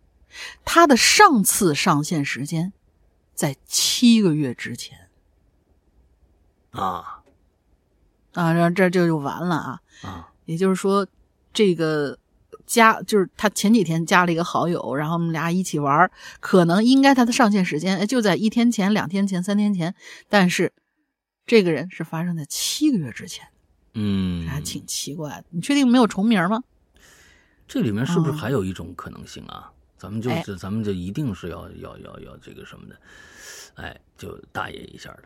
[0.66, 2.74] 他的上次上线时间
[3.34, 5.10] 在七个月之前
[6.72, 7.24] 啊
[8.34, 9.82] 啊，然后这就就完了啊。
[10.04, 11.08] 啊，也就是说，
[11.52, 12.20] 这个
[12.68, 19.96] 加就是他前几天加了一个好友，然后我们俩一起玩，可能应该他的上线时间哎就在一天前、两天前、三天前，
[20.30, 20.72] 但是
[21.48, 23.48] 这个人是发生在七个月之前，
[23.99, 25.45] 嗯，还挺奇怪的。
[25.49, 26.64] 你确定没有重名吗？
[27.68, 29.72] 这里面是不是嗯还有一种可能性啊？
[29.98, 32.95] 咱们就哎是咱们就一定是要要要要这个什么的，
[33.74, 35.24] 哎，就大爷一下的。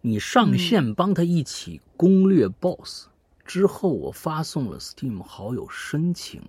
[0.00, 3.06] 你上线帮他一起攻略 BOSS、
[3.44, 6.42] 之后，我发送了 Steam 好友申请。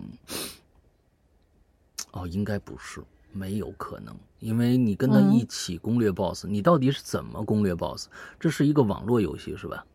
[2.10, 3.00] 哦，应该不是，
[3.32, 8.08] 没有可能，因为你跟他嗯一起攻略 BOSS，、你到底是怎么攻略 BOSS？
[8.40, 9.86] 这是一个网络游戏是吧？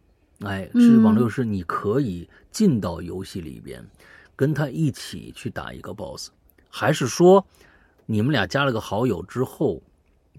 [0.43, 3.83] 哎，是网络游戏，你可以进到游戏里边，
[4.35, 6.29] 跟他一起去打一个 BOSS，
[6.69, 7.45] 还是说
[8.05, 9.81] 你们俩加了个好友之后，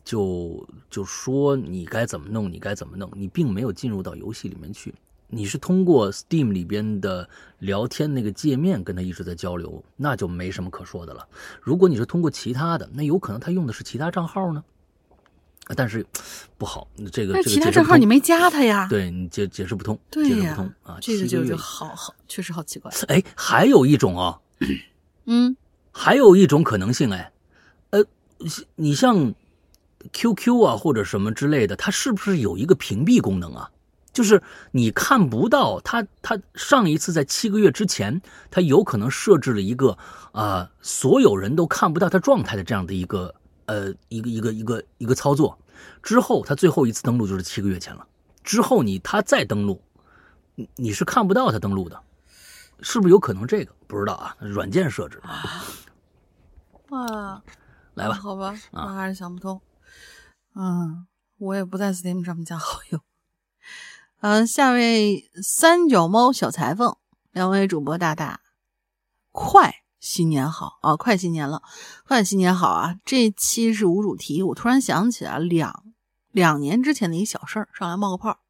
[0.04, 4.92] 就就说你该怎么弄，你该怎么弄，你并没有进入到游戏里面去，
[5.28, 7.28] 你是通过 Steam 里边的
[7.60, 11.26] 聊天那个界面跟他一直在交流，那就没什么可说的了。
[11.60, 14.81] 如果你是通过其他的，那有可能他用的是其他账号呢，啊
[15.74, 16.04] 但是
[16.58, 18.86] 不好，这个其他账号你没加他呀？
[18.88, 22.90] 对你解解释不通，对呀解释不通啊，这个就就好好，确实好奇怪。
[23.08, 24.38] 哎，还有一种啊，
[25.26, 25.56] 嗯
[25.90, 27.32] 还有一种可能性，哎，
[27.90, 28.04] 呃，
[28.76, 29.34] 你像
[30.12, 33.70] QQ 啊或者什么之类的，它是不是有一个屏蔽功能啊？
[34.12, 34.42] 就是
[34.72, 38.20] 你看不到它，它上一次在七个月之前，
[38.50, 39.96] 它有可能设置了一个
[40.32, 43.34] 啊、所有人都看不到它状态的这样的一个
[43.66, 45.58] 呃一个一个一个一个操作。
[46.02, 48.06] 之后，他最后一次登录就是七个月前了。
[48.42, 49.82] 之后你他再登录，
[50.54, 52.02] 你你是看不到他登录的，
[52.80, 53.72] 是不是有可能这个？
[53.86, 55.64] 不知道啊，软件设置啊。
[56.88, 57.42] 哇，
[57.94, 59.60] 来吧，好吧，啊我还是想不通。
[60.54, 61.06] 嗯，
[61.38, 63.00] 我也不在 Steam 上面加好友。
[64.20, 66.96] 嗯、下位三脚猫小裁缝，
[67.30, 68.40] 两位主播大大，
[69.30, 70.96] 快新年好啊！
[70.96, 71.62] 快新年了，
[72.04, 72.96] 快新年好啊！
[73.04, 75.84] 这期是无主题，我突然想起来两
[76.32, 78.40] 两年之前的一小事儿，上来冒个泡。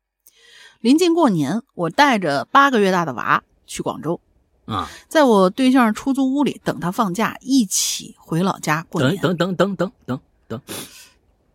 [0.81, 4.19] 临近过年，我带着八个月大的娃去广州，
[4.65, 9.21] 啊，在我对象出租屋里等他放假，一起回老家过年。
[9.21, 10.61] 等等等等等等等，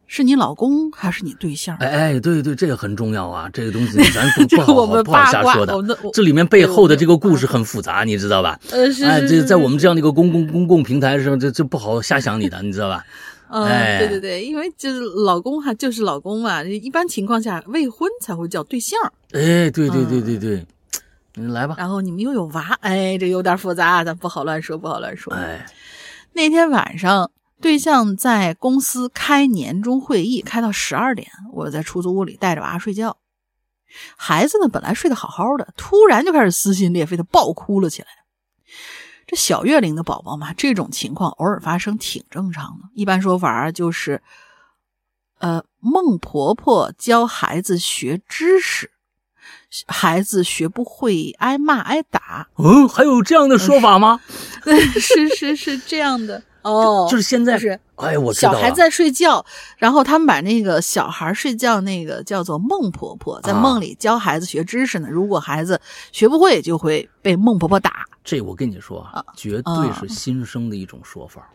[0.08, 1.76] 是你老公还是你对象？
[1.78, 5.76] 哎哎，对对，这个很重要啊，这个东西 咱不这不好不好瞎说的
[6.14, 8.58] 这里面背后的这个故事很复杂，你知道吧？
[8.72, 13.04] 呃，是哎，这在我们这样的一个公共公共平台上，这这不好瞎想你的，你知道吧？
[13.50, 19.00] 嗯，哎对对对，因为就是老公哈，就是老公嘛，一般情况下未婚才会叫对象，
[19.32, 20.66] 哎，对对对嗯对对，
[21.36, 25.34] 你来吧，然后你们又有娃，哎，这有点复杂，咱不好乱说，不好乱说。
[25.34, 25.66] 哎，
[26.34, 27.30] 那天晚上，
[27.60, 33.18] 对象在公司开年终会议，开到十二点，我在出租屋里带着娃睡觉。
[34.16, 38.08] 孩子呢，本来睡得好好的，突然就开始撕心裂肺的暴哭了起来。
[39.26, 42.90] 这小月龄的宝宝嘛，这种情况偶尔发生挺正常的。
[42.94, 44.22] 一般说法就是，
[45.40, 48.92] 呃，孟婆婆教孩子学知识，
[49.88, 54.22] 孩子学不会挨骂挨打，嗯，还有这样的说法吗？
[55.00, 56.42] 是是是这样的
[56.72, 59.46] 哦，就是现在就是哎，我知道小孩在睡觉，
[59.78, 65.08] 然后他们把那个小孩睡觉那个叫做孟婆婆，在啊梦里教孩子学知识呢。
[65.10, 65.80] 如果孩子
[66.12, 71.48] 学不会，就会被孟婆婆打这我跟你说啊，绝对啊是新生的一种说法，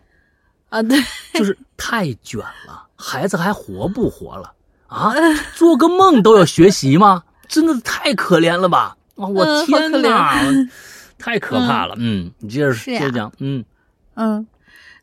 [0.70, 0.82] 啊。
[0.82, 0.98] 对，
[1.34, 4.52] 就是太卷了，孩子还活不活了
[4.86, 5.12] 啊？
[5.54, 7.22] 做个梦都要学习吗？
[7.48, 8.96] 真的太可怜了吧！
[9.16, 10.70] 啊，我天哪， 怜
[11.18, 11.94] 太可怕了。
[11.98, 13.30] 嗯，你接着接着讲。
[13.38, 13.62] 嗯，
[14.14, 14.46] 嗯，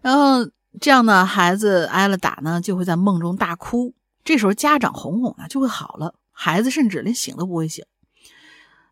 [0.01, 0.49] 然后
[0.79, 3.93] 这样呢，孩子挨了打呢，就会在梦中大哭。
[4.23, 7.85] 这时候家长哄哄呢，就会好了，孩子甚至连醒都不会醒。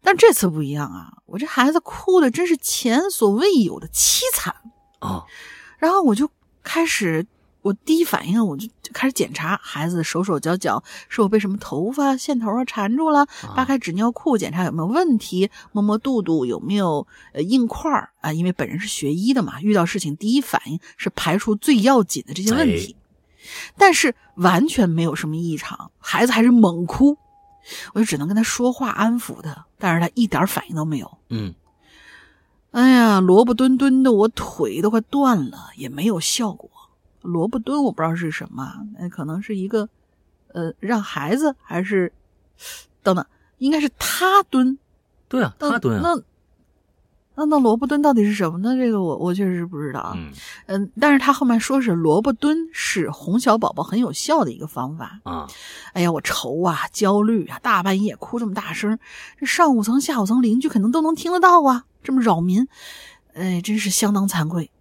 [0.02, 4.56] 但这次不一样啊，我这孩子哭的真是前所未有的凄惨。
[5.00, 5.26] 啊，
[5.78, 6.30] 然后我就
[6.64, 7.26] 开始，
[7.68, 13.26] 我第一反应我就就开始检查孩子的手手脚脚是否被什么头发线头啊缠住了，
[13.56, 18.32] 扒开纸尿裤检查有没有问题，摸摸肚肚有没有呃硬块儿啊。
[18.32, 22.96] 因为本人是学医的嘛，遇到事情第一反应是排除最要紧的这些问题，
[23.78, 27.18] 但是完全没有什么异常，孩子还是猛哭，
[27.94, 31.18] 我就只能跟他说话安抚他，但是他一点反应都没有。
[31.28, 31.54] 嗯，
[32.72, 36.70] 哎呀，萝卜墩墩的，我腿都快断了，也没有效果。
[37.28, 39.88] 萝卜蹲我不知道是什么，那可能是一个
[40.54, 42.12] 呃，让孩子还是
[43.04, 43.26] 等等，
[43.58, 44.78] 应该是他蹲。
[45.28, 46.02] 对啊，他蹲啊。
[46.04, 46.24] 那
[47.36, 48.76] 那那萝卜蹲到底是什么呢？
[48.76, 50.14] 这个我我确实是不知道啊。
[50.16, 50.32] 嗯
[50.68, 55.20] 嗯，但是他后面说是萝卜蹲是哄小宝宝很有效的一个方法。
[55.24, 55.46] 啊，
[55.94, 58.98] 哎呀，我愁啊，焦虑啊，大半夜哭这么大声，
[59.38, 62.68] 这上五层下五层邻居肯定都能听得到啊，这么扰民，
[63.34, 64.72] 哎，真是相当惭愧。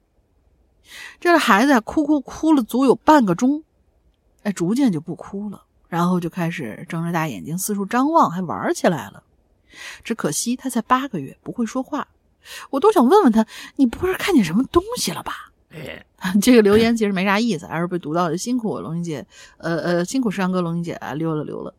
[1.21, 3.63] 这孩子啊，哭哭哭了足有半个钟，
[4.43, 9.23] 哎，逐渐就不哭了，然后就开始睁着大眼睛四处张望，还玩起来了。
[10.03, 12.09] 只可惜他才八个月，不会说话。
[12.71, 13.47] 我都想问问他，
[13.77, 15.51] 你不会是看见什么东西了吧？
[15.71, 16.05] 哎，
[16.41, 18.39] 这个留言其实没啥意思，还是被读到的。
[18.39, 19.27] 辛苦龙英姐，
[19.59, 21.75] 呃呃，辛苦山哥龙英姐啊，溜了溜了。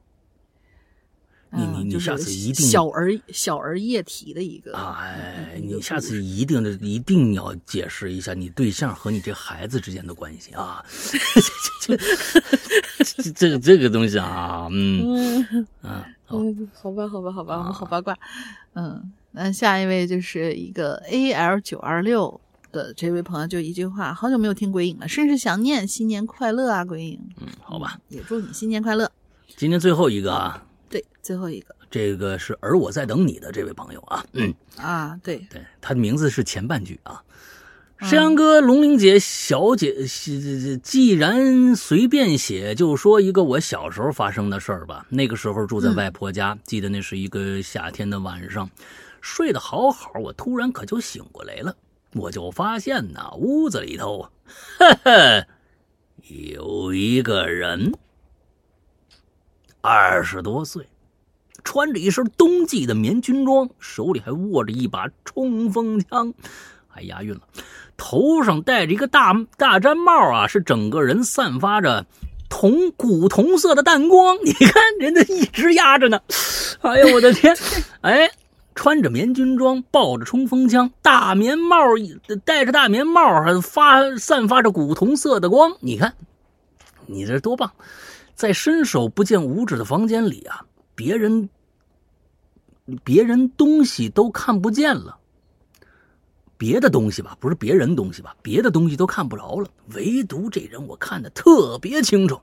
[1.49, 10.83] 你你你下次一定小儿小儿液体的一个哎，你下次一定的一定要解释一下你对象和你这孩子之间的关系啊，
[11.81, 11.95] 这
[13.23, 18.17] 这这个这个东西啊，嗯嗯嗯，好吧好吧好吧，我们好八卦，
[18.73, 22.41] 嗯，那下一位就是一个 A L 九二六
[22.73, 29.09] 的这位朋友，就一句话，好久没有听鬼影了，甚是想念，新年快乐啊，鬼影，嗯，好吧，也祝你新年快乐。
[29.55, 30.65] 今天最后一个啊。
[30.89, 37.23] 对，最后一个，这个是而我在等你的这位朋友啊，嗯啊，对对，他的名字是前半句啊，
[37.99, 40.05] 山羊哥、龙玲姐、小姐，
[40.83, 45.05] 既然随便写，就说一个我小时候发生的事儿吧。
[45.09, 48.69] 那个时候住在外婆家，记得那是一个夏天的晚上，
[49.19, 51.75] 睡得好好，我突然可就醒过来了，
[52.13, 54.29] 我就发现呐，屋子里头，
[54.77, 55.47] 哈哈，
[56.27, 57.93] 有一个人。
[59.81, 60.87] 二十多岁，
[61.63, 66.33] 穿着一身冬季的棉军装，手里还握着一把冲锋枪，
[66.87, 67.41] 还押韵了。
[67.95, 72.05] 头上戴着一个大大毡帽啊，是整个人散发着
[72.49, 74.37] 铜古铜色的淡光。
[74.43, 76.19] 你看，人家一直压着呢。
[76.81, 77.55] 哎呦，我的天！
[78.01, 78.29] 哎，
[78.75, 81.77] 穿着棉军装，抱着冲锋枪，大棉帽
[82.45, 85.75] 戴着大棉帽，还发散发着古铜色的光。
[85.79, 86.13] 你看，
[87.05, 87.71] 你这多棒！
[88.37, 91.49] 在伸手不见五指的房间里啊，别人、
[93.03, 95.17] 别人东西都看不见了，
[96.55, 102.39] 别的东西吧，不是别人东西吧，别的东西都看不着了，唯独这人我看的特别清楚。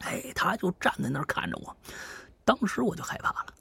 [0.00, 1.76] 哎，他就站在那儿看着我，
[2.44, 3.54] 当时我就害怕了，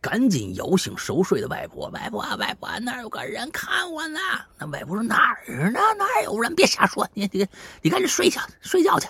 [0.00, 4.18] 赶紧摇醒熟睡的外婆：“外婆，外婆，那儿有个人看我呢。”
[4.58, 5.78] 那外婆说：“哪儿呢？
[5.96, 6.52] 哪儿有人？
[6.52, 7.46] 别瞎说，你你
[7.80, 9.06] 你赶紧睡觉，睡觉去。”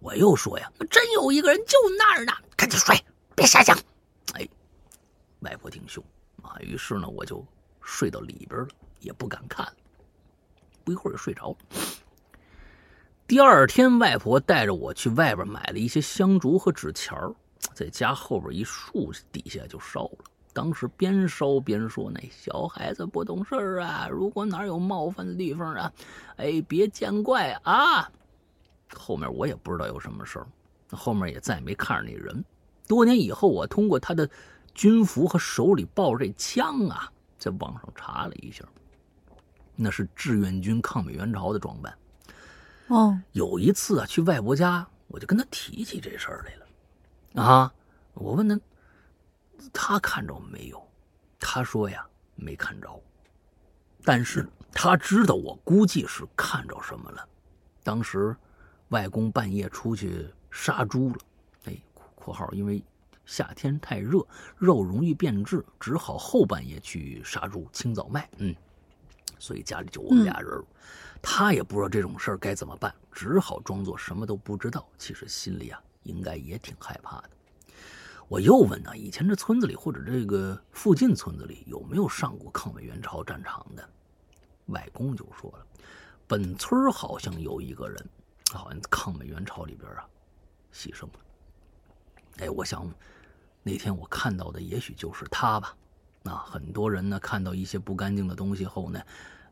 [0.00, 2.96] 我又说呀，真有一个人就那儿呢，赶紧睡，
[3.34, 3.76] 别瞎想。
[4.32, 4.48] 哎，
[5.40, 6.02] 外婆挺凶
[6.42, 7.44] 啊，于是呢，我就
[7.82, 8.68] 睡到里边了，
[9.00, 9.70] 也不敢看。
[10.82, 11.56] 不一会儿就睡着了。
[13.26, 17.16] 第二天，外婆带着我去外边买了一些香烛和纸钱
[17.74, 20.24] 在家后边一树底下就烧了。
[20.52, 25.92] 当时边烧边说：“那小孩子不懂事啊，如果哪有冒犯的地方啊，
[26.38, 28.10] 哎，别见怪啊。”
[28.96, 30.46] 后面我也不知道有什么事儿，
[30.90, 32.44] 后面也再也没看着那人。
[32.88, 34.28] 多年以后，我通过他的
[34.74, 38.64] 军服和手里抱着这枪啊，在网上查了一下，
[39.76, 41.96] 那是志愿军抗美援朝的装扮。
[42.88, 47.44] 哦，有一次啊，去外婆家，我就跟他提起这事儿来了。
[47.44, 47.72] 啊，
[48.14, 48.60] 我问他，
[49.72, 50.84] 他看着没有？
[51.38, 52.04] 他说呀，
[52.34, 52.88] 没看着。
[54.02, 57.24] 但是他知道我估计是看着什么了。
[57.84, 58.36] 当时。
[58.90, 61.16] 外公半夜出去杀猪了，
[61.64, 61.76] 哎
[62.14, 62.82] （括号因为
[63.24, 64.24] 夏天太热，
[64.56, 68.28] 肉容易变质，只好后半夜去杀猪清早卖）。
[68.38, 68.54] 嗯，
[69.38, 70.64] 所以家里就我们俩人，
[71.22, 74.88] 他也不知道这种事儿该怎么办，只好装作什么都不知道。
[74.98, 77.30] 其实心里啊，应该也挺害怕的。
[78.26, 83.88] 我又问他，以前这村子里或者这个附近村子里有没有上过抗美援朝战场的？
[84.66, 85.66] 外公就说了，
[86.26, 88.08] 本村好像有一个人。
[88.56, 90.06] 好像抗美援朝里边啊，
[90.72, 91.20] 牺牲了。
[92.38, 92.88] 哎，我想
[93.62, 95.76] 那天我看到的也许就是他吧。
[96.22, 99.02] 那很多人呢看到一些不干净的东西后呢，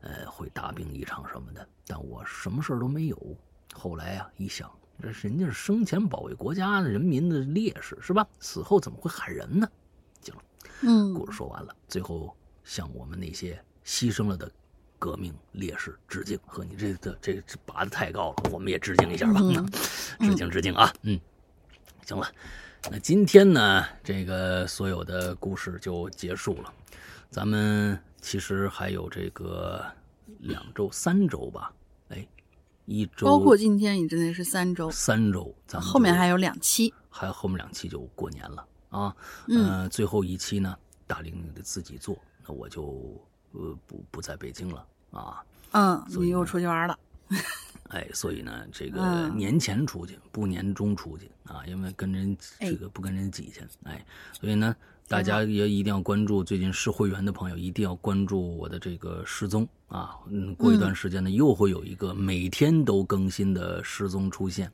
[0.01, 1.67] 呃，会大病一场什么的。
[1.85, 3.37] 但我什么事都没有。
[3.73, 4.71] 后来啊，一想，
[5.01, 8.27] 这人家是生前保卫国家的人民的烈士是吧？
[8.39, 9.69] 死后怎么会喊人呢？
[10.21, 10.43] 行了，
[10.81, 11.75] 嗯，故事说完了。
[11.87, 14.51] 最后向我们那些牺牲了的。
[14.99, 19.39] 革命烈士致敬，和你这这这这拔的太高了，我们也致敬一下吧。
[19.41, 19.65] 嗯
[20.29, 21.19] 致敬致敬啊，嗯，
[22.05, 22.29] 行了，
[22.91, 26.73] 那今天呢，这个所有的故事就结束了。
[27.31, 29.85] 咱们其实还有这个
[30.39, 31.71] 两周、三周吧？
[32.09, 32.27] 哎，
[32.85, 36.93] 一周，包括今天，你真的是三周，三周，咱们后面还有两期。
[37.09, 39.15] 还有后面两期就过年了啊。
[39.47, 40.77] 嗯呃，最后一期呢，
[41.07, 43.15] 大玲玲得自己做，那我就
[43.53, 45.43] 呃不不在北京了啊。
[45.71, 46.97] 嗯，所以呢你又出去玩了。
[47.89, 54.75] 哎，所以呢，这 个嗯年前出去，不年终出去啊，因为跟人哎这个不跟人挤去，哎，所以呢，
[55.07, 64.71] 大家也一定要关注，最近是会员的朋友一定要关注我的这个失踪啊，嗯，过一段时间呢，又会有一个每天都更新的失踪出现，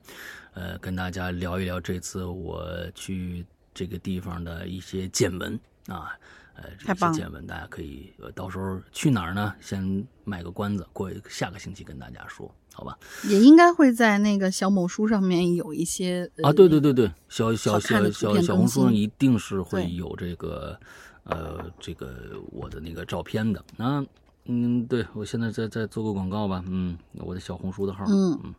[0.54, 5.58] 呃，跟大家聊一聊这次我去这个地方的一些见闻
[5.88, 6.12] 啊。
[6.56, 9.53] 呃，这些见闻大家可以，呃，到时候去哪儿呢？
[9.60, 12.98] 先卖个关子，过下个星期跟大家说，好吧？
[13.27, 20.80] 也应该会在那个小某书上面有一些呃啊，对对对对，小小小小小红书上一定是会有这个，
[21.23, 23.64] 呃，这个我的那个照片的。
[23.76, 24.06] 那，
[24.45, 28.56] 嗯，对我现在再再做个广告吧，嗯，我的小红书的号，嗯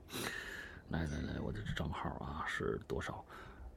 [0.90, 3.24] 来来来，我的账号啊是多少？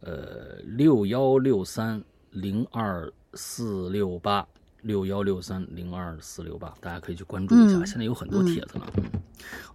[0.01, 4.47] 呃，六幺六三零二四六八，
[4.81, 7.77] 六幺六三零二四六八，大家可以去关注一下。
[7.77, 8.87] 嗯现在有很多帖子了。
[8.97, 9.03] 嗯，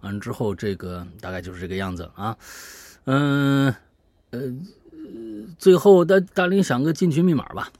[0.01, 2.37] 完了之后，这个大概就是这个样子啊。
[3.05, 3.73] 嗯
[4.31, 4.39] 呃
[5.57, 7.71] 最后大大林想个进群密码吧。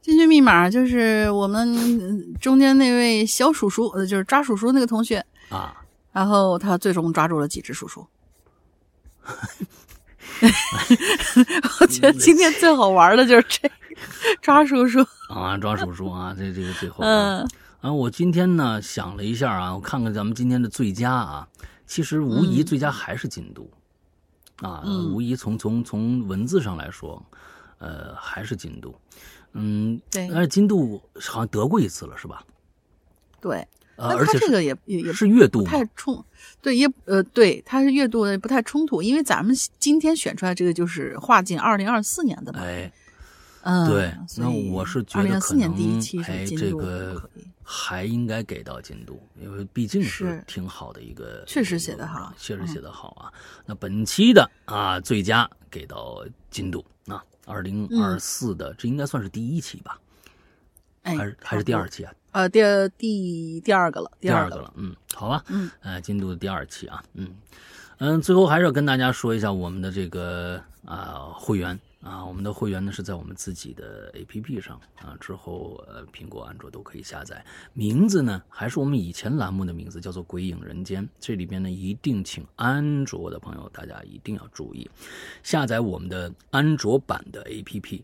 [0.00, 8.06] 进群密码就是我们嗯中间那位小鼠鼠，呃，就是抓鼠鼠那个同学，啊，然后他最终抓住了几只叔叔。
[11.80, 13.70] 我觉得今天最好玩的就是这
[14.40, 15.04] 抓叔叔。
[15.28, 17.48] 啊，抓叔叔啊，这这个最后啊，嗯。
[17.80, 21.48] 啊，我今天呢想了一下啊，我看看咱们今天的最佳啊，
[21.86, 23.68] 其实无疑嗯最佳还是京都，
[24.66, 25.12] 啊，嗯。
[25.12, 27.22] 无疑从从从文字上来说，
[27.78, 28.94] 呃，还是京都，
[29.52, 30.28] 嗯，对。
[30.32, 32.42] 但是京都好像得过一次了，是吧？
[33.40, 33.64] 对，
[33.98, 36.24] 呃，那而且这个也也也是月度不，太冲，
[36.62, 42.60] 对，也呃，对，它是月度的不太冲突，因为咱们今天选出来这个就是划进二零二四年的嘛。
[42.60, 42.92] 哎，
[43.62, 47.28] 嗯，对，那我是觉得可二四年第一能期哎这个
[47.64, 53.32] 还应该给到进度，因为毕竟是是挺好的一个，确实写得好确实写嗯得好啊。
[53.66, 59.98] 那本期的啊最佳给到进度啊，二零二四的这应该算是第一期吧，
[61.02, 62.12] 哎，还是还是第二期啊？
[62.38, 62.60] 呃，第
[62.96, 67.34] 第第二个了，第二个二个了，嗯，好吧，嗯，呃，进度的第二期啊，嗯。
[67.98, 84.88] 嗯，最后还是要跟大家说一下我们的这个啊、会员啊，我们的会员呢是在我们自己的 APP 上啊，之后呃苹果、安卓都可以下载，名字呢还是我们以前栏目的名字，叫做《鬼影人间》，这里边呢一定请安卓的朋友大家一定要注意，
[85.42, 88.02] 下载我们的安卓版的 APP。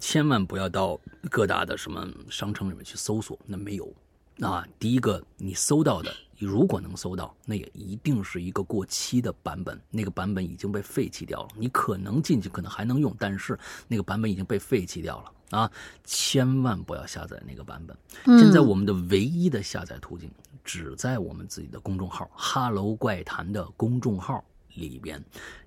[0.00, 0.98] 千万不要到
[1.30, 3.92] 各大的什么商城里面去搜索，那没有。
[4.40, 11.48] 啊，第一个你搜到的，如果能搜到，那也一定是一个过期的版本，那个版本已经被废弃掉了。
[11.54, 15.70] 你可能进去可能还能用，但是那个版本已经被废弃掉了啊！
[16.04, 17.94] 千万不要下载那个版本。
[18.38, 20.30] 现在我们的唯一的下载途径，
[20.64, 25.22] 只在我们自己的公众号“哈喽怪谈”的公众号里边，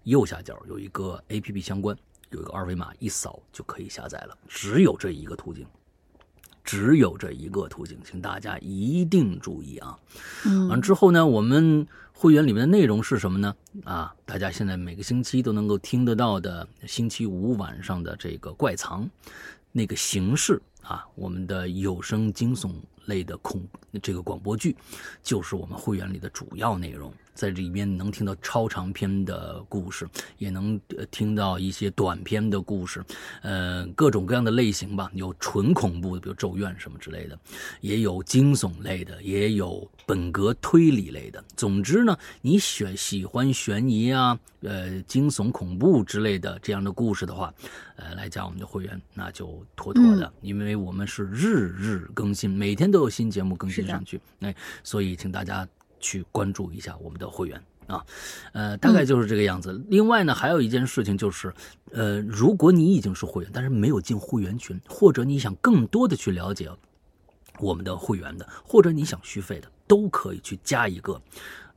[0.06, 1.96] 右下角有一个 A P P 相关，
[2.36, 4.38] 有一个二维码，一扫就可以下载了。
[4.48, 5.66] 只有这一个途径。
[6.66, 10.00] 只有这一个途径，请大家一定注意啊！
[10.46, 13.54] 嗯完之后呢，我们会员里面的内容是什么呢？
[13.84, 19.10] 啊，大家现在每个星期都能够听得到的，星期五晚上的这个怪藏，
[19.74, 22.72] 那个形式啊，我们的有声惊悚
[23.06, 23.62] 类的恐
[24.02, 24.76] 这个广播剧，
[25.22, 27.14] 就是我们会员里的主要内容。
[27.34, 30.08] 在里面能听到超长篇的故事，
[30.38, 33.04] 也能听到一些短篇的故事，
[33.42, 37.38] 呃，各种各样的类型吧，有纯恐怖的，比如《咒怨》什么之类的，
[37.82, 41.44] 也有惊悚类的，也有本格推理类的。
[41.58, 47.52] 总之呢，你选喜欢悬疑啊、呃惊悚恐怖之类的这样的故事的话，
[47.96, 55.68] 呃，来加我们的会员，那就妥妥的，因为我们是日日更新，每天都有新节目更新上去，哎，所以请大家
[56.00, 57.60] 去关注一下我们的会员。
[57.88, 58.06] 啊，
[58.52, 59.84] 呃，大概就是这个样子。
[59.90, 61.52] 另外呢，还有一件事情就是，
[61.92, 66.70] 呃，如果你已经是会员，但是没有进会员群，或者你想更多的去了解
[67.60, 71.22] 我们的会员的，或者你想续费的，都可以去加一个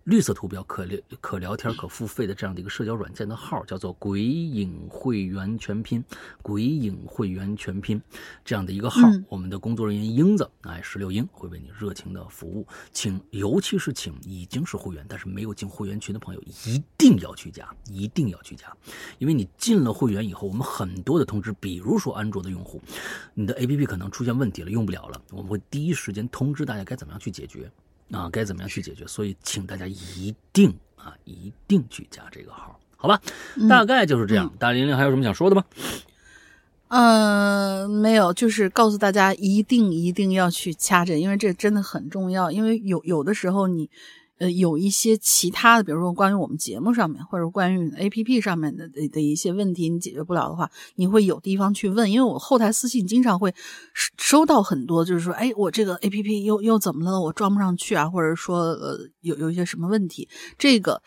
[0.05, 6.05] 绿色图标可聊可聊天可付费的这样的一个社交软件的号，叫做“鬼影会员全拼”，
[6.43, 8.01] 鬼影会员全拼
[8.45, 18.73] 这样的一个号，嗯我们的工作人员英子，哎，石榴英会为你热情的服务，请尤其是请已经是会员但是没有进会员群的朋友，一定要去加，一定要去加，
[19.19, 22.81] 因为你进了会员以后，我们很多的通知，比如说安卓的用户，
[23.35, 27.69] 你的 APP 可能出现问题了，用不了了，我们会第一时间通知大家该怎么样去解决。
[28.13, 29.07] 啊，该怎么样去解决？
[29.07, 33.21] 所以请大家一定啊，一定去加这个号，好好吧？
[33.57, 34.53] 嗯大概就是这样。
[34.59, 35.65] 大玲玲还有什么想说的吗？
[36.89, 42.51] 呃，没有，就是告诉大家一定一定要去掐诊，因为这真的很重要。
[42.51, 43.91] 因为有有的时候你，
[44.39, 52.11] 呃，有一些其他的，比如说关于我们节目上面，或者关于 A P P 上面的的的一些问题，你解决不了的话，你会有地方去问。
[52.11, 53.55] 因为我后台私信经常会
[53.95, 57.21] 收收到很多，就是说，哎，我这个 A P P 又又怎么了？
[57.21, 61.03] 我装不上去啊，或者说呃有有一些什么问题，这个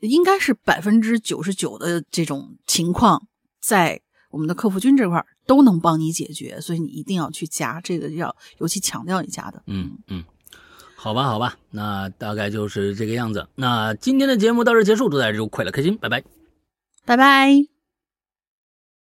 [0.00, 3.26] 应该是百分之九十九的这种情况
[3.60, 4.00] 在。
[4.30, 9.62] 我们的客服君这块儿都能帮你解决，所以你一定要去加，这个要尤其强调一下的。
[9.68, 10.24] 嗯嗯，
[11.04, 13.46] 好吧好吧，那大概就是这个样子。
[13.56, 16.24] 那今天的节目到这结束，祝大家周快乐开心，拜拜。
[17.04, 17.73] 拜拜。